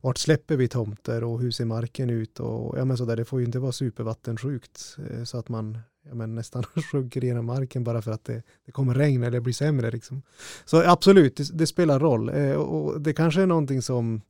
vart 0.00 0.18
släpper 0.18 0.56
vi 0.56 0.68
tomter 0.68 1.24
och 1.24 1.40
hur 1.40 1.50
ser 1.50 1.64
marken 1.64 2.10
ut? 2.10 2.40
Och 2.40 2.78
ja 2.78 2.84
men 2.84 2.96
sådär 2.96 3.16
det 3.16 3.24
får 3.24 3.40
ju 3.40 3.46
inte 3.46 3.58
vara 3.58 3.72
supervattensjukt 3.72 4.96
eh, 5.10 5.24
så 5.24 5.38
att 5.38 5.48
man 5.48 5.78
ja, 6.08 6.14
men 6.14 6.34
nästan 6.34 6.62
sjunker 6.92 7.24
genom 7.24 7.46
marken 7.46 7.84
bara 7.84 8.02
för 8.02 8.10
att 8.10 8.24
det, 8.24 8.42
det 8.66 8.72
kommer 8.72 8.94
regn 8.94 9.22
eller 9.22 9.40
blir 9.40 9.54
sämre 9.54 9.90
liksom. 9.90 10.22
Så 10.64 10.82
absolut, 10.90 11.36
det, 11.36 11.58
det 11.58 11.66
spelar 11.66 12.00
roll. 12.00 12.28
Eh, 12.28 12.52
och 12.52 13.00
det 13.00 13.12
kanske 13.12 13.42
är 13.42 13.46
någonting 13.46 13.82
som 13.82 14.20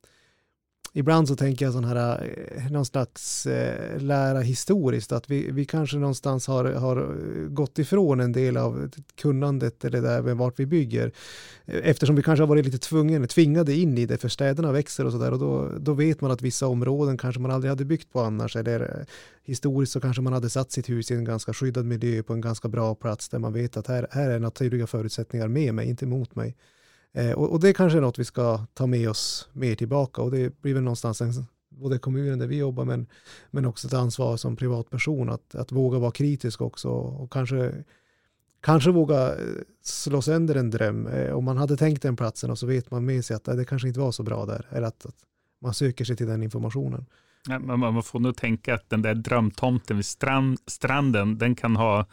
ibland 0.93 1.27
så 1.27 1.35
tänker 1.35 1.65
jag 1.65 1.73
sån 1.73 1.83
här, 1.83 2.29
eh, 2.55 2.71
någon 2.71 2.85
slags 2.85 3.45
eh, 3.45 4.01
lära 4.01 4.39
historiskt, 4.39 5.11
att 5.11 5.29
vi, 5.29 5.51
vi 5.51 5.65
kanske 5.65 5.97
någonstans 5.97 6.47
har, 6.47 6.65
har 6.65 7.15
gått 7.47 7.79
ifrån 7.79 8.19
en 8.19 8.31
del 8.31 8.57
av 8.57 8.91
kunnandet 9.15 9.85
eller 9.85 10.01
där 10.01 10.21
med 10.21 10.37
vart 10.37 10.59
vi 10.59 10.65
bygger. 10.65 11.11
Eftersom 11.65 12.15
vi 12.15 12.23
kanske 12.23 12.41
har 12.41 12.47
varit 12.47 12.65
lite 12.65 12.77
tvungen, 12.77 13.27
tvingade 13.27 13.73
in 13.75 13.97
i 13.97 14.05
det, 14.05 14.17
för 14.17 14.29
städerna 14.29 14.71
växer 14.71 15.05
och 15.05 15.11
sådär 15.11 15.31
och 15.31 15.39
då, 15.39 15.71
då 15.79 15.93
vet 15.93 16.21
man 16.21 16.31
att 16.31 16.41
vissa 16.41 16.67
områden 16.67 17.17
kanske 17.17 17.41
man 17.41 17.51
aldrig 17.51 17.69
hade 17.69 17.85
byggt 17.85 18.11
på 18.11 18.21
annars, 18.21 18.55
eller 18.55 18.79
eh, 18.79 19.05
historiskt 19.43 19.91
så 19.91 20.01
kanske 20.01 20.21
man 20.21 20.33
hade 20.33 20.49
satt 20.49 20.71
sitt 20.71 20.89
hus 20.89 21.11
i 21.11 21.15
en 21.15 21.25
ganska 21.25 21.53
skyddad 21.53 21.85
miljö 21.85 22.23
på 22.23 22.33
en 22.33 22.41
ganska 22.41 22.67
bra 22.67 22.95
plats 22.95 23.29
där 23.29 23.39
man 23.39 23.53
vet 23.53 23.77
att 23.77 23.87
här, 23.87 24.07
här 24.11 24.29
är 24.29 24.39
naturliga 24.39 24.87
förutsättningar 24.87 25.47
med 25.47 25.73
mig, 25.73 25.89
inte 25.89 26.05
mot 26.05 26.35
mig. 26.35 26.55
Eh, 27.13 27.31
och, 27.31 27.51
och, 27.51 27.59
det 27.59 27.73
kanske 27.73 27.97
är 27.97 28.01
något 28.01 28.19
vi 28.19 28.25
ska 28.25 28.65
ta 28.73 28.87
med 28.87 29.09
oss 29.09 29.49
mer 29.53 29.75
tillbaka 29.75 30.21
och 30.21 30.31
det 30.31 30.61
blir 30.61 30.73
väl 30.73 30.83
någonstans 30.83 31.21
en, 31.21 31.33
både 31.69 31.99
kommunen 31.99 32.39
där 32.39 32.47
vi 32.47 32.57
jobbar 32.57 32.85
men, 32.85 33.07
men 33.51 33.65
också 33.65 33.87
ett 33.87 33.93
ansvar 33.93 34.37
som 34.37 34.55
privatperson 34.55 35.29
att, 35.29 35.55
att 35.55 35.71
våga 35.71 35.99
vara 35.99 36.11
kritisk 36.11 36.61
också 36.61 36.89
och 36.89 37.33
kanske, 37.33 37.73
kanske 38.61 38.91
våga 38.91 39.27
eh, 39.27 39.43
slå 39.83 40.21
sönder 40.21 40.55
en 40.55 40.69
dröm. 40.69 41.07
Eh, 41.07 41.31
om 41.31 41.43
man 41.43 41.57
hade 41.57 41.77
tänkt 41.77 42.01
den 42.01 42.15
platsen 42.15 42.51
och 42.51 42.59
så 42.59 42.67
vet 42.67 42.91
man 42.91 43.05
med 43.05 43.25
sig 43.25 43.35
att 43.35 43.43
det 43.43 43.65
kanske 43.65 43.87
inte 43.87 43.99
var 43.99 44.11
så 44.11 44.23
bra 44.23 44.45
där 44.45 44.65
eller 44.69 44.87
att, 44.87 45.05
att 45.05 45.15
man 45.61 45.73
söker 45.73 46.05
sig 46.05 46.15
till 46.15 46.27
den 46.27 46.43
informationen. 46.43 47.05
Ja, 47.47 47.59
man 47.59 48.03
får 48.03 48.19
nog 48.19 48.35
tänka 48.35 48.73
att 48.73 48.89
den 48.89 49.01
där 49.01 49.15
drömtomten 49.15 49.97
vid 49.97 50.05
strand, 50.05 50.59
stranden, 50.67 51.37
den 51.37 51.55
kan 51.55 51.75
ha 51.75 52.05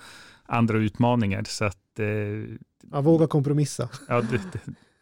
andra 0.47 0.79
utmaningar. 0.79 1.45
Så 1.47 1.65
att, 1.65 1.99
eh, 1.99 2.07
ja, 2.93 3.01
våga 3.01 3.27
kompromissa. 3.27 3.89
Ja, 4.09 4.21
det, 4.21 4.41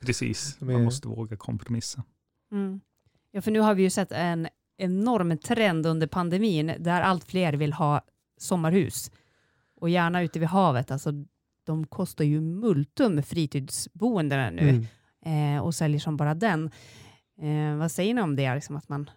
Precis, 0.07 0.61
man 0.61 0.85
måste 0.85 1.09
våga 1.09 1.37
kompromissa. 1.37 2.03
Mm. 2.53 2.81
Ja, 3.31 3.43
för 3.43 3.51
nu 3.51 3.61
har 3.61 3.75
vi 3.75 3.83
ju 3.83 3.90
sett 3.90 4.12
en 4.12 4.49
enorm 4.77 5.38
trend 5.38 5.87
under 5.87 6.07
pandemin 6.07 6.73
där 6.79 7.03
allt 7.03 7.25
fler 7.25 7.53
vill 7.53 7.73
ha 7.73 8.03
sommarhus 8.37 9.11
och 9.77 9.90
gärna 9.90 10.23
ute 10.23 10.38
vid 10.38 10.49
havet. 10.49 10.90
Alltså, 10.90 11.12
de 11.67 11.87
kostar 11.87 12.25
ju 12.25 12.40
multum 12.40 13.23
fritidsboendena 13.23 14.51
nu 14.51 14.87
mm. 15.25 15.57
eh, 15.57 15.62
och 15.62 15.75
säljer 15.75 16.01
som 16.01 16.17
bara 16.17 16.35
den. 16.35 16.71
Eh, 17.40 17.77
vad 17.77 17.93
säger 17.93 18.14
ni 18.14 18.21
om 18.21 18.37
det? 18.37 18.55
Liksom 18.55 18.77
att 18.77 18.88
man, 18.88 19.11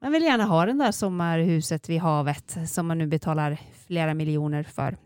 man 0.00 0.12
vill 0.12 0.22
gärna 0.22 0.44
ha 0.44 0.66
det 0.66 0.72
där 0.72 0.92
sommarhuset 0.92 1.88
vid 1.88 2.00
havet 2.00 2.56
som 2.66 2.86
man 2.86 2.98
nu 2.98 3.06
betalar 3.06 3.60
flera 3.86 4.14
miljoner 4.14 4.62
för. 4.62 4.96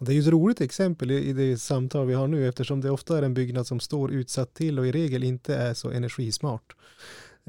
Det 0.00 0.12
är 0.12 0.14
ju 0.14 0.20
ett 0.20 0.26
roligt 0.26 0.60
exempel 0.60 1.10
i 1.10 1.32
det 1.32 1.58
samtal 1.58 2.06
vi 2.06 2.14
har 2.14 2.28
nu 2.28 2.48
eftersom 2.48 2.80
det 2.80 2.90
ofta 2.90 3.18
är 3.18 3.22
en 3.22 3.34
byggnad 3.34 3.66
som 3.66 3.80
står 3.80 4.12
utsatt 4.12 4.54
till 4.54 4.78
och 4.78 4.86
i 4.86 4.92
regel 4.92 5.24
inte 5.24 5.56
är 5.56 5.74
så 5.74 5.90
energismart 5.90 6.76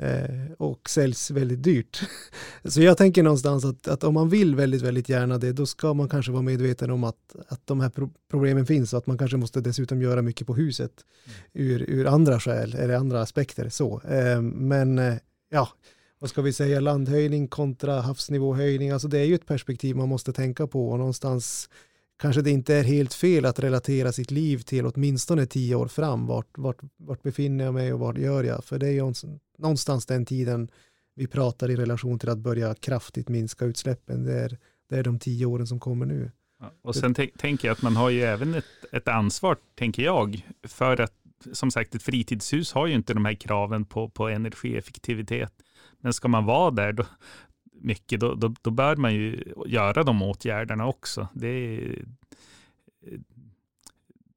eh, 0.01 0.51
och 0.57 0.89
säljs 0.89 1.31
väldigt 1.31 1.63
dyrt. 1.63 2.01
Så 2.63 2.81
jag 2.81 2.97
tänker 2.97 3.23
någonstans 3.23 3.65
att, 3.65 3.87
att, 3.87 4.03
om 4.03 4.13
man 4.13 4.29
vill 4.29 4.55
väldigt, 4.55 4.81
väldigt 4.81 5.09
gärna 5.09 5.37
det, 5.37 5.51
då 5.51 5.65
ska 5.65 5.93
man 5.93 6.09
kanske 6.09 6.31
vara 6.31 6.41
medveten 6.41 6.91
om 6.91 7.03
att, 7.03 7.35
att 7.47 7.67
de 7.67 7.79
här 7.79 7.89
pro 7.89 8.09
problemen 8.31 8.65
finns 8.65 8.93
och 8.93 8.99
att 8.99 9.07
man 9.07 9.17
kanske 9.17 9.37
måste 9.37 9.61
dessutom 9.61 10.01
göra 10.01 10.21
mycket 10.21 10.47
på 10.47 10.55
huset 10.55 10.91
mm. 11.53 11.71
ur, 11.71 11.89
ur 11.89 12.05
andra 12.05 12.39
skäl 12.39 12.75
eller 12.75 12.95
andra 12.95 13.21
aspekter. 13.21 13.69
Så. 13.69 14.01
Eh, 14.01 14.41
men 14.41 14.99
eh, 14.99 15.15
ja, 15.49 15.69
vad 16.19 16.29
ska 16.29 16.41
vi 16.41 16.53
säga, 16.53 16.79
landhöjning 16.79 17.47
kontra 17.47 18.01
havsnivåhöjning, 18.01 18.91
alltså 18.91 19.07
det 19.07 19.19
är 19.19 19.25
ju 19.25 19.35
ett 19.35 19.45
perspektiv 19.45 19.95
man 19.95 20.09
måste 20.09 20.33
tänka 20.33 20.67
på 20.67 20.89
och 20.89 20.97
någonstans 20.97 21.69
kanske 22.19 22.41
det 22.41 22.51
inte 22.51 22.75
är 22.75 22.83
helt 22.83 23.13
fel 23.13 23.45
att 23.45 23.59
relatera 23.59 24.11
sitt 24.11 24.31
liv 24.31 24.57
till 24.57 24.85
åtminstone 24.85 25.45
tio 25.45 25.75
år 25.75 25.87
fram. 25.87 26.25
Vart, 26.25 26.57
vart, 26.57 26.77
vart 26.97 27.23
befinner 27.23 27.65
jag 27.65 27.73
mig 27.73 27.93
och 27.93 27.99
vad 27.99 28.17
gör 28.17 28.43
jag? 28.43 28.63
För 28.63 28.79
det 28.79 28.87
är 28.87 28.91
ju 28.91 29.13
någonstans 29.57 30.05
den 30.05 30.25
tiden 30.25 30.69
vi 31.15 31.27
pratar 31.27 31.71
i 31.71 31.75
relation 31.75 32.19
till 32.19 32.29
att 32.29 32.37
börja 32.37 32.75
kraftigt 32.75 33.29
minska 33.29 33.65
utsläppen. 33.65 34.23
Det 34.23 34.33
är, 34.33 34.57
det 34.89 34.95
är 34.95 35.03
de 35.03 35.19
tio 35.19 35.45
åren 35.45 35.67
som 35.67 35.79
kommer 35.79 36.05
nu. 36.05 36.31
Ja, 36.59 36.71
och 36.81 36.95
sen 36.95 37.13
tänker 37.13 37.67
jag 37.67 37.75
att 37.75 37.81
man 37.81 37.95
har 37.95 38.09
ju 38.09 38.21
även 38.21 38.53
ett, 38.53 38.65
ett 38.91 39.07
ansvar, 39.07 39.57
tänker 39.75 40.03
jag, 40.03 40.47
för 40.67 41.01
att 41.01 41.13
som 41.53 41.71
sagt 41.71 41.95
ett 41.95 42.03
fritidshus 42.03 42.73
har 42.73 42.87
ju 42.87 42.93
inte 42.93 43.13
de 43.13 43.25
här 43.25 43.33
kraven 43.33 43.85
på, 43.85 44.09
på 44.09 44.27
energieffektivitet. 44.27 45.53
Men 46.01 46.13
ska 46.13 46.27
man 46.27 46.45
vara 46.45 46.71
där, 46.71 46.93
då, 46.93 47.05
mycket, 47.81 48.19
då, 48.19 48.35
då, 48.35 48.55
då, 48.61 48.71
bör 48.71 48.95
man 48.95 49.13
ju 49.13 49.53
göra 49.65 50.03
de 50.03 50.21
åtgärderna 50.21 50.85
också. 50.85 51.27
Det, 51.33 51.81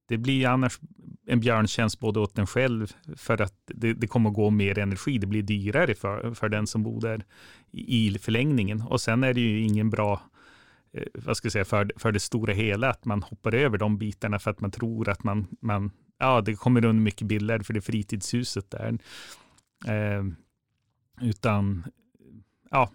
det 0.08 0.18
blir 0.18 0.46
annars 0.46 0.80
en 1.26 1.40
björntjänst 1.40 2.00
både 2.00 2.20
åt 2.20 2.34
den 2.34 2.46
själv, 2.46 2.92
för 3.16 3.42
att 3.42 3.54
det, 3.66 3.94
det 3.94 4.06
kommer 4.06 4.30
gå 4.30 4.50
mer 4.50 4.78
energi. 4.78 5.18
Det 5.18 5.26
blir 5.26 5.42
dyrare 5.42 5.94
för, 5.94 6.34
för 6.34 6.48
den 6.48 6.66
som 6.66 6.82
bor 6.82 7.00
där 7.00 7.24
i 7.70 8.18
förlängningen. 8.18 8.82
Och 8.82 9.00
sen 9.00 9.24
är 9.24 9.34
det 9.34 9.40
ju 9.40 9.60
ingen 9.60 9.90
bra 9.90 10.22
eh, 10.92 11.04
vad 11.14 11.36
ska 11.36 11.46
jag 11.46 11.52
säga, 11.52 11.64
för, 11.64 11.92
för 11.96 12.12
det 12.12 12.20
stora 12.20 12.52
hela, 12.52 12.90
att 12.90 13.04
man 13.04 13.22
hoppar 13.22 13.54
över 13.54 13.78
de 13.78 13.98
bitarna 13.98 14.38
för 14.38 14.50
att 14.50 14.60
man 14.60 14.70
tror 14.70 15.08
att 15.08 15.24
man, 15.24 15.46
man 15.60 15.90
ja, 16.18 16.40
det 16.40 16.54
kommer 16.54 16.84
undan 16.84 17.02
mycket 17.02 17.26
billigare 17.26 17.62
för 17.62 17.72
det 17.74 17.80
fritidshuset 17.80 18.70
där. 18.70 18.98
Eh, 19.86 20.24
utan, 21.20 21.84
ja, 22.70 22.90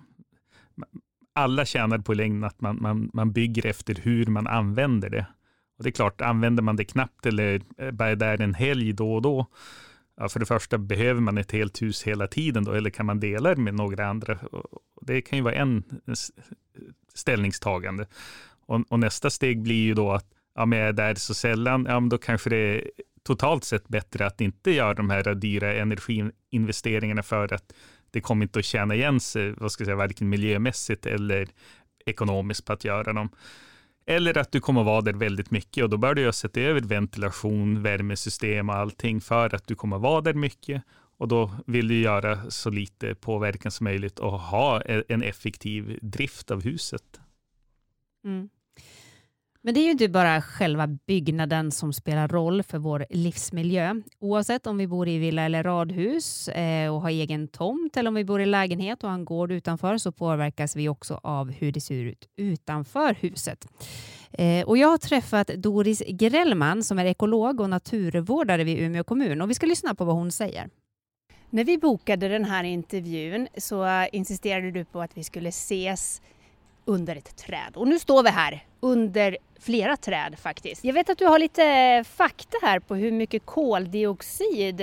alla 1.37 1.65
tjänar 1.65 1.97
på 1.97 2.13
längden 2.13 2.43
att 2.43 2.61
man, 2.61 2.77
man, 2.81 3.09
man 3.13 3.31
bygger 3.31 3.65
efter 3.65 3.95
hur 3.95 4.25
man 4.25 4.47
använder 4.47 5.09
det. 5.09 5.25
Och 5.77 5.83
det 5.83 5.89
är 5.89 5.91
klart, 5.91 6.21
använder 6.21 6.63
man 6.63 6.75
det 6.75 6.85
knappt 6.85 7.25
eller 7.25 7.61
eh, 7.77 7.91
bara 7.91 8.15
där 8.15 8.41
en 8.41 8.53
helg 8.53 8.93
då 8.93 9.13
och 9.13 9.21
då, 9.21 9.45
ja, 10.17 10.29
för 10.29 10.39
det 10.39 10.45
första, 10.45 10.77
behöver 10.77 11.21
man 11.21 11.37
ett 11.37 11.51
helt 11.51 11.81
hus 11.81 12.03
hela 12.03 12.27
tiden 12.27 12.63
då, 12.63 12.71
eller 12.71 12.89
kan 12.89 13.05
man 13.05 13.19
dela 13.19 13.55
det 13.55 13.61
med 13.61 13.73
några 13.73 14.07
andra? 14.07 14.39
Det 15.01 15.21
kan 15.21 15.37
ju 15.37 15.43
vara 15.43 15.55
en 15.55 15.83
eh, 15.89 16.11
eh, 16.11 16.15
ställningstagande. 17.13 18.07
Och, 18.65 18.85
och 18.89 18.99
nästa 18.99 19.29
steg 19.29 19.61
blir 19.61 19.83
ju 19.83 19.93
då 19.93 20.11
att, 20.11 20.25
ja, 20.55 20.65
men 20.65 20.79
jag 20.79 20.87
är 20.87 20.93
där 20.93 21.15
så 21.15 21.33
sällan, 21.33 21.85
ja, 21.89 21.99
men 21.99 22.09
då 22.09 22.17
kanske 22.17 22.49
det 22.49 22.57
är 22.57 22.91
totalt 23.23 23.63
sett 23.63 23.87
bättre 23.87 24.25
att 24.25 24.41
inte 24.41 24.71
göra 24.71 24.93
de 24.93 25.09
här 25.09 25.35
dyra 25.35 25.73
energiinvesteringarna 25.73 27.23
för 27.23 27.53
att 27.53 27.73
det 28.11 28.21
kommer 28.21 28.45
inte 28.45 28.59
att 28.59 28.65
tjäna 28.65 28.95
igen 28.95 29.19
sig, 29.19 29.51
vad 29.51 29.71
ska 29.71 29.81
jag 29.81 29.85
säga, 29.85 29.95
varken 29.95 30.29
miljömässigt 30.29 31.05
eller 31.05 31.47
ekonomiskt 32.05 32.65
på 32.65 32.73
att 32.73 32.83
göra 32.83 33.13
dem. 33.13 33.29
Eller 34.05 34.37
att 34.37 34.51
du 34.51 34.59
kommer 34.59 34.83
vara 34.83 35.01
där 35.01 35.13
väldigt 35.13 35.51
mycket 35.51 35.83
och 35.83 35.89
då 35.89 35.97
bör 35.97 36.13
du 36.13 36.21
ju 36.21 36.31
sätta 36.31 36.59
över 36.59 36.81
ventilation, 36.81 37.83
värmesystem 37.83 38.69
och 38.69 38.75
allting 38.75 39.21
för 39.21 39.55
att 39.55 39.67
du 39.67 39.75
kommer 39.75 39.97
vara 39.97 40.21
där 40.21 40.33
mycket 40.33 40.83
och 41.17 41.27
då 41.27 41.51
vill 41.65 41.87
du 41.87 41.99
göra 41.99 42.51
så 42.51 42.69
lite 42.69 43.15
påverkan 43.15 43.71
som 43.71 43.83
möjligt 43.83 44.19
och 44.19 44.39
ha 44.39 44.81
e-, 44.81 45.03
en 45.07 45.23
effektiv 45.23 45.99
drift 46.01 46.51
av 46.51 46.63
huset. 46.63 47.19
Mm. 48.25 48.49
Men 49.61 49.73
det 49.73 49.79
är 49.79 49.83
ju 49.83 49.91
inte 49.91 50.07
bara 50.07 50.41
själva 50.41 50.87
byggnaden 50.87 51.71
som 51.71 51.93
spelar 51.93 52.27
roll 52.27 52.63
för 52.63 52.77
vår 52.77 53.05
livsmiljö. 53.09 54.01
Oavsett 54.19 54.67
om 54.67 54.77
vi 54.77 54.87
bor 54.87 55.07
i 55.07 55.17
villa 55.17 55.41
eller 55.41 55.63
radhus 55.63 56.47
eh, 56.47 56.93
och 56.93 57.01
har 57.01 57.09
egen 57.09 57.47
tomt 57.47 57.97
eller 57.97 58.07
om 58.07 58.15
vi 58.15 58.25
bor 58.25 58.41
i 58.41 58.45
lägenhet 58.45 59.03
och 59.03 59.09
har 59.09 59.15
en 59.15 59.25
gård 59.25 59.51
utanför 59.51 59.97
så 59.97 60.11
påverkas 60.11 60.75
vi 60.75 60.89
också 60.89 61.19
av 61.23 61.51
hur 61.51 61.71
det 61.71 61.81
ser 61.81 61.95
ut 61.95 62.27
utanför 62.37 63.13
huset. 63.13 63.67
Eh, 64.31 64.67
och 64.67 64.77
jag 64.77 64.87
har 64.87 64.97
träffat 64.97 65.47
Doris 65.47 66.03
Grellman 66.07 66.83
som 66.83 66.99
är 66.99 67.05
ekolog 67.05 67.61
och 67.61 67.69
naturvårdare 67.69 68.63
vid 68.63 68.79
Umeå 68.79 69.03
kommun 69.03 69.41
och 69.41 69.49
vi 69.49 69.53
ska 69.53 69.65
lyssna 69.65 69.95
på 69.95 70.05
vad 70.05 70.15
hon 70.15 70.31
säger. 70.31 70.69
När 71.49 71.63
vi 71.63 71.77
bokade 71.77 72.27
den 72.27 72.45
här 72.45 72.63
intervjun 72.63 73.47
så 73.57 73.85
eh, 73.85 74.07
insisterade 74.11 74.71
du 74.71 74.85
på 74.85 75.01
att 75.01 75.17
vi 75.17 75.23
skulle 75.23 75.49
ses 75.49 76.21
under 76.87 77.15
ett 77.15 77.35
träd. 77.35 77.75
Och 77.75 77.87
nu 77.87 77.99
står 77.99 78.23
vi 78.23 78.29
här 78.29 78.65
under 78.79 79.37
flera 79.59 79.97
träd 79.97 80.35
faktiskt. 80.39 80.83
Jag 80.83 80.93
vet 80.93 81.09
att 81.09 81.17
du 81.17 81.25
har 81.25 81.39
lite 81.39 81.63
eh, 81.63 82.03
fakta 82.03 82.57
här 82.61 82.79
på 82.79 82.95
hur 82.95 83.11
mycket 83.11 83.45
koldioxid 83.45 84.81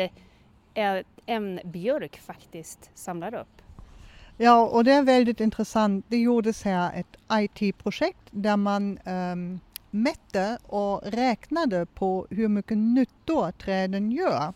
eh, 0.74 0.96
en 1.26 1.60
björk 1.64 2.20
faktiskt 2.26 2.90
samlar 2.94 3.34
upp. 3.34 3.62
Ja, 4.36 4.66
och 4.66 4.84
det 4.84 4.92
är 4.92 5.02
väldigt 5.02 5.40
intressant. 5.40 6.04
Det 6.08 6.16
gjordes 6.16 6.62
här 6.62 6.92
ett 6.94 7.16
IT-projekt 7.32 8.28
där 8.30 8.56
man 8.56 8.98
um, 9.04 9.60
mätte 9.90 10.58
och 10.62 11.02
räknade 11.04 11.86
på 11.86 12.26
hur 12.30 12.48
mycket 12.48 12.78
nyttor 12.78 13.50
träden 13.50 14.12
gör. 14.12 14.52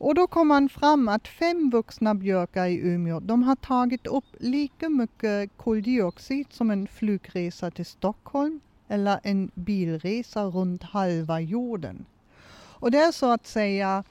Och 0.00 0.14
då 0.14 0.26
kom 0.26 0.48
man 0.48 0.68
fram 0.68 1.08
att 1.08 1.28
fem 1.28 1.70
vuxna 1.70 2.14
björkar 2.14 2.66
i 2.66 2.76
Umeå, 2.76 3.20
de 3.20 3.42
har 3.42 3.56
tagit 3.56 4.06
upp 4.06 4.24
lika 4.38 4.88
mycket 4.88 5.50
koldioxid 5.56 6.46
som 6.50 6.70
en 6.70 6.86
flygresa 6.86 7.70
till 7.70 7.86
Stockholm 7.86 8.60
eller 8.88 9.20
en 9.22 9.50
bilresa 9.54 10.44
runt 10.44 10.82
halva 10.82 11.40
jorden. 11.40 12.04
Och 12.52 12.90
det 12.90 12.98
är 12.98 13.12
så 13.12 13.32
att 13.32 13.46
säga 13.46 14.04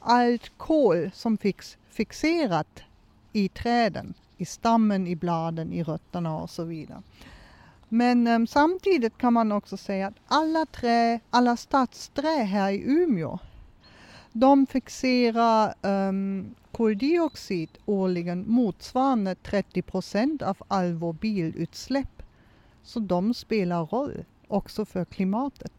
allt 0.00 0.52
kol 0.56 1.10
som 1.14 1.36
finns 1.36 1.76
fixerat 1.90 2.82
i 3.32 3.48
träden, 3.48 4.14
i 4.36 4.44
stammen, 4.44 5.06
i 5.06 5.16
bladen, 5.16 5.72
i 5.72 5.82
rötterna 5.82 6.36
och 6.36 6.50
så 6.50 6.64
vidare. 6.64 7.02
Men 7.88 8.26
um, 8.26 8.46
samtidigt 8.46 9.18
kan 9.18 9.32
man 9.32 9.52
också 9.52 9.76
säga 9.76 10.06
att 10.06 10.18
alla 10.26 10.66
trä, 10.66 11.20
alla 11.30 11.56
stadsträ 11.56 12.42
här 12.42 12.70
i 12.70 12.82
Umeå 12.86 13.38
de 14.40 14.66
fixerar 14.66 15.74
um, 15.82 16.54
koldioxid 16.72 17.68
årligen 17.86 18.44
motsvarande 18.48 19.34
30 19.34 19.82
procent 19.82 20.42
av 20.42 20.56
all 20.68 20.94
vår 20.94 21.12
bilutsläpp. 21.12 22.22
Så 22.82 23.00
de 23.00 23.34
spelar 23.34 23.86
roll 23.86 24.24
också 24.48 24.84
för 24.84 25.04
klimatet. 25.04 25.72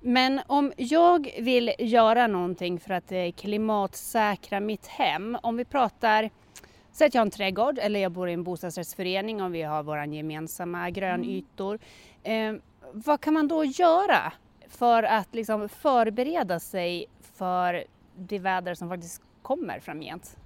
Men 0.00 0.40
om 0.46 0.72
jag 0.76 1.30
vill 1.40 1.72
göra 1.78 2.26
någonting 2.26 2.80
för 2.80 2.94
att 2.94 3.12
eh, 3.12 3.32
klimatsäkra 3.36 4.60
mitt 4.60 4.86
hem, 4.86 5.38
om 5.42 5.56
vi 5.56 5.64
pratar 5.64 6.30
Säg 6.92 7.06
att 7.06 7.14
jag 7.14 7.20
har 7.20 7.26
en 7.26 7.30
trädgård 7.30 7.78
eller 7.78 8.00
jag 8.00 8.12
bor 8.12 8.28
i 8.28 8.32
en 8.32 8.44
bostadsrättsförening 8.44 9.42
och 9.42 9.54
vi 9.54 9.62
har 9.62 9.82
våra 9.82 10.06
gemensamma 10.06 10.90
grönytor. 10.90 11.78
Mm. 12.22 12.54
Eh, 12.54 12.60
vad 12.92 13.20
kan 13.20 13.34
man 13.34 13.48
då 13.48 13.64
göra 13.64 14.32
för 14.68 15.02
att 15.02 15.34
liksom 15.34 15.68
förbereda 15.68 16.60
sig 16.60 17.06
för 17.38 17.84
det 18.16 18.38
väder 18.38 18.74
som 18.74 18.88
faktiskt 18.88 19.22
kommer 19.42 19.80
framgent? 19.80 20.36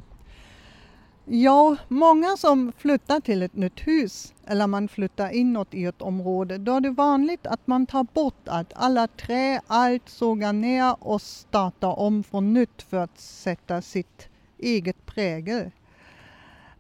Ja, 1.24 1.76
många 1.88 2.36
som 2.36 2.72
flyttar 2.78 3.20
till 3.20 3.43
ett 3.43 3.55
nytt 3.55 3.86
hus 3.86 4.34
eller 4.47 4.66
man 4.66 4.88
flyttar 4.88 5.30
inåt 5.30 5.74
i 5.74 5.84
ett 5.84 6.03
område, 6.03 6.59
då 6.59 6.76
är 6.76 6.80
det 6.80 6.90
vanligt 6.90 7.47
att 7.47 7.66
man 7.66 7.86
tar 7.86 8.05
bort 8.05 8.49
allt, 8.49 8.72
alla 8.76 9.07
trä, 9.07 9.61
allt 9.66 10.09
sågar 10.09 10.53
ner 10.53 10.97
och 10.99 11.22
startar 11.22 11.99
om 11.99 12.22
från 12.22 12.53
nytt 12.53 12.82
för 12.82 12.97
att 12.97 13.18
sätta 13.20 13.82
sitt 13.82 14.28
eget 14.59 15.07
prägel. 15.07 15.70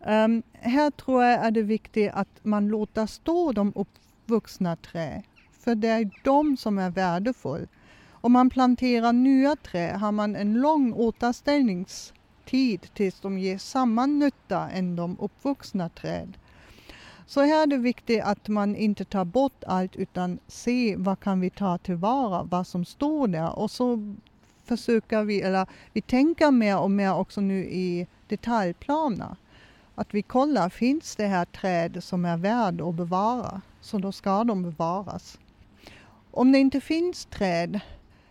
Um, 0.06 0.42
här 0.52 0.90
tror 0.90 1.24
jag 1.24 1.46
är 1.46 1.50
det 1.50 1.62
viktigt 1.62 2.10
att 2.14 2.28
man 2.42 2.68
låter 2.68 3.06
stå 3.06 3.52
de 3.52 3.72
uppvuxna 3.74 4.76
trä, 4.76 5.22
för 5.52 5.74
det 5.74 5.88
är 5.88 6.10
de 6.24 6.56
som 6.56 6.78
är 6.78 6.90
värdefulla. 6.90 7.66
Om 8.24 8.32
man 8.32 8.50
planterar 8.50 9.12
nya 9.12 9.56
träd 9.56 9.96
har 9.96 10.12
man 10.12 10.36
en 10.36 10.54
lång 10.54 10.92
återställningstid 10.92 12.94
tills 12.94 13.20
de 13.20 13.38
ger 13.38 13.58
samma 13.58 14.06
nytta 14.06 14.70
än 14.70 14.96
de 14.96 15.16
uppvuxna 15.20 15.88
träd. 15.88 16.38
Så 17.26 17.40
här 17.40 17.62
är 17.62 17.66
det 17.66 17.76
viktigt 17.76 18.22
att 18.22 18.48
man 18.48 18.76
inte 18.76 19.04
tar 19.04 19.24
bort 19.24 19.64
allt 19.66 19.96
utan 19.96 20.38
se 20.46 20.96
vad 20.96 21.20
kan 21.20 21.40
vi 21.40 21.50
ta 21.50 21.78
tillvara, 21.78 22.42
vad 22.42 22.66
som 22.66 22.84
står 22.84 23.28
där 23.28 23.58
och 23.58 23.70
så 23.70 24.14
försöker 24.64 25.24
vi, 25.24 25.40
eller 25.40 25.66
vi 25.92 26.00
tänker 26.00 26.50
mer 26.50 26.78
och 26.78 26.90
mer 26.90 27.14
också 27.14 27.40
nu 27.40 27.64
i 27.64 28.06
detaljplaner. 28.28 29.36
Att 29.94 30.14
vi 30.14 30.22
kollar, 30.22 30.68
finns 30.68 31.16
det 31.16 31.26
här 31.26 31.44
träd 31.44 32.04
som 32.04 32.24
är 32.24 32.36
värd 32.36 32.80
att 32.80 32.94
bevara? 32.94 33.60
Så 33.80 33.98
då 33.98 34.12
ska 34.12 34.44
de 34.44 34.62
bevaras. 34.62 35.38
Om 36.30 36.52
det 36.52 36.58
inte 36.58 36.80
finns 36.80 37.24
träd 37.24 37.80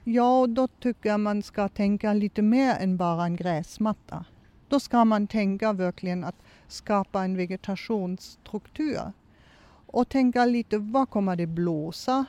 Ja, 0.03 0.47
då 0.49 0.67
tycker 0.67 1.09
jag 1.09 1.19
man 1.19 1.43
ska 1.43 1.67
tänka 1.67 2.13
lite 2.13 2.41
mer 2.41 2.75
än 2.79 2.97
bara 2.97 3.25
en 3.25 3.35
gräsmatta. 3.35 4.25
Då 4.69 4.79
ska 4.79 5.05
man 5.05 5.27
tänka 5.27 5.73
verkligen 5.73 6.23
att 6.23 6.35
skapa 6.67 7.23
en 7.23 7.37
vegetationsstruktur. 7.37 9.11
Och 9.85 10.09
tänka 10.09 10.45
lite, 10.45 10.77
vad 10.77 11.09
kommer 11.09 11.35
det 11.35 11.47
blåsa? 11.47 12.25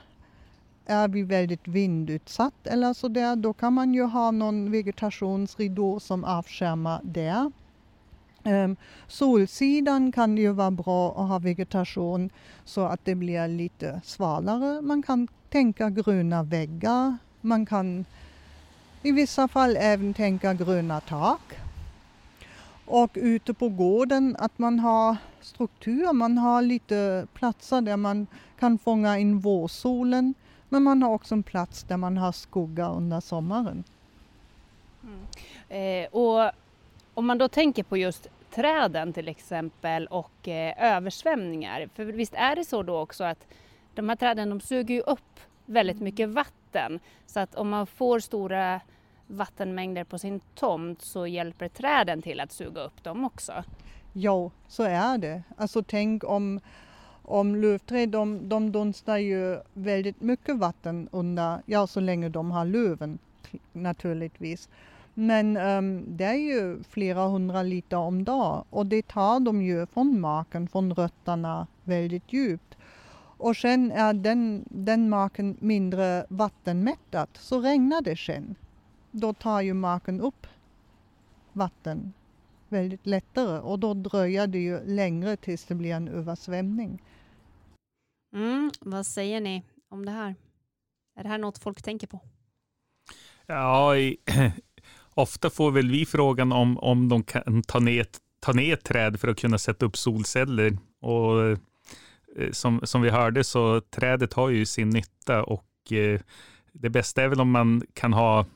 Är 0.87 1.09
vi 1.09 1.23
väldigt 1.23 1.69
vindutsatt 1.69 2.67
eller 2.67 2.95
så 2.95 3.09
där, 3.09 3.37
då 3.37 3.53
kan 3.53 3.73
man 3.73 3.95
ju 3.95 4.03
ha 4.03 4.31
någon 4.31 4.71
vegetationsridå 4.71 6.01
som 6.01 6.25
avskärmar 6.25 7.01
där. 7.03 7.53
Um, 8.45 8.77
solsidan 9.07 10.13
kan 10.13 10.37
ju 10.37 10.53
vara 10.53 10.71
bra 10.71 11.11
att 11.11 11.29
ha 11.29 11.39
vegetation 11.39 12.31
så 12.65 12.85
att 12.85 13.05
det 13.05 13.15
blir 13.15 13.49
lite 13.49 13.87
øh, 13.87 14.03
svalare. 14.03 14.83
Man 14.83 15.03
kan 15.03 15.29
tänka 15.49 15.91
gröna 15.91 16.43
väggar 16.43 17.19
man 17.43 17.67
kan 17.67 18.05
i 19.03 19.13
vissa 19.13 19.49
fall 19.49 19.77
även 19.77 20.15
tänka 20.15 20.55
gröna 20.55 21.01
tak. 21.01 21.41
Och 22.87 23.11
ute 23.15 23.55
på 23.55 23.69
gården 23.69 24.37
att 24.39 24.59
man 24.59 24.79
har 24.79 25.17
struktur, 25.41 26.13
man 26.13 26.39
har 26.39 26.63
lite 26.63 27.27
platser 27.35 27.81
där 27.81 27.97
man 27.97 28.27
kan 28.59 28.79
fånga 28.79 29.19
in 29.19 29.39
vårsolen. 29.39 30.35
Men 30.69 30.83
man 30.83 31.03
har 31.03 31.11
också 31.11 31.35
en 31.35 31.43
plats 31.43 31.83
där 31.83 31.97
man 31.97 32.17
har 32.17 32.33
skugga 32.33 32.89
under 32.89 33.21
sommaren. 33.21 33.85
Mm. 35.03 36.05
Eh, 36.05 36.09
och 36.11 36.53
om 37.15 37.27
man 37.27 37.39
då 37.39 37.49
tänker 37.49 37.83
på 37.83 37.97
just 37.97 38.29
lövträden 38.57 39.13
till 39.13 39.29
exempel 39.29 40.07
och 40.07 40.49
eh, 40.49 40.97
översvämningar. 40.97 41.89
För 41.95 42.05
visst 42.05 42.35
är 42.35 42.57
det 42.57 42.65
så 42.65 42.83
då 42.83 42.99
också 42.99 43.25
att 43.25 43.47
de 43.95 44.09
här 44.09 44.17
träden 44.17 44.51
de 44.51 44.61
suger 44.61 44.95
ju 44.95 45.01
upp 45.01 45.41
väldigt 45.67 46.01
mycket 46.01 46.29
vatten 46.29 46.62
så 47.27 47.41
att 47.41 47.55
om 47.55 47.69
man 47.69 47.87
får 47.87 48.21
stora 48.21 48.81
vattenmängder 49.27 50.05
på 50.05 50.19
sin 50.19 50.41
tomt 50.55 51.03
så 51.03 51.27
hjälper 51.27 51.69
träden 51.69 52.23
till 52.23 52.41
att 52.41 52.53
suga 52.53 52.83
upp 52.83 53.05
dem 53.05 53.25
också. 53.25 53.65
Ja, 54.13 54.51
så 54.69 54.83
är 54.83 55.19
det. 55.19 55.43
Alltså 55.57 55.83
tänk 55.83 56.25
om, 56.25 56.61
om 57.23 57.57
lövträd, 57.57 58.09
de, 58.09 58.49
de 58.49 58.73
dunstar 58.73 59.17
ju 59.17 59.61
väldigt 59.73 60.21
mycket 60.21 60.57
vatten 60.57 61.09
under, 61.13 61.63
ja 61.67 61.87
så 61.87 62.01
länge 62.01 62.29
de 62.29 62.51
har 62.51 62.65
löven 62.65 63.19
naturligtvis. 63.73 64.69
Men 65.15 65.57
um, 65.57 66.05
det 66.17 66.25
är 66.25 66.35
ju 66.35 66.83
flera 66.83 67.29
hundra 67.29 67.63
liter 67.63 67.97
om 67.97 68.25
dagen 68.25 68.65
och 68.71 68.87
det 68.87 69.09
tar 69.09 69.41
de 69.41 69.63
ju 69.63 69.87
från 69.87 70.21
marken, 70.21 70.69
från 70.69 70.95
rötterna 70.95 71.67
väldigt 71.85 72.33
djupt. 72.33 72.72
Och 73.43 73.57
sen 73.57 73.93
är 73.93 74.15
den, 74.15 74.65
den 74.71 75.09
marken 75.09 75.57
mindre 75.61 76.27
vattenmättad 76.29 77.29
så 77.33 77.61
regnar 77.61 78.03
det 78.03 78.17
sen. 78.17 78.55
Då 79.11 79.35
tar 79.35 79.61
ju 79.61 79.75
marken 79.75 80.21
upp 80.21 80.47
vatten 81.53 82.13
väldigt 82.69 83.07
lättare 83.07 83.59
och 83.59 83.79
då 83.79 83.95
dröjer 83.95 84.47
det 84.47 84.59
ju 84.59 84.85
längre 84.85 85.37
tills 85.37 85.65
det 85.65 85.75
blir 85.75 85.95
en 85.95 86.09
översvämning. 86.09 87.03
Mm, 88.35 88.71
vad 88.81 89.07
säger 89.07 89.41
ni 89.41 89.63
om 89.89 90.05
det 90.05 90.13
här? 90.13 90.35
Är 91.19 91.23
det 91.23 91.29
här 91.29 91.39
något 91.39 91.59
folk 91.59 91.83
tänker 91.83 92.07
på? 92.07 92.21
Ja, 93.47 93.97
i, 93.97 94.17
ofta 95.15 95.51
får 95.51 95.71
väl 95.71 95.91
vi 95.91 96.07
frågan 96.07 96.53
om, 96.53 96.79
om 96.79 97.09
de 97.09 97.23
kan 97.23 97.63
ta 97.63 97.79
ner, 97.79 98.07
ta 98.41 98.53
ner 98.53 98.77
träd 98.77 99.21
för 99.21 99.29
att 99.29 99.39
kunna 99.39 99.59
sätta 99.59 99.87
upp 99.87 99.97
solceller. 99.97 100.79
Och 101.01 101.59
Eh, 102.37 102.51
som, 102.51 102.81
som 102.83 103.03
vi 103.03 103.11
hörde 103.11 103.45
så 103.45 103.81
trädet 103.81 104.33
har 104.33 104.49
ju 104.49 104.67
sin 104.67 104.91
nytta 104.91 105.43
och 105.43 105.93
eh, 105.93 106.21
det 106.73 106.91
bästa 106.91 107.23
är 107.23 107.29
väl 107.29 107.41
om 107.41 107.51
man 107.51 107.83
kan 107.95 108.13
ha 108.13 108.47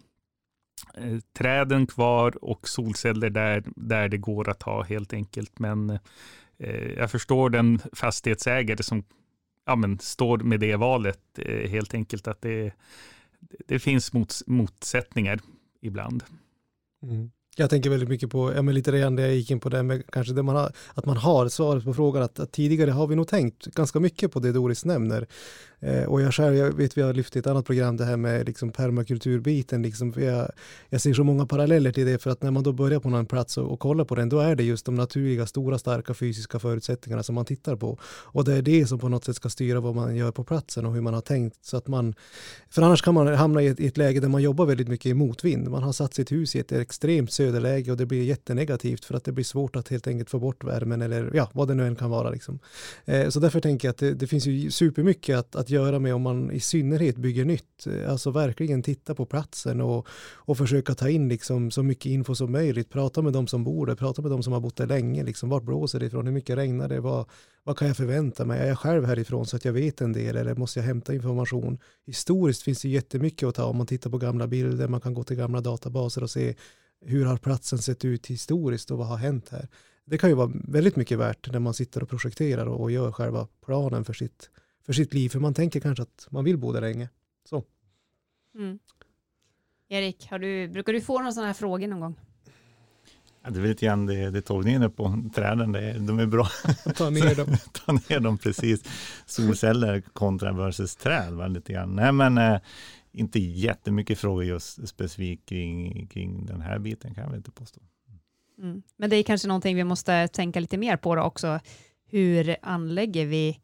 eh, 0.95 1.19
träden 1.39 1.87
kvar 1.87 2.45
och 2.45 2.69
solceller 2.69 3.31
där, 3.31 3.65
där 3.67 4.09
det 4.09 4.19
går 4.19 4.49
att 4.49 4.63
ha 4.63 4.83
helt 4.83 5.13
enkelt. 5.13 5.59
Men 5.59 5.99
jag 6.97 7.11
förstår 7.11 7.51
den 7.51 7.81
fastighetsägare 7.93 8.83
som 8.83 9.05
ja, 9.67 9.77
men, 9.77 9.99
står 9.99 10.39
med 10.39 10.61
det 10.61 10.77
valet 10.77 11.21
helt 11.69 11.95
enkelt 11.95 12.29
att 12.29 12.41
det, 12.41 12.73
det 13.67 13.79
finns 13.79 14.13
mots, 14.13 14.43
motsättningar 14.47 15.41
ibland. 15.81 16.25
Mm. 17.03 17.31
Jag 17.59 17.71
tänker 17.71 17.91
väldigt 17.91 18.09
mycket 18.09 18.31
på, 18.31 18.53
ja 18.55 18.63
men 18.63 18.75
lite 18.75 18.93
redan 18.93 19.17
det 19.17 19.23
jag 19.23 19.35
gick 19.35 19.51
in 19.51 19.61
på 19.61 19.69
det 19.69 19.83
med 19.83 20.11
kanske 20.11 20.35
det 20.35 20.43
man 20.43 20.57
har, 20.57 20.73
att 20.95 21.07
man 21.07 21.17
har 21.17 21.49
svaret 21.49 21.85
på 21.85 21.95
frågan 21.95 22.23
att, 22.23 22.41
att 22.41 22.53
tidigare 22.53 22.91
har 22.91 23.07
vi 23.07 23.17
nog 23.17 23.29
tänkt 23.29 23.65
ganska 23.65 24.01
mycket 24.01 24.33
på 24.33 24.41
det 24.41 24.53
Doris 24.53 24.85
nämner. 24.85 25.27
Eh, 25.81 26.05
och 26.05 26.21
jag 26.21 26.35
själv, 26.35 26.57
jag 26.57 26.73
vet 26.73 26.99
vi 26.99 27.03
har 27.03 27.15
lyft 27.15 27.37
i 27.37 27.39
ett 27.39 27.47
annat 27.47 27.67
program 27.67 27.97
det 27.97 28.05
här 28.05 28.17
med 28.17 28.47
liksom 28.47 28.73
permakulturbiten, 28.73 29.83
liksom, 29.83 30.13
jag, 30.17 30.51
jag 30.89 31.01
ser 31.01 31.15
så 31.15 31.25
många 31.25 31.47
paralleller 31.47 31.93
till 31.93 32.07
det 32.07 32.23
för 32.23 32.31
att 32.31 32.43
när 32.43 32.51
man 32.51 32.63
då 32.63 32.73
börjar 32.73 33.01
på 33.01 33.09
någon 33.09 33.27
plats 33.27 33.59
och, 33.59 33.73
och 33.73 33.81
kollar 33.81 34.05
på 34.05 34.15
den, 34.15 34.29
då 34.29 34.39
är 34.39 34.57
det 34.57 34.65
just 34.65 34.87
de 34.87 34.95
naturliga, 34.95 35.47
stora, 35.47 35.79
starka 35.79 36.15
fysiska 36.15 36.59
förutsättningarna 36.59 37.23
som 37.23 37.35
man 37.35 37.45
tittar 37.45 37.77
på. 37.77 37.99
Och 38.05 38.45
det 38.45 38.55
är 38.55 38.63
det 38.63 38.87
som 38.87 38.99
på 38.99 39.09
något 39.09 39.25
sätt 39.25 39.37
ska 39.37 39.49
styra 39.49 39.81
vad 39.81 39.95
man 39.95 40.17
gör 40.17 40.33
på 40.33 40.45
platsen 40.45 40.87
och 40.87 40.95
hur 40.95 41.01
man 41.01 41.15
har 41.15 41.21
tänkt 41.21 41.65
så 41.65 41.77
att 41.77 41.89
man, 41.89 42.15
för 42.71 42.83
annars 42.83 43.03
kan 43.03 43.15
man 43.15 43.35
hamna 43.35 43.63
i 43.63 43.67
ett, 43.67 43.81
i 43.81 43.87
ett 43.87 43.97
läge 43.97 44.21
där 44.21 44.29
man 44.29 44.43
jobbar 44.43 44.67
väldigt 44.67 44.89
mycket 44.89 45.07
i 45.07 45.15
motvind. 45.15 45.69
Man 45.69 45.83
har 45.83 45.93
satt 45.93 46.15
sitt 46.15 46.33
hus 46.33 46.57
i 46.57 46.59
ett 46.59 46.73
extremt 46.73 47.33
söderläge 47.47 47.91
och 47.91 47.97
det 47.97 48.07
blir 48.07 48.23
jättenegativt 48.23 49.05
för 49.05 49.15
att 49.15 49.25
det 49.25 49.33
blir 49.33 49.45
svårt 49.45 49.77
att 49.77 49.89
helt 49.89 50.07
enkelt 50.07 50.31
få 50.31 50.39
bort 50.39 50.65
värmen 50.65 51.03
eller 51.03 51.31
ja, 51.35 51.51
vad 51.53 51.69
det 51.69 51.75
nu 51.75 51.87
än 51.87 51.97
kan 51.97 52.11
vara. 52.11 52.31
Liksom. 52.31 52.59
Eh, 53.05 53.29
så 53.29 53.41
därför 53.41 53.61
tänker 53.61 53.89
jag 53.89 53.91
att 53.91 53.99
det, 53.99 54.15
det 54.15 54.27
finns 54.27 54.47
ju 54.47 54.71
supermycket 54.71 55.39
att, 55.39 55.57
att 55.57 55.71
göra 55.71 55.99
med 55.99 56.15
om 56.15 56.23
man 56.23 56.51
i 56.51 56.61
synnerhet 56.61 57.17
bygger 57.17 57.45
nytt. 57.45 57.87
Eh, 57.87 58.11
alltså 58.11 58.31
verkligen 58.31 58.83
titta 58.83 59.15
på 59.15 59.27
platsen 59.27 59.81
och, 59.81 60.07
och 60.35 60.59
försöka 60.59 60.95
ta 60.95 61.09
in 61.09 61.29
liksom 61.29 61.71
så 61.71 61.83
mycket 61.83 62.07
info 62.07 62.35
som 62.35 62.53
möjligt. 62.53 62.91
Prata 62.91 63.23
med 63.23 63.33
de 63.33 63.47
som 63.47 63.65
bor 63.65 63.87
där, 63.87 63.95
prata 63.95 64.23
med 64.23 64.31
de 64.31 64.43
som 64.43 64.53
har 64.53 64.61
bott 64.61 64.77
där 64.77 64.87
länge. 64.87 65.25
Liksom, 65.25 65.49
vart 65.49 65.63
blåser 65.63 66.01
det 66.01 66.07
ifrån? 66.07 66.27
Hur 66.27 66.33
mycket 66.33 66.57
regnar 66.57 66.89
det? 66.89 67.01
Vad, 67.01 67.27
vad 67.65 67.79
kan 67.79 67.89
jag 67.89 67.97
förvänta 67.97 68.45
mig? 68.45 68.61
Är 68.61 68.67
jag 68.67 68.79
själv 68.79 69.05
härifrån 69.05 69.47
så 69.47 69.57
att 69.57 69.65
jag 69.65 69.73
vet 69.73 70.01
en 70.01 70.13
del 70.13 70.37
eller 70.37 70.55
måste 70.55 70.79
jag 70.79 70.87
hämta 70.87 71.15
information? 71.15 71.79
Historiskt 72.07 72.63
finns 72.63 72.83
det 72.83 72.89
jättemycket 72.89 73.49
att 73.49 73.55
ta 73.55 73.65
om 73.65 73.77
man 73.77 73.87
tittar 73.87 74.11
på 74.11 74.19
gamla 74.19 74.47
bilder. 74.47 74.89
Man 74.89 75.01
kan 75.01 75.15
gå 75.15 75.25
till 75.25 75.37
gamla 75.37 75.61
databaser 75.61 76.23
och 76.23 76.31
se 76.31 76.55
hur 77.01 77.27
har 77.27 77.37
platsen 77.37 77.79
sett 77.79 78.05
ut 78.05 78.27
historiskt 78.27 78.91
och 78.91 78.99
vad 78.99 79.07
har 79.07 79.17
hänt 79.17 79.49
här? 79.49 79.69
Det 80.05 80.19
kan 80.19 80.31
ju 80.31 80.37
vara 80.37 80.53
väldigt 80.55 80.97
mycket 80.97 81.19
värt 81.19 81.53
när 81.53 81.59
man 81.59 81.75
sitter 81.75 82.03
och 82.03 82.09
projekterar 82.09 82.67
och 82.67 82.91
gör 82.91 83.13
själva 83.13 83.49
planen 83.65 84.05
för 84.05 84.13
sitt 84.13 84.51
för 84.87 84.93
sitt 84.93 85.15
liv, 85.15 85.29
för 85.29 85.39
man 85.39 85.55
tänker 85.55 85.81
kanske 85.81 86.03
att 86.03 86.27
man 86.31 86.45
vill 86.45 86.59
bo 86.59 86.73
där 86.73 86.81
länge. 86.81 87.09
Så. 87.49 87.65
Mm. 88.55 88.79
Erik, 89.89 90.31
har 90.31 90.39
du, 90.39 90.69
brukar 90.69 90.93
du 90.93 91.01
få 91.01 91.19
några 91.19 91.33
sådana 91.33 91.47
här 91.47 91.55
frågor 91.55 91.87
någon 91.87 92.01
gång? 92.01 92.17
Ja, 93.43 93.51
det 93.51 93.61
är 93.61 93.63
lite 93.63 93.87
grann 93.87 94.07
det, 94.07 94.31
det 94.31 94.43
tog 94.43 94.65
ni 94.65 94.73
inne 94.73 94.89
på, 94.89 95.25
träden, 95.35 95.73
det, 95.73 95.99
de 95.99 96.19
är 96.19 96.27
bra. 96.27 96.49
Ta 96.97 97.11
ner 97.11 97.35
dem. 97.35 97.57
Ta 97.73 97.93
ner 97.93 98.21
dem, 98.21 98.39
precis. 98.39 98.85
Solceller 99.27 100.01
kontra 100.01 100.53
versus 100.53 100.97
träd, 100.97 101.33
va, 101.33 101.47
lite 101.47 101.73
grann. 101.73 101.97
Nej, 101.97 102.13
men 102.13 102.39
eh, 102.39 102.61
inte 103.17 103.39
jättemycket 103.39 104.19
frågor 104.19 104.45
just 104.45 104.89
specifikt 104.89 105.49
kring, 105.49 106.07
kring 106.07 106.47
den 106.47 106.61
här 106.61 106.79
biten 106.79 107.15
kan 107.15 107.25
jag 107.25 107.37
inte 107.37 107.51
påstå. 107.51 107.81
Mm. 108.59 108.83
Men 108.97 109.11
det 109.11 109.17
är 109.17 109.23
kanske 109.23 109.49
någonting 109.49 109.77
vi 109.77 109.85
måste 109.85 110.29
tänka 110.29 110.61
lite 110.61 110.79
mer 110.79 110.97
på 110.97 111.15
då 111.15 111.23
också. 111.23 111.61
Hur 112.11 112.57
anlägger 112.63 113.27
vi 113.27 113.61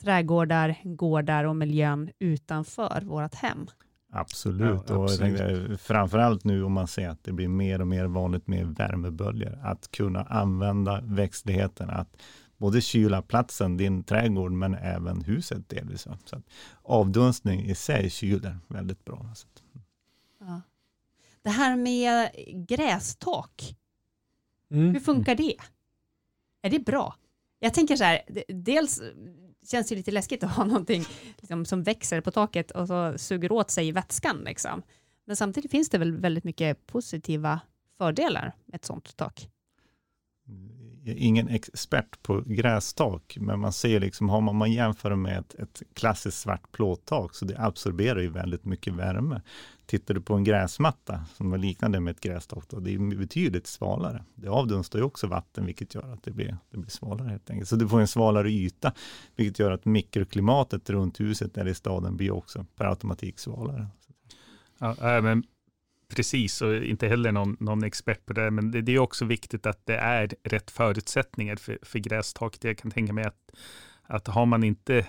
trädgårdar, 0.00 0.76
gårdar 0.84 1.44
och 1.44 1.56
miljön 1.56 2.10
utanför 2.18 3.02
vårt 3.04 3.34
hem. 3.34 3.66
Absolut, 4.14 4.82
ja, 4.88 4.96
och 4.96 5.18
tänkte, 5.18 5.76
framförallt 5.78 6.44
nu 6.44 6.62
om 6.62 6.72
man 6.72 6.86
ser 6.86 7.08
att 7.08 7.24
det 7.24 7.32
blir 7.32 7.48
mer 7.48 7.80
och 7.80 7.86
mer 7.86 8.04
vanligt 8.04 8.46
med 8.46 8.66
värmeböljor, 8.66 9.58
att 9.62 9.90
kunna 9.90 10.22
använda 10.22 11.00
växtligheten, 11.00 11.90
att 11.90 12.16
både 12.62 12.80
kyla 12.80 13.22
platsen, 13.22 13.76
din 13.76 14.04
trädgård, 14.04 14.52
men 14.52 14.74
även 14.74 15.22
huset 15.22 15.68
delvis. 15.68 16.02
Så 16.02 16.36
att 16.36 16.44
avdunstning 16.82 17.64
i 17.64 17.74
sig 17.74 18.10
kyler 18.10 18.58
väldigt 18.68 19.04
bra. 19.04 19.26
Ja. 20.40 20.60
Det 21.42 21.50
här 21.50 21.76
med 21.76 22.30
grästak, 22.68 23.76
mm. 24.70 24.92
hur 24.92 25.00
funkar 25.00 25.34
det? 25.34 25.56
Är 26.62 26.70
det 26.70 26.78
bra? 26.78 27.16
Jag 27.58 27.74
tänker 27.74 27.96
så 27.96 28.04
här, 28.04 28.22
dels 28.48 29.02
känns 29.66 29.88
det 29.88 29.94
lite 29.94 30.10
läskigt 30.10 30.44
att 30.44 30.50
ha 30.50 30.64
någonting 30.72 31.04
liksom, 31.38 31.64
som 31.64 31.82
växer 31.82 32.20
på 32.20 32.30
taket 32.30 32.70
och 32.70 32.88
så 32.88 33.18
suger 33.18 33.52
åt 33.52 33.70
sig 33.70 33.92
vätskan. 33.92 34.36
Liksom. 34.44 34.82
Men 35.24 35.36
samtidigt 35.36 35.70
finns 35.70 35.88
det 35.88 35.98
väl 35.98 36.16
väldigt 36.16 36.44
mycket 36.44 36.86
positiva 36.86 37.60
fördelar 37.98 38.52
med 38.66 38.74
ett 38.74 38.84
sånt 38.84 39.16
tak. 39.16 39.48
Ingen 41.04 41.48
expert 41.48 42.22
på 42.22 42.42
grästak, 42.46 43.36
men 43.40 43.60
man 43.60 43.72
ser 43.72 44.00
liksom, 44.00 44.28
har 44.28 44.40
man, 44.40 44.56
man 44.56 44.72
jämför 44.72 45.14
med 45.14 45.38
ett, 45.38 45.54
ett 45.54 45.82
klassiskt 45.94 46.38
svart 46.38 46.72
plåttak, 46.72 47.34
så 47.34 47.44
det 47.44 47.58
absorberar 47.58 48.20
ju 48.20 48.28
väldigt 48.28 48.64
mycket 48.64 48.92
värme. 48.92 49.40
Tittar 49.86 50.14
du 50.14 50.20
på 50.20 50.34
en 50.34 50.44
gräsmatta 50.44 51.24
som 51.36 51.50
var 51.50 51.58
liknande 51.58 52.00
med 52.00 52.10
ett 52.10 52.20
grästak, 52.20 52.64
då, 52.68 52.80
det 52.80 52.94
är 52.94 53.16
betydligt 53.16 53.66
svalare. 53.66 54.24
Det 54.34 54.48
avdunstar 54.48 54.98
ju 54.98 55.04
också 55.04 55.26
vatten, 55.26 55.66
vilket 55.66 55.94
gör 55.94 56.12
att 56.12 56.22
det 56.22 56.30
blir, 56.30 56.56
det 56.70 56.78
blir 56.78 56.90
svalare 56.90 57.28
helt 57.28 57.50
enkelt. 57.50 57.68
Så 57.68 57.76
du 57.76 57.88
får 57.88 58.00
en 58.00 58.08
svalare 58.08 58.50
yta, 58.50 58.92
vilket 59.36 59.58
gör 59.58 59.70
att 59.70 59.84
mikroklimatet 59.84 60.90
runt 60.90 61.20
huset 61.20 61.58
eller 61.58 61.70
i 61.70 61.74
staden 61.74 62.16
blir 62.16 62.30
också 62.30 62.66
per 62.76 62.84
automatik 62.84 63.38
svalare. 63.38 63.86
Ja, 64.78 65.20
men 65.20 65.44
precis, 66.16 66.62
och 66.62 66.76
inte 66.76 67.08
heller 67.08 67.32
någon, 67.32 67.56
någon 67.60 67.84
expert 67.84 68.26
på 68.26 68.32
det, 68.32 68.50
men 68.50 68.70
det, 68.70 68.82
det, 68.82 68.94
är 68.94 68.98
också 68.98 69.24
viktigt 69.24 69.66
att 69.66 69.86
det 69.86 69.96
är 69.96 70.34
rätt 70.42 70.70
förutsättningar 70.70 71.56
för, 71.56 71.78
för 71.82 71.98
grästaket. 71.98 72.64
Jag 72.64 72.78
kan 72.78 72.90
tänka 72.90 73.12
mig 73.12 73.24
att, 73.24 73.52
att 74.02 74.26
har 74.26 74.46
man 74.46 74.64
inte 74.64 74.98
eh, 74.98 75.06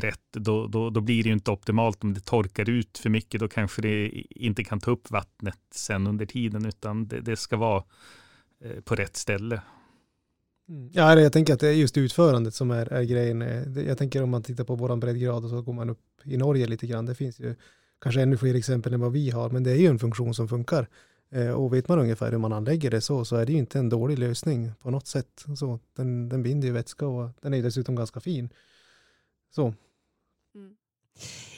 rätt, 0.00 0.32
då, 0.32 0.66
då, 0.66 0.90
då 0.90 1.00
blir 1.00 1.22
det 1.22 1.28
ju 1.28 1.34
inte 1.34 1.50
optimalt 1.50 2.04
om 2.04 2.14
det 2.14 2.20
torkar 2.20 2.70
ut 2.70 2.98
för 2.98 3.10
mycket. 3.10 3.40
Då 3.40 3.48
kanske 3.48 3.82
det 3.82 4.08
inte 4.30 4.64
kan 4.64 4.80
ta 4.80 4.90
upp 4.90 5.10
vattnet 5.10 5.60
sen 5.70 6.06
under 6.06 6.26
tiden, 6.26 6.66
utan 6.66 7.06
det, 7.06 7.20
det 7.20 7.36
ska 7.36 7.56
vara 7.56 7.84
eh, 8.64 8.80
på 8.80 8.94
rätt 8.94 9.16
ställe. 9.16 9.62
Mm. 10.68 10.90
Ja, 10.92 11.20
jag 11.20 11.32
tänker 11.32 11.54
att 11.54 11.60
det 11.60 11.68
är 11.68 11.72
just 11.72 11.96
utförandet 11.96 12.54
som 12.54 12.70
är, 12.70 12.92
är 12.92 13.02
grejen. 13.02 13.42
Eh, 13.42 13.86
jag 13.86 13.98
tänker 13.98 14.22
om 14.22 14.30
man 14.30 14.42
tittar 14.42 14.64
på 14.64 14.74
våran 14.74 15.00
breddgrad 15.00 15.44
och 15.44 15.50
så 15.50 15.62
går 15.62 15.72
man 15.72 15.90
upp 15.90 16.00
i 16.24 16.36
Norge 16.36 16.66
lite 16.66 16.86
grann. 16.86 17.06
Det 17.06 17.14
finns 17.14 17.40
ju 17.40 17.54
kanske 18.00 18.22
ännu 18.22 18.36
fler 18.36 18.54
exempel 18.54 18.94
än 18.94 19.00
vad 19.00 19.12
vi 19.12 19.30
har, 19.30 19.50
men 19.50 19.62
det 19.62 19.70
är 19.70 19.76
ju 19.76 19.86
en 19.86 19.98
funktion 19.98 20.34
som 20.34 20.48
funkar. 20.48 20.88
Eh, 21.30 21.50
och 21.50 21.74
vet 21.74 21.88
man 21.88 21.98
ungefär 21.98 22.30
hur 22.30 22.38
man 22.38 22.52
anlägger 22.52 22.90
det 22.90 23.00
så, 23.00 23.24
så 23.24 23.36
är 23.36 23.46
det 23.46 23.52
ju 23.52 23.58
inte 23.58 23.78
en 23.78 23.88
dålig 23.88 24.18
lösning 24.18 24.72
på 24.80 24.90
något 24.90 25.06
sätt. 25.06 25.44
Så, 25.56 25.80
den, 25.96 26.28
den 26.28 26.42
binder 26.42 26.68
ju 26.68 26.74
vätska 26.74 27.06
och 27.06 27.30
den 27.40 27.54
är 27.54 27.62
dessutom 27.62 27.94
ganska 27.94 28.20
fin. 28.20 28.48
Så. 29.50 29.74
Mm. 30.54 30.76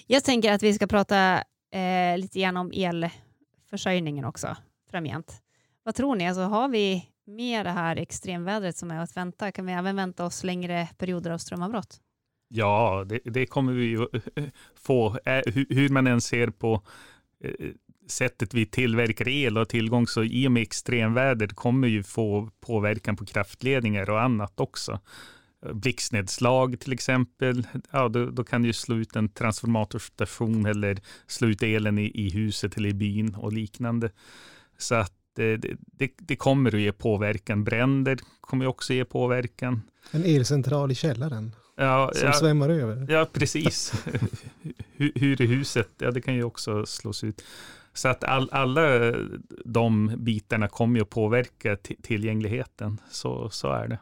Jag 0.07 0.25
tänker 0.25 0.53
att 0.53 0.63
vi 0.63 0.75
ska 0.75 0.87
prata 0.87 1.45
eh, 1.71 2.19
lite 2.19 2.41
grann 2.41 2.57
om 2.57 2.73
elförsörjningen 2.75 4.25
också 4.25 4.57
framgent. 4.91 5.43
Vad 5.83 5.95
tror 5.95 6.17
ni? 6.17 6.29
Alltså, 6.29 6.43
har 6.43 6.69
vi 6.69 7.09
med 7.25 7.67
det 7.67 7.71
här 7.71 7.97
extremvädret 7.97 8.77
som 8.77 8.91
är 8.91 9.01
att 9.01 9.17
vänta? 9.17 9.53
Kan 9.53 9.67
vi 9.67 9.73
även 9.73 9.97
vänta 9.97 10.25
oss 10.25 10.45
längre 10.45 10.89
perioder 10.99 11.31
av 11.31 11.39
strömavbrott? 11.39 12.01
Ja, 12.49 13.05
det, 13.07 13.21
det 13.25 13.47
kommer 13.47 13.73
vi 13.73 13.85
ju 13.85 14.07
få. 14.75 15.19
Hur 15.69 15.89
man 15.89 16.07
än 16.07 16.21
ser 16.21 16.51
på 16.51 16.83
eh, 17.45 17.71
sättet 18.07 18.55
vi 18.55 18.67
tillverkar 18.67 19.29
el 19.29 19.59
och 19.59 19.69
tillgång, 19.69 20.07
så 20.07 20.25
i 20.25 20.49
och 20.49 20.53
med 20.53 20.63
extremväder 20.63 21.47
kommer 21.47 21.89
ju 21.89 22.03
få 22.03 22.51
påverkan 22.61 23.17
på 23.17 23.27
kraftledningar 23.27 24.11
och 24.11 24.23
annat 24.23 24.61
också. 24.61 25.01
Blixtnedslag 25.73 26.81
till 26.81 26.93
exempel, 26.93 27.67
ja, 27.91 28.09
då, 28.09 28.31
då 28.31 28.45
kan 28.45 28.63
det 28.63 28.67
ju 28.67 28.73
slå 28.73 28.97
ut 28.97 29.17
en 29.17 29.29
transformatorstation 29.29 30.67
eller 30.67 30.99
slå 31.27 31.49
ut 31.49 31.63
elen 31.63 31.99
i, 31.99 32.11
i 32.15 32.31
huset 32.31 32.77
eller 32.77 32.89
i 32.89 32.95
byn 32.95 33.35
och 33.35 33.53
liknande. 33.53 34.11
Så 34.79 34.95
att 34.95 35.39
eh, 35.39 35.59
det, 35.59 35.77
det, 35.79 36.11
det 36.17 36.37
kommer 36.37 36.75
att 36.75 36.81
ge 36.81 36.93
påverkan. 36.93 37.65
Bränder 37.65 38.19
kommer 38.41 38.67
också 38.67 38.95
ge 38.95 39.05
påverkan. 39.05 39.83
En 40.11 40.25
elcentral 40.25 40.93
i 40.93 40.95
källaren 40.95 41.53
ja, 41.77 42.11
som 42.15 42.27
ja, 42.27 42.33
svämmar 42.33 42.69
över. 42.69 43.07
Ja, 43.09 43.27
precis. 43.33 43.93
hur, 44.93 45.13
hur 45.15 45.41
är 45.41 45.47
huset? 45.47 45.89
Ja, 45.99 46.11
det 46.11 46.21
kan 46.21 46.35
ju 46.35 46.45
också 46.45 46.87
slås 46.87 47.25
ut. 47.25 47.45
Så 47.93 48.09
att 48.09 48.25
all, 48.25 48.49
alla 48.53 49.15
de 49.65 50.13
bitarna 50.17 50.69
kommer 50.69 50.97
ju 50.97 51.03
att 51.03 51.11
påverka 51.11 51.77
tillgängligheten. 52.03 53.01
Så, 53.11 53.51
så 53.51 53.73
är 53.73 53.89
det. 53.89 53.99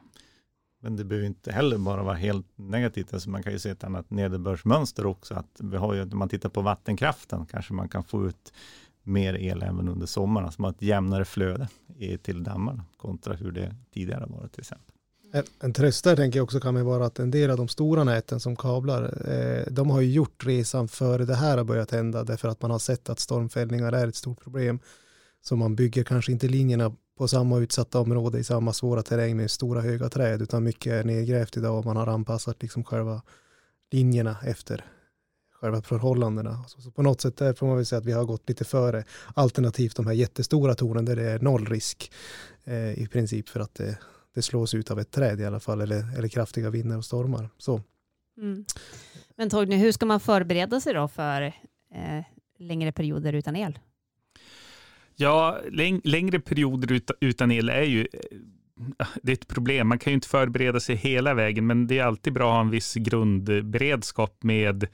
Men 0.83 0.97
det 0.97 1.05
behöver 1.05 1.27
inte 1.27 1.53
heller 1.53 1.79
bara 1.79 2.03
vara 2.03 2.17
helt 2.17 2.47
negativt. 2.57 3.15
Alltså 3.15 3.31
man 3.31 3.43
kan 3.43 3.53
ju 3.53 3.59
se 3.59 3.71
ett 3.71 3.85
annat 3.85 4.11
nederbördsmönster 4.11 5.07
också. 5.07 5.35
Att 5.35 5.61
vi 5.61 5.77
har 5.77 5.95
ju, 5.95 6.03
om 6.03 6.19
man 6.19 6.29
tittar 6.29 6.49
på 6.49 6.61
vattenkraften 6.61 7.47
kanske 7.47 7.73
man 7.73 7.89
kan 7.89 8.05
få 8.05 8.27
ut 8.27 8.53
mer 9.03 9.35
el 9.35 9.63
även 9.63 9.89
under 9.89 10.07
sommaren. 10.07 10.47
Alltså 10.47 10.63
man 10.63 10.69
har 10.69 10.75
ett 10.75 10.83
jämnare 10.83 11.25
flöde 11.25 11.69
till 12.23 12.43
dammarna 12.43 12.85
kontra 12.97 13.35
hur 13.35 13.53
det 13.53 13.75
tidigare 13.93 14.27
varit 14.27 14.53
till 14.53 14.61
exempel. 14.61 14.94
En, 15.35 15.45
en 15.61 15.73
tröstare 15.73 16.17
tänker 16.17 16.39
jag 16.39 16.45
också 16.45 16.61
kan 16.61 16.85
vara 16.85 17.07
att 17.07 17.19
en 17.19 17.31
del 17.31 17.51
av 17.51 17.57
de 17.57 17.69
stora 17.69 18.05
näten 18.05 18.41
som 18.41 18.57
kablar, 18.57 19.29
eh, 19.31 19.73
de 19.73 19.91
har 19.91 20.01
ju 20.01 20.11
gjort 20.13 20.47
resan 20.47 20.89
före 20.89 21.25
det 21.25 21.35
här 21.35 21.57
har 21.57 21.65
börjat 21.65 21.91
hända, 21.91 22.25
därför 22.25 22.49
att 22.49 22.63
man 22.63 22.71
har 22.71 22.79
sett 22.79 23.09
att 23.09 23.21
stormfällningar 23.21 23.93
är 23.93 24.09
ett 24.09 24.17
stort 24.17 24.43
problem. 24.43 24.81
Så 25.43 25.57
man 25.57 25.75
bygger 25.77 26.05
kanske 26.05 26.33
inte 26.33 26.49
linjerna 26.49 26.93
på 27.19 27.29
samma 27.29 27.59
utsatta 27.59 28.01
område 28.01 28.39
i 28.39 28.45
samma 28.45 28.73
svåra 28.73 29.03
terräng 29.03 29.37
med 29.37 29.51
stora 29.51 29.81
höga 29.81 30.09
träd, 30.09 30.43
utan 30.43 30.65
mycket 30.65 30.93
är 30.93 31.05
nedgrävt 31.05 31.57
idag 31.57 31.79
och 31.79 31.85
man 31.85 31.97
har 31.97 32.07
anpassat 32.07 32.63
liksom 32.63 32.85
själva 32.85 33.23
linjerna 33.91 34.37
efter 34.45 34.85
själva 35.61 35.83
förhållandena. 35.83 36.65
Så, 36.67 36.81
så 36.81 36.91
på 36.91 37.03
något 37.03 37.21
sätt 37.21 37.37
där 37.37 37.53
får 37.53 37.67
man 37.67 37.77
väl 37.77 37.87
säga 37.87 37.99
att 37.99 38.07
vi 38.07 38.13
har 38.13 38.25
gått 38.25 38.49
lite 38.49 38.65
före, 38.65 39.05
alternativt 39.35 39.97
de 39.97 40.07
här 40.07 40.15
jättestora 40.15 40.75
tornen 40.75 41.05
där 41.05 41.17
det 41.17 41.31
är 41.31 41.39
noll 41.39 41.67
risk 41.67 42.13
eh, 42.65 42.99
i 42.99 43.09
princip 43.13 43.49
för 43.49 43.61
att 43.61 43.75
det 43.75 43.99
det 44.35 44.43
slås 44.43 44.75
ut 44.75 44.91
av 44.91 45.01
ett 45.01 45.11
träd 45.11 45.41
i 45.41 45.45
alla 45.45 45.61
fall 45.61 45.81
eller, 45.81 46.19
eller 46.19 46.29
kraftiga 46.29 46.71
vindar 46.71 46.97
och 46.97 47.05
stormar. 47.05 47.49
Så. 47.59 47.81
Mm. 48.39 48.65
Men 49.37 49.51
Torgny, 49.51 49.77
hur 49.77 49.93
ska 49.93 50.07
man 50.07 50.21
förbereda 50.21 50.81
sig 50.81 50.95
då 50.95 51.09
för 51.09 51.43
eh, 51.95 52.25
längre 52.59 52.93
perioder 52.93 53.33
utan 53.33 53.57
el? 53.57 53.79
Ja, 55.17 55.59
läng 55.71 56.01
längre 56.05 56.41
perioder 56.41 57.01
utan 57.21 57.51
el 57.51 57.69
är 57.69 57.83
ju 57.83 58.01
eh, 58.01 59.07
det 59.23 59.33
är 59.33 59.37
ett 59.37 59.49
problem. 59.49 59.89
Man 59.89 59.99
kan 59.99 60.11
ju 60.11 60.15
inte 60.15 60.29
förbereda 60.29 60.81
sig 60.81 60.97
hela 60.97 61.35
vägen, 61.35 61.67
men 61.67 61.87
det 61.87 61.99
är 61.99 62.05
alltid 62.05 62.33
bra 62.33 62.49
att 62.49 62.55
ha 62.55 62.61
en 62.61 62.71
viss 62.71 62.95
grundberedskap 62.95 64.43
med 64.43 64.87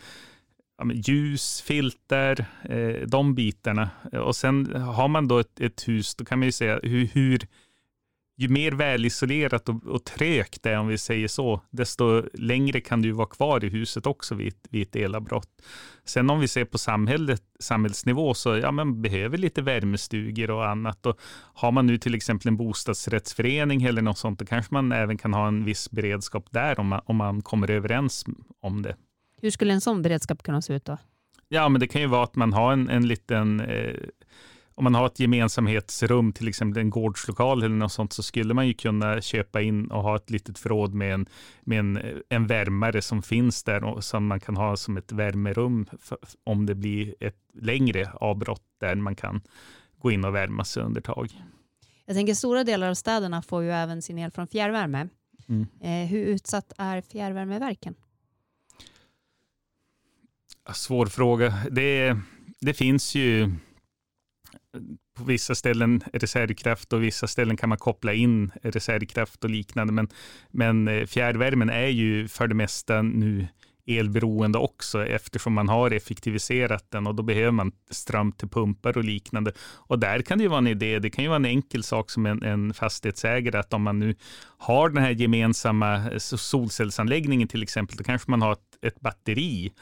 ljus, 0.95 1.63
filter, 1.63 2.47
eh, 2.63 3.07
de 3.07 3.35
bitarna. 3.35 3.91
Och 4.13 4.37
sen 4.37 4.75
har 4.75 5.09
man 5.09 5.29
då 5.29 5.39
ett, 5.39 5.61
ett, 5.61 5.89
hus, 5.89 6.15
då 6.15 6.25
kan 6.25 6.39
man 6.39 6.47
ju 6.47 6.53
säga 6.53 6.81
hur, 6.83 7.07
hur 7.07 7.47
ju 8.43 8.49
mer 8.49 8.73
välisolerat 8.73 9.69
och, 9.69 9.87
och 9.87 10.05
trögt 10.05 10.63
det 10.63 10.71
är, 10.71 10.79
om 10.79 10.89
vi 10.89 10.99
säger 10.99 11.29
så, 11.29 11.61
desto 11.71 12.23
längre 12.35 12.81
kan 12.81 13.03
du 13.03 13.13
vara 13.13 13.27
kvar 13.27 13.65
i 13.65 13.69
huset 13.69 14.07
också 14.07 14.35
vid, 14.35 14.55
vid 14.71 14.83
ett 14.83 14.97
elavbrott. 14.97 15.63
Sen 16.05 16.31
om 16.31 16.41
vi 16.41 16.49
ser 16.49 16.65
på 16.65 16.79
samhället, 16.79 17.43
samhällsnivå 17.61 18.35
så 18.35 18.57
ja, 18.57 18.71
man 18.73 19.03
behöver 19.03 19.39
lite 19.39 19.63
värmestugor 19.63 20.51
och 20.51 20.69
annat. 20.69 21.07
Och 21.07 21.21
har 21.55 21.73
man 21.73 21.87
nu 21.87 21.99
till 21.99 22.15
exempel 22.15 22.49
en 22.49 22.57
bostadsrättsförening 22.57 23.83
eller 23.83 24.03
något 24.03 24.19
sånt, 24.19 24.39
då 24.39 24.47
kanske 24.47 24.75
man 24.75 24.93
även 24.93 25.19
kan 25.19 25.35
ha 25.35 25.49
en 25.49 25.65
viss 25.65 25.91
beredskap 25.91 26.47
där 26.51 26.81
om 26.81 26.87
man, 26.87 27.01
om 27.05 27.17
man 27.17 27.43
kommer 27.43 27.71
överens 27.71 28.25
om 28.61 28.83
det. 28.83 28.97
Hur 29.43 29.51
skulle 29.51 29.73
en 29.73 29.81
sån 29.81 30.03
beredskap 30.03 30.43
kunna 30.43 30.63
se 30.63 30.75
ut 30.75 30.85
då? 30.85 30.99
Ja, 31.49 31.69
men 31.69 31.81
det 31.81 31.87
kan 31.87 32.01
ju 32.01 32.07
vara 32.07 32.25
att 32.25 32.37
man 32.37 32.53
har 32.53 32.73
en, 32.73 32.89
en 32.89 33.09
liten 33.09 33.61
eh, 33.61 33.95
om 34.81 34.85
man 34.85 34.95
har 34.95 35.07
ett 35.07 35.21
gemensamhetsrum, 35.21 36.33
till 36.33 36.49
exempel 36.49 36.81
en 36.81 36.91
gårdslokal 36.91 37.63
eller 37.63 37.75
något 37.75 37.93
sånt, 37.93 38.13
så 38.13 38.23
skulle 38.23 38.55
man 38.55 38.67
ju 38.67 38.75
kunna 38.75 39.21
köpa 39.21 39.61
in 39.61 39.91
och 39.91 40.03
ha 40.03 40.17
ett 40.17 40.31
litet 40.31 40.59
förråd 40.59 40.95
med 40.95 41.15
en, 41.15 41.27
med 41.61 41.79
en, 41.79 42.23
en 42.29 42.47
värmare 42.47 43.03
som 43.03 43.23
finns 43.23 43.63
där 43.63 43.85
och 43.85 44.05
som 44.05 44.27
man 44.27 44.41
kan 44.41 44.57
ha 44.57 44.77
som 44.77 44.97
ett 44.97 45.13
värmerum 45.13 45.87
för, 46.01 46.19
om 46.45 46.67
det 46.67 46.75
blir 46.75 47.15
ett 47.21 47.37
längre 47.55 48.11
avbrott 48.15 48.63
där 48.81 48.95
man 48.95 49.17
kan 49.17 49.41
gå 49.99 50.11
in 50.11 50.25
och 50.25 50.35
värma 50.35 50.65
sig 50.65 50.83
under 50.83 51.01
tag. 51.01 51.29
Jag 52.07 52.17
tänker 52.17 52.35
stora 52.35 52.65
delar 52.65 52.91
av 52.91 52.95
städerna 52.95 53.43
får 53.43 53.63
ju 53.63 53.71
även 53.71 54.03
sin 54.03 54.19
el 54.19 54.31
från 54.31 54.47
fjärrvärme. 54.47 55.09
Mm. 55.49 55.67
Eh, 55.81 56.09
hur 56.11 56.27
utsatt 56.27 56.73
är 56.79 57.01
fjärrvärmeverken? 57.01 57.95
Svår 60.73 61.07
fråga. 61.07 61.55
Det, 61.71 62.17
det 62.61 62.75
finns 62.75 63.15
ju 63.15 63.51
på 65.17 65.25
vissa 65.25 65.55
ställen 65.55 66.05
reservkraft 66.13 66.93
och 66.93 67.03
vissa 67.03 67.27
ställen 67.27 67.57
kan 67.57 67.69
man 67.69 67.79
koppla 67.79 68.13
in 68.13 68.51
reservkraft 68.63 69.45
och 69.45 69.51
liknande. 69.51 69.93
Men, 69.93 70.09
men 70.51 70.89
eh, 70.89 71.07
fjärrvärmen 71.07 71.71
är 71.71 71.87
ju 71.87 72.29
för 72.29 72.49
det 72.49 72.55
mesta 72.55 73.03
nu 73.03 73.47
elberoende 73.87 74.59
också 74.59 75.07
eftersom 75.07 75.53
man 75.53 75.69
har 75.69 75.91
effektiviserat 75.91 76.91
den 76.91 77.07
och 77.07 77.15
då 77.15 77.23
behöver 77.23 77.51
man 77.51 77.73
ström 77.91 78.33
till 78.33 78.49
pumpar 78.49 78.99
och 78.99 79.05
liknande. 79.05 79.53
Och 79.61 79.99
där 79.99 80.23
kan 80.23 80.39
det 80.39 80.43
ju 80.43 80.49
vara 80.49 80.59
en 80.59 80.67
idé, 80.67 80.99
det 80.99 81.11
kan 81.11 81.25
ju 81.25 81.29
vara 81.29 81.37
en 81.37 81.45
enkel 81.45 81.83
sak 81.83 82.11
som 82.11 82.27
en, 82.27 82.43
en 82.43 82.75
fastighetsägare 82.75 83.59
att 83.59 83.73
om 83.73 83.83
man 83.83 83.99
nu 83.99 84.15
har 84.59 84.89
den 84.89 85.03
här 85.03 85.11
gemensamma 85.11 86.11
solcellsanläggningen 86.19 87.49
till 87.49 87.63
exempel, 87.63 87.97
då 87.97 88.05
kanske 88.05 88.31
man 88.31 88.43
har 88.43 88.53
ett, 88.53 88.79
ett 88.83 89.01
batteri 89.01 89.73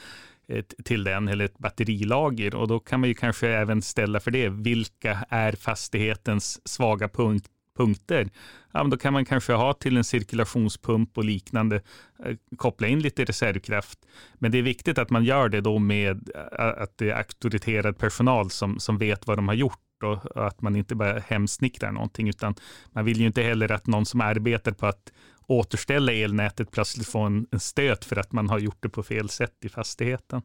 till 0.85 1.05
den 1.05 1.29
eller 1.29 1.45
ett 1.45 1.59
batterilager 1.59 2.55
och 2.55 2.69
då 2.69 2.81
kan 2.81 3.01
man 3.01 3.09
ju 3.09 3.15
kanske 3.15 3.49
även 3.49 3.83
ställa 3.83 4.21
för 4.21 4.31
det. 4.31 4.49
Vilka 4.49 5.25
är 5.29 5.53
fastighetens 5.53 6.69
svaga 6.69 7.09
punkt, 7.09 7.47
punkter? 7.77 8.31
Ja, 8.73 8.83
men 8.83 8.91
då 8.91 8.97
kan 8.97 9.13
man 9.13 9.25
kanske 9.25 9.53
ha 9.53 9.73
till 9.73 9.97
en 9.97 10.05
cirkulationspump 10.05 11.19
och 11.19 11.25
liknande, 11.25 11.77
eh, 12.25 12.37
koppla 12.57 12.89
in 12.89 13.01
lite 13.01 13.25
reservkraft. 13.25 13.99
Men 14.35 14.53
det 14.53 14.59
är 14.59 14.63
viktigt 14.63 14.99
att 14.99 15.11
man 15.11 15.25
gör 15.25 15.49
det 15.49 15.61
då 15.61 15.79
med 15.79 16.31
eh, 16.35 16.83
att 16.83 16.99
det 16.99 17.11
är 17.11 17.17
auktoriterad 17.17 17.99
personal 17.99 18.51
som, 18.51 18.79
som 18.81 18.99
vet 18.99 19.27
vad 19.27 19.39
de 19.39 19.49
har 19.49 19.55
gjort 19.55 19.79
och 20.05 20.47
att 20.47 20.63
man 20.63 20.77
inte 20.77 20.95
bara 20.95 21.19
hemsnickrar 21.19 21.93
någonting, 21.93 22.29
utan 22.29 22.55
man 22.93 23.05
vill 23.05 23.21
ju 23.21 23.27
inte 23.27 23.43
heller 23.43 23.73
att 23.73 23.87
någon 23.87 24.07
som 24.07 24.21
arbetar 24.21 24.73
på 24.73 24.87
att 24.87 25.13
återställa 25.49 26.13
elnätet 26.13 26.71
plötsligt 26.71 27.09
få 27.09 27.19
en, 27.21 27.47
en 27.51 27.61
stöt 27.61 28.05
för 28.05 28.17
att 28.17 28.33
man 28.33 28.49
har 28.49 28.59
gjort 28.59 28.83
det 28.83 28.89
på 28.89 29.03
fel 29.03 29.29
sätt 29.29 29.65
i 29.65 29.69
fastigheten. 29.69 30.43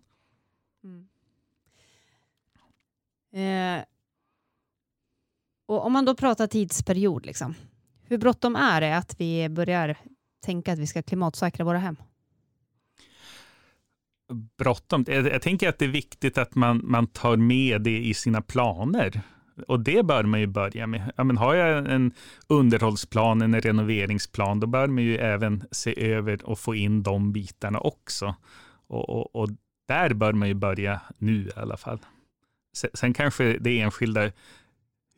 Mm. 0.84 1.08
Eh, 3.34 3.86
och 5.66 5.86
om 5.86 5.94
man 5.94 6.06
då 6.06 6.16
pratar 6.16 6.48
tidsperiod, 6.48 7.26
liksom, 7.26 7.56
hur 8.04 8.18
bråttom 8.18 8.56
är 8.56 8.82
det 8.82 8.98
att 8.98 9.20
vi 9.20 9.50
börjar 9.50 9.98
tänka 10.42 10.74
att 10.74 10.80
vi 10.80 10.88
ska 10.88 11.04
klimatsäkra 11.04 11.66
våra 11.66 11.78
hem? 11.78 11.96
Bråttom? 14.58 15.06
Jag, 15.08 15.26
jag 15.26 15.42
tänker 15.42 15.70
att 15.70 15.80
det 15.80 15.86
är 15.86 15.90
viktigt 15.90 16.38
att 16.38 16.56
man, 16.56 16.82
man 16.84 17.08
tar 17.08 17.38
med 17.38 17.82
det 17.82 18.06
i 18.06 18.14
sina 18.14 18.42
planer. 18.42 19.22
Och 19.68 19.80
det 19.80 20.06
bör 20.06 20.24
man 20.24 20.40
ju 20.40 20.48
börja 20.48 20.88
med. 20.88 21.12
Ja, 21.16 21.24
men 21.24 21.38
har 21.38 21.56
jag 21.56 21.92
en 21.92 22.12
underhållsplan, 22.48 23.42
en 23.42 23.62
renoveringsplan, 23.62 24.60
då 24.60 24.68
bör 24.68 24.88
man 24.88 25.04
ju 25.04 25.18
även 25.18 25.64
se 25.72 26.12
över 26.12 26.46
och 26.46 26.60
få 26.60 26.76
in 26.76 27.04
de 27.04 27.34
bitarna 27.34 27.80
också. 27.80 28.36
Och, 28.88 29.10
och, 29.10 29.36
och 29.36 29.50
där 29.88 30.14
bör 30.14 30.34
man 30.34 30.48
ju 30.48 30.54
börja 30.54 31.02
nu 31.18 31.48
i 31.48 31.52
alla 31.56 31.78
fall. 31.78 32.00
Sen, 32.94 33.14
kanske 33.14 33.58
det 33.58 33.80
enskilda 33.80 34.32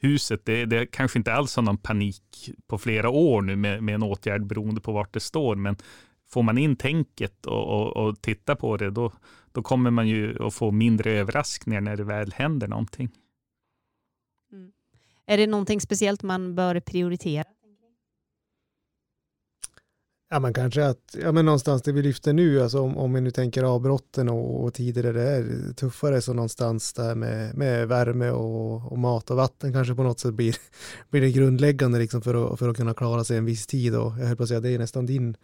huset, 0.02 0.46
det, 0.46 0.66
det 0.66 0.86
kanske 0.86 1.20
inte 1.20 1.34
alls 1.34 1.56
har 1.56 1.64
någon 1.64 1.78
panik 1.78 2.50
på 2.68 2.78
flera 2.78 3.10
år 3.10 3.42
nu 3.42 3.56
med, 3.56 3.84
med 3.84 3.96
en 3.96 4.04
åtgärd 4.04 4.46
beroende 4.46 4.82
på 4.82 4.92
vart 4.92 5.14
det 5.14 5.20
står, 5.20 5.56
men 5.56 5.76
får 6.30 6.44
man 6.44 6.58
in 6.58 6.76
tänket 6.76 7.46
och, 7.46 7.68
och, 7.68 7.98
och 7.98 8.22
titta 8.22 8.56
på 8.56 8.78
det, 8.78 8.90
då, 8.90 9.12
då 9.52 9.62
kommer 9.62 9.92
man 9.92 10.08
ju 10.08 10.46
att 10.46 10.54
få 10.54 10.72
mindre 10.72 11.12
överraskningar 11.12 11.82
när 11.82 11.98
det 11.98 12.04
väl 12.04 12.34
händer 12.34 12.68
någonting. 12.68 13.10
Är 15.28 15.38
det 15.38 15.48
någonting 15.48 15.82
speciellt 15.82 16.24
man 16.24 16.56
bör 16.56 16.80
prioritera? 16.80 17.46
Ja, 20.30 20.40
men 20.40 20.54
kanske 20.54 20.86
att, 20.86 21.16
ja 21.22 21.32
men 21.32 21.46
någonstans 21.46 21.82
det 21.82 21.92
vi 21.92 22.02
lyfter 22.02 22.34
nu, 22.34 22.62
alltså 22.62 22.80
om, 22.80 22.98
om 22.98 23.14
vi 23.14 23.22
nu 23.22 23.32
tänker 23.32 23.64
avbrotten 23.64 24.30
och, 24.30 24.64
och 24.64 24.74
tider 24.74 25.04
där 25.04 25.14
det 25.14 25.22
är 25.22 25.74
tuffare, 25.74 26.22
så 26.22 26.34
någonstans 26.34 26.94
där 26.94 27.16
med, 27.16 27.56
med 27.56 27.88
värme 27.88 28.30
och, 28.30 28.92
och, 28.92 28.98
mat 28.98 29.32
och 29.32 29.38
vatten 29.38 29.74
kanske 29.74 29.96
på 29.96 30.04
något 30.04 30.20
sätt 30.20 30.34
blir, 30.34 30.56
blir 31.10 31.22
det 31.22 31.32
grundläggande 31.32 32.00
liksom 32.00 32.22
för, 32.22 32.54
att, 32.54 32.60
för 32.60 32.70
att 32.70 32.78
kunna 32.78 32.94
klara 32.94 33.24
sig 33.24 33.38
en 33.38 33.46
viss 33.46 33.68
tid 33.68 33.96
och 33.96 34.14
jag 34.20 34.26
höll 34.26 34.38
på 34.38 34.44
att 34.44 34.50
säga, 34.50 34.60
det 34.60 34.70
är 34.70 34.80
nästan 34.80 35.06
din 35.06 35.38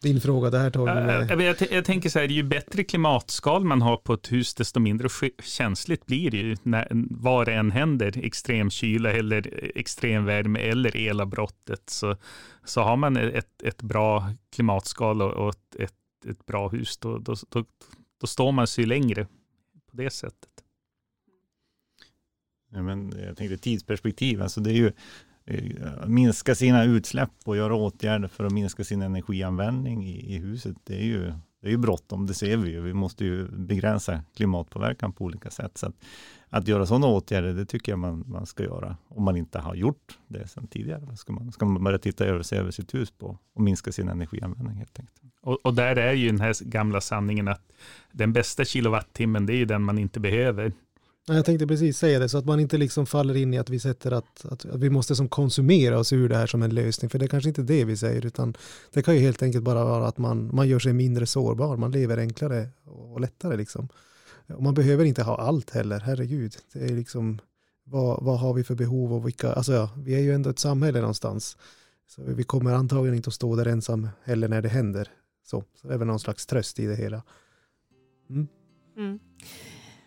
din 0.00 0.20
fråga 0.20 0.50
där 0.50 0.70
Torgny. 0.70 1.12
Jag, 1.28 1.40
jag, 1.42 1.72
jag, 1.72 1.84
tänker 1.84 2.08
så 2.08 2.18
här, 2.18 2.28
ju 2.28 2.42
bättre 2.42 2.84
klimatskal 2.84 3.64
man 3.64 3.82
har 3.82 3.96
på 3.96 4.14
ett 4.14 4.32
hus, 4.32 4.54
desto 4.54 4.80
mindre 4.80 5.08
känsligt 5.42 6.06
blir 6.06 6.30
det 6.30 6.36
ju 6.36 6.56
när, 6.62 6.88
vad 7.10 7.46
det 7.46 7.54
än 7.54 7.70
händer, 7.70 8.18
extrem 8.24 8.70
kyla 8.70 9.12
eller 9.12 9.70
extrem 9.78 10.24
värme 10.24 10.58
eller 10.58 10.96
elavbrottet. 10.96 11.90
Så, 11.90 12.16
så 12.64 12.82
har 12.82 12.96
man 12.96 13.16
ett, 13.16 13.62
ett 13.62 13.82
bra 13.82 14.30
klimatskal 14.54 15.22
och 15.22 15.48
ett, 15.48 15.76
ett, 15.78 16.30
ett 16.30 16.46
bra 16.46 16.68
hus, 16.68 16.98
då, 16.98 17.18
då, 17.18 17.34
då, 17.48 17.64
då 18.20 18.26
står 18.26 18.52
man 18.52 18.66
sig 18.66 18.86
längre 18.86 19.24
på 19.90 19.96
det 19.96 20.10
sättet. 20.10 20.50
Ja, 22.70 22.82
men 22.82 23.12
jag 23.26 23.36
tänkte 23.36 23.58
tidsperspektiv, 23.58 24.42
alltså 24.42 24.60
det 24.60 24.70
är 24.70 24.74
ju 24.74 24.92
Eh, 25.50 26.06
minska 26.06 26.54
sina 26.54 26.84
utsläpp 26.84 27.30
och 27.44 27.56
göra 27.56 27.74
åtgärder 27.74 28.28
för 28.28 28.44
att 28.44 28.52
minska 28.52 28.84
sin 28.84 29.02
energianvändning 29.02 30.06
i, 30.06 30.34
i 30.34 30.38
huset. 30.38 30.76
Det 30.84 30.94
är 30.94 31.04
ju, 31.04 31.32
det 31.60 31.66
är 31.66 31.70
ju 31.70 31.76
bråttom, 31.76 32.26
det 32.26 32.34
ser 32.34 32.56
vi 32.56 32.70
ju. 32.70 32.80
Vi 32.80 32.94
måste 32.94 33.24
ju 33.24 33.48
begränsa 33.48 34.22
klimatpåverkan 34.36 35.12
på 35.12 35.24
olika 35.24 35.50
sätt. 35.50 35.78
Så 35.78 35.86
att, 35.86 35.94
att 36.48 36.68
göra 36.68 36.86
sådana 36.86 37.06
åtgärder, 37.06 37.52
det 37.52 37.66
tycker 37.66 37.92
jag 37.92 37.98
man, 37.98 38.24
man 38.26 38.46
ska 38.46 38.64
göra. 38.64 38.96
Om 39.08 39.24
man 39.24 39.36
inte 39.36 39.58
har 39.58 39.74
gjort 39.74 40.18
det 40.26 40.48
sedan 40.48 40.66
tidigare, 40.66 41.16
ska 41.16 41.32
man, 41.32 41.52
ska 41.52 41.66
man 41.66 41.84
börja 41.84 41.98
titta 41.98 42.24
över, 42.24 42.42
se 42.42 42.56
över 42.56 42.70
sitt 42.70 42.94
hus 42.94 43.10
på 43.10 43.38
och 43.54 43.62
minska 43.62 43.92
sin 43.92 44.08
energianvändning 44.08 44.76
helt 44.76 44.98
enkelt. 45.00 45.22
Och, 45.40 45.66
och 45.66 45.74
där 45.74 45.96
är 45.96 46.12
ju 46.12 46.26
den 46.26 46.40
här 46.40 46.64
gamla 46.64 47.00
sanningen 47.00 47.48
att 47.48 47.72
den 48.12 48.32
bästa 48.32 48.64
kilowattimmen, 48.64 49.46
det 49.46 49.52
är 49.52 49.58
ju 49.58 49.64
den 49.64 49.82
man 49.82 49.98
inte 49.98 50.20
behöver. 50.20 50.72
Jag 51.28 51.44
tänkte 51.44 51.66
precis 51.66 51.98
säga 51.98 52.18
det, 52.18 52.28
så 52.28 52.38
att 52.38 52.44
man 52.44 52.60
inte 52.60 52.78
liksom 52.78 53.06
faller 53.06 53.36
in 53.36 53.54
i 53.54 53.58
att 53.58 53.70
vi 53.70 53.78
sätter 53.78 54.10
att, 54.10 54.44
att, 54.44 54.64
att, 54.64 54.74
vi 54.74 54.90
måste 54.90 55.16
som 55.16 55.28
konsumera 55.28 55.98
oss 55.98 56.12
ur 56.12 56.28
det 56.28 56.36
här 56.36 56.46
som 56.46 56.62
en 56.62 56.74
lösning, 56.74 57.10
för 57.10 57.18
det 57.18 57.24
är 57.24 57.28
kanske 57.28 57.48
inte 57.48 57.62
det 57.62 57.84
vi 57.84 57.96
säger, 57.96 58.26
utan 58.26 58.54
det 58.92 59.02
kan 59.02 59.14
ju 59.14 59.20
helt 59.20 59.42
enkelt 59.42 59.64
bara 59.64 59.84
vara 59.84 60.06
att 60.06 60.18
man, 60.18 60.50
man 60.54 60.68
gör 60.68 60.78
sig 60.78 60.92
mindre 60.92 61.26
sårbar, 61.26 61.76
man 61.76 61.90
lever 61.90 62.18
enklare 62.18 62.68
och 62.84 63.20
lättare 63.20 63.56
liksom. 63.56 63.88
Och 64.46 64.62
man 64.62 64.74
behöver 64.74 65.04
inte 65.04 65.22
ha 65.22 65.36
allt 65.36 65.70
heller, 65.70 66.00
herregud. 66.00 66.56
Det 66.72 66.84
är 66.84 66.88
liksom, 66.88 67.38
vad, 67.84 68.24
vad 68.24 68.40
har 68.40 68.54
vi 68.54 68.64
för 68.64 68.74
behov 68.74 69.12
och 69.12 69.26
vilka, 69.26 69.52
alltså 69.52 69.72
ja, 69.72 69.90
vi 69.96 70.14
är 70.14 70.20
ju 70.20 70.34
ändå 70.34 70.50
ett 70.50 70.58
samhälle 70.58 71.00
någonstans. 71.00 71.56
Så 72.06 72.22
vi 72.22 72.44
kommer 72.44 72.72
antagligen 72.72 73.16
inte 73.16 73.28
att 73.28 73.34
stå 73.34 73.56
där 73.56 73.66
ensam 73.66 74.08
heller 74.24 74.48
när 74.48 74.62
det 74.62 74.68
händer. 74.68 75.08
Så, 75.46 75.64
så 75.80 75.88
det 75.88 75.94
är 75.94 75.98
väl 75.98 76.06
någon 76.06 76.20
slags 76.20 76.46
tröst 76.46 76.78
i 76.78 76.86
det 76.86 76.96
hela. 76.96 77.22
Mm. 78.30 78.48
Mm. 78.96 79.18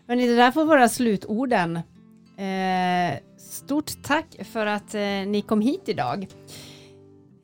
Hörrni, 0.08 0.26
det 0.26 0.36
där 0.36 0.50
får 0.50 0.64
vara 0.64 0.88
slutorden. 0.88 1.76
Eh, 2.36 3.18
stort 3.38 4.02
tack 4.02 4.26
för 4.52 4.66
att 4.66 4.94
eh, 4.94 5.00
ni 5.00 5.44
kom 5.48 5.60
hit 5.60 5.82
idag. 5.86 6.26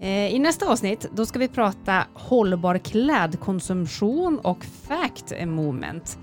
Eh, 0.00 0.34
I 0.34 0.38
nästa 0.38 0.66
avsnitt 0.66 1.11
då 1.12 1.26
ska 1.26 1.38
vi 1.38 1.48
prata 1.48 2.06
hållbar 2.14 2.78
klädkonsumtion 2.78 4.38
och 4.38 4.64
fact 4.64 5.32
moment. 5.46 6.18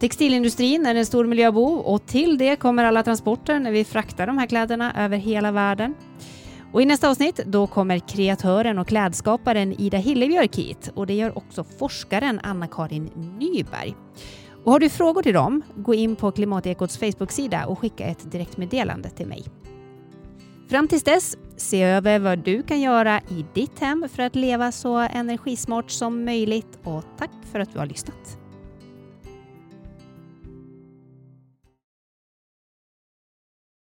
Textilindustrin 0.00 0.86
är 0.86 0.94
en 0.94 1.06
stor 1.06 1.24
miljöbov 1.24 1.78
och 1.78 2.06
till 2.06 2.38
det 2.38 2.56
kommer 2.56 2.84
alla 2.84 3.02
transporter 3.02 3.58
när 3.58 3.72
vi 3.72 3.84
fraktar 3.84 4.26
de 4.26 4.38
här 4.38 4.46
kläderna 4.46 5.04
över 5.04 5.16
hela 5.16 5.52
världen. 5.52 5.94
Och 6.72 6.82
I 6.82 6.84
nästa 6.84 7.10
avsnitt 7.10 7.40
då 7.46 7.66
kommer 7.66 7.98
kreatören 7.98 8.78
och 8.78 8.88
klädskaparen 8.88 9.80
Ida 9.80 9.98
Hillebjörk 9.98 10.56
hit 10.56 10.90
och 10.94 11.06
det 11.06 11.14
gör 11.14 11.38
också 11.38 11.64
forskaren 11.64 12.40
Anna-Karin 12.42 13.10
Nyberg. 13.38 13.94
Och 14.64 14.72
har 14.72 14.80
du 14.80 14.88
frågor 14.88 15.22
till 15.22 15.34
dem, 15.34 15.62
gå 15.76 15.94
in 15.94 16.16
på 16.16 16.30
Klimatekots 16.30 16.98
Facebook-sida 16.98 17.66
och 17.66 17.78
skicka 17.78 18.04
ett 18.04 18.32
direktmeddelande 18.32 19.10
till 19.10 19.26
mig. 19.26 19.44
Fram 20.68 20.88
tills 20.88 21.02
dess, 21.02 21.36
se 21.56 21.82
över 21.82 22.18
vad 22.18 22.38
du 22.38 22.62
kan 22.62 22.80
göra 22.80 23.20
i 23.20 23.44
ditt 23.54 23.78
hem 23.78 24.08
för 24.12 24.22
att 24.22 24.36
leva 24.36 24.72
så 24.72 24.96
energismart 24.96 25.90
som 25.90 26.24
möjligt 26.24 26.78
och 26.84 27.04
tack 27.18 27.30
för 27.52 27.60
att 27.60 27.72
du 27.72 27.78
har 27.78 27.86
lyssnat. 27.86 28.38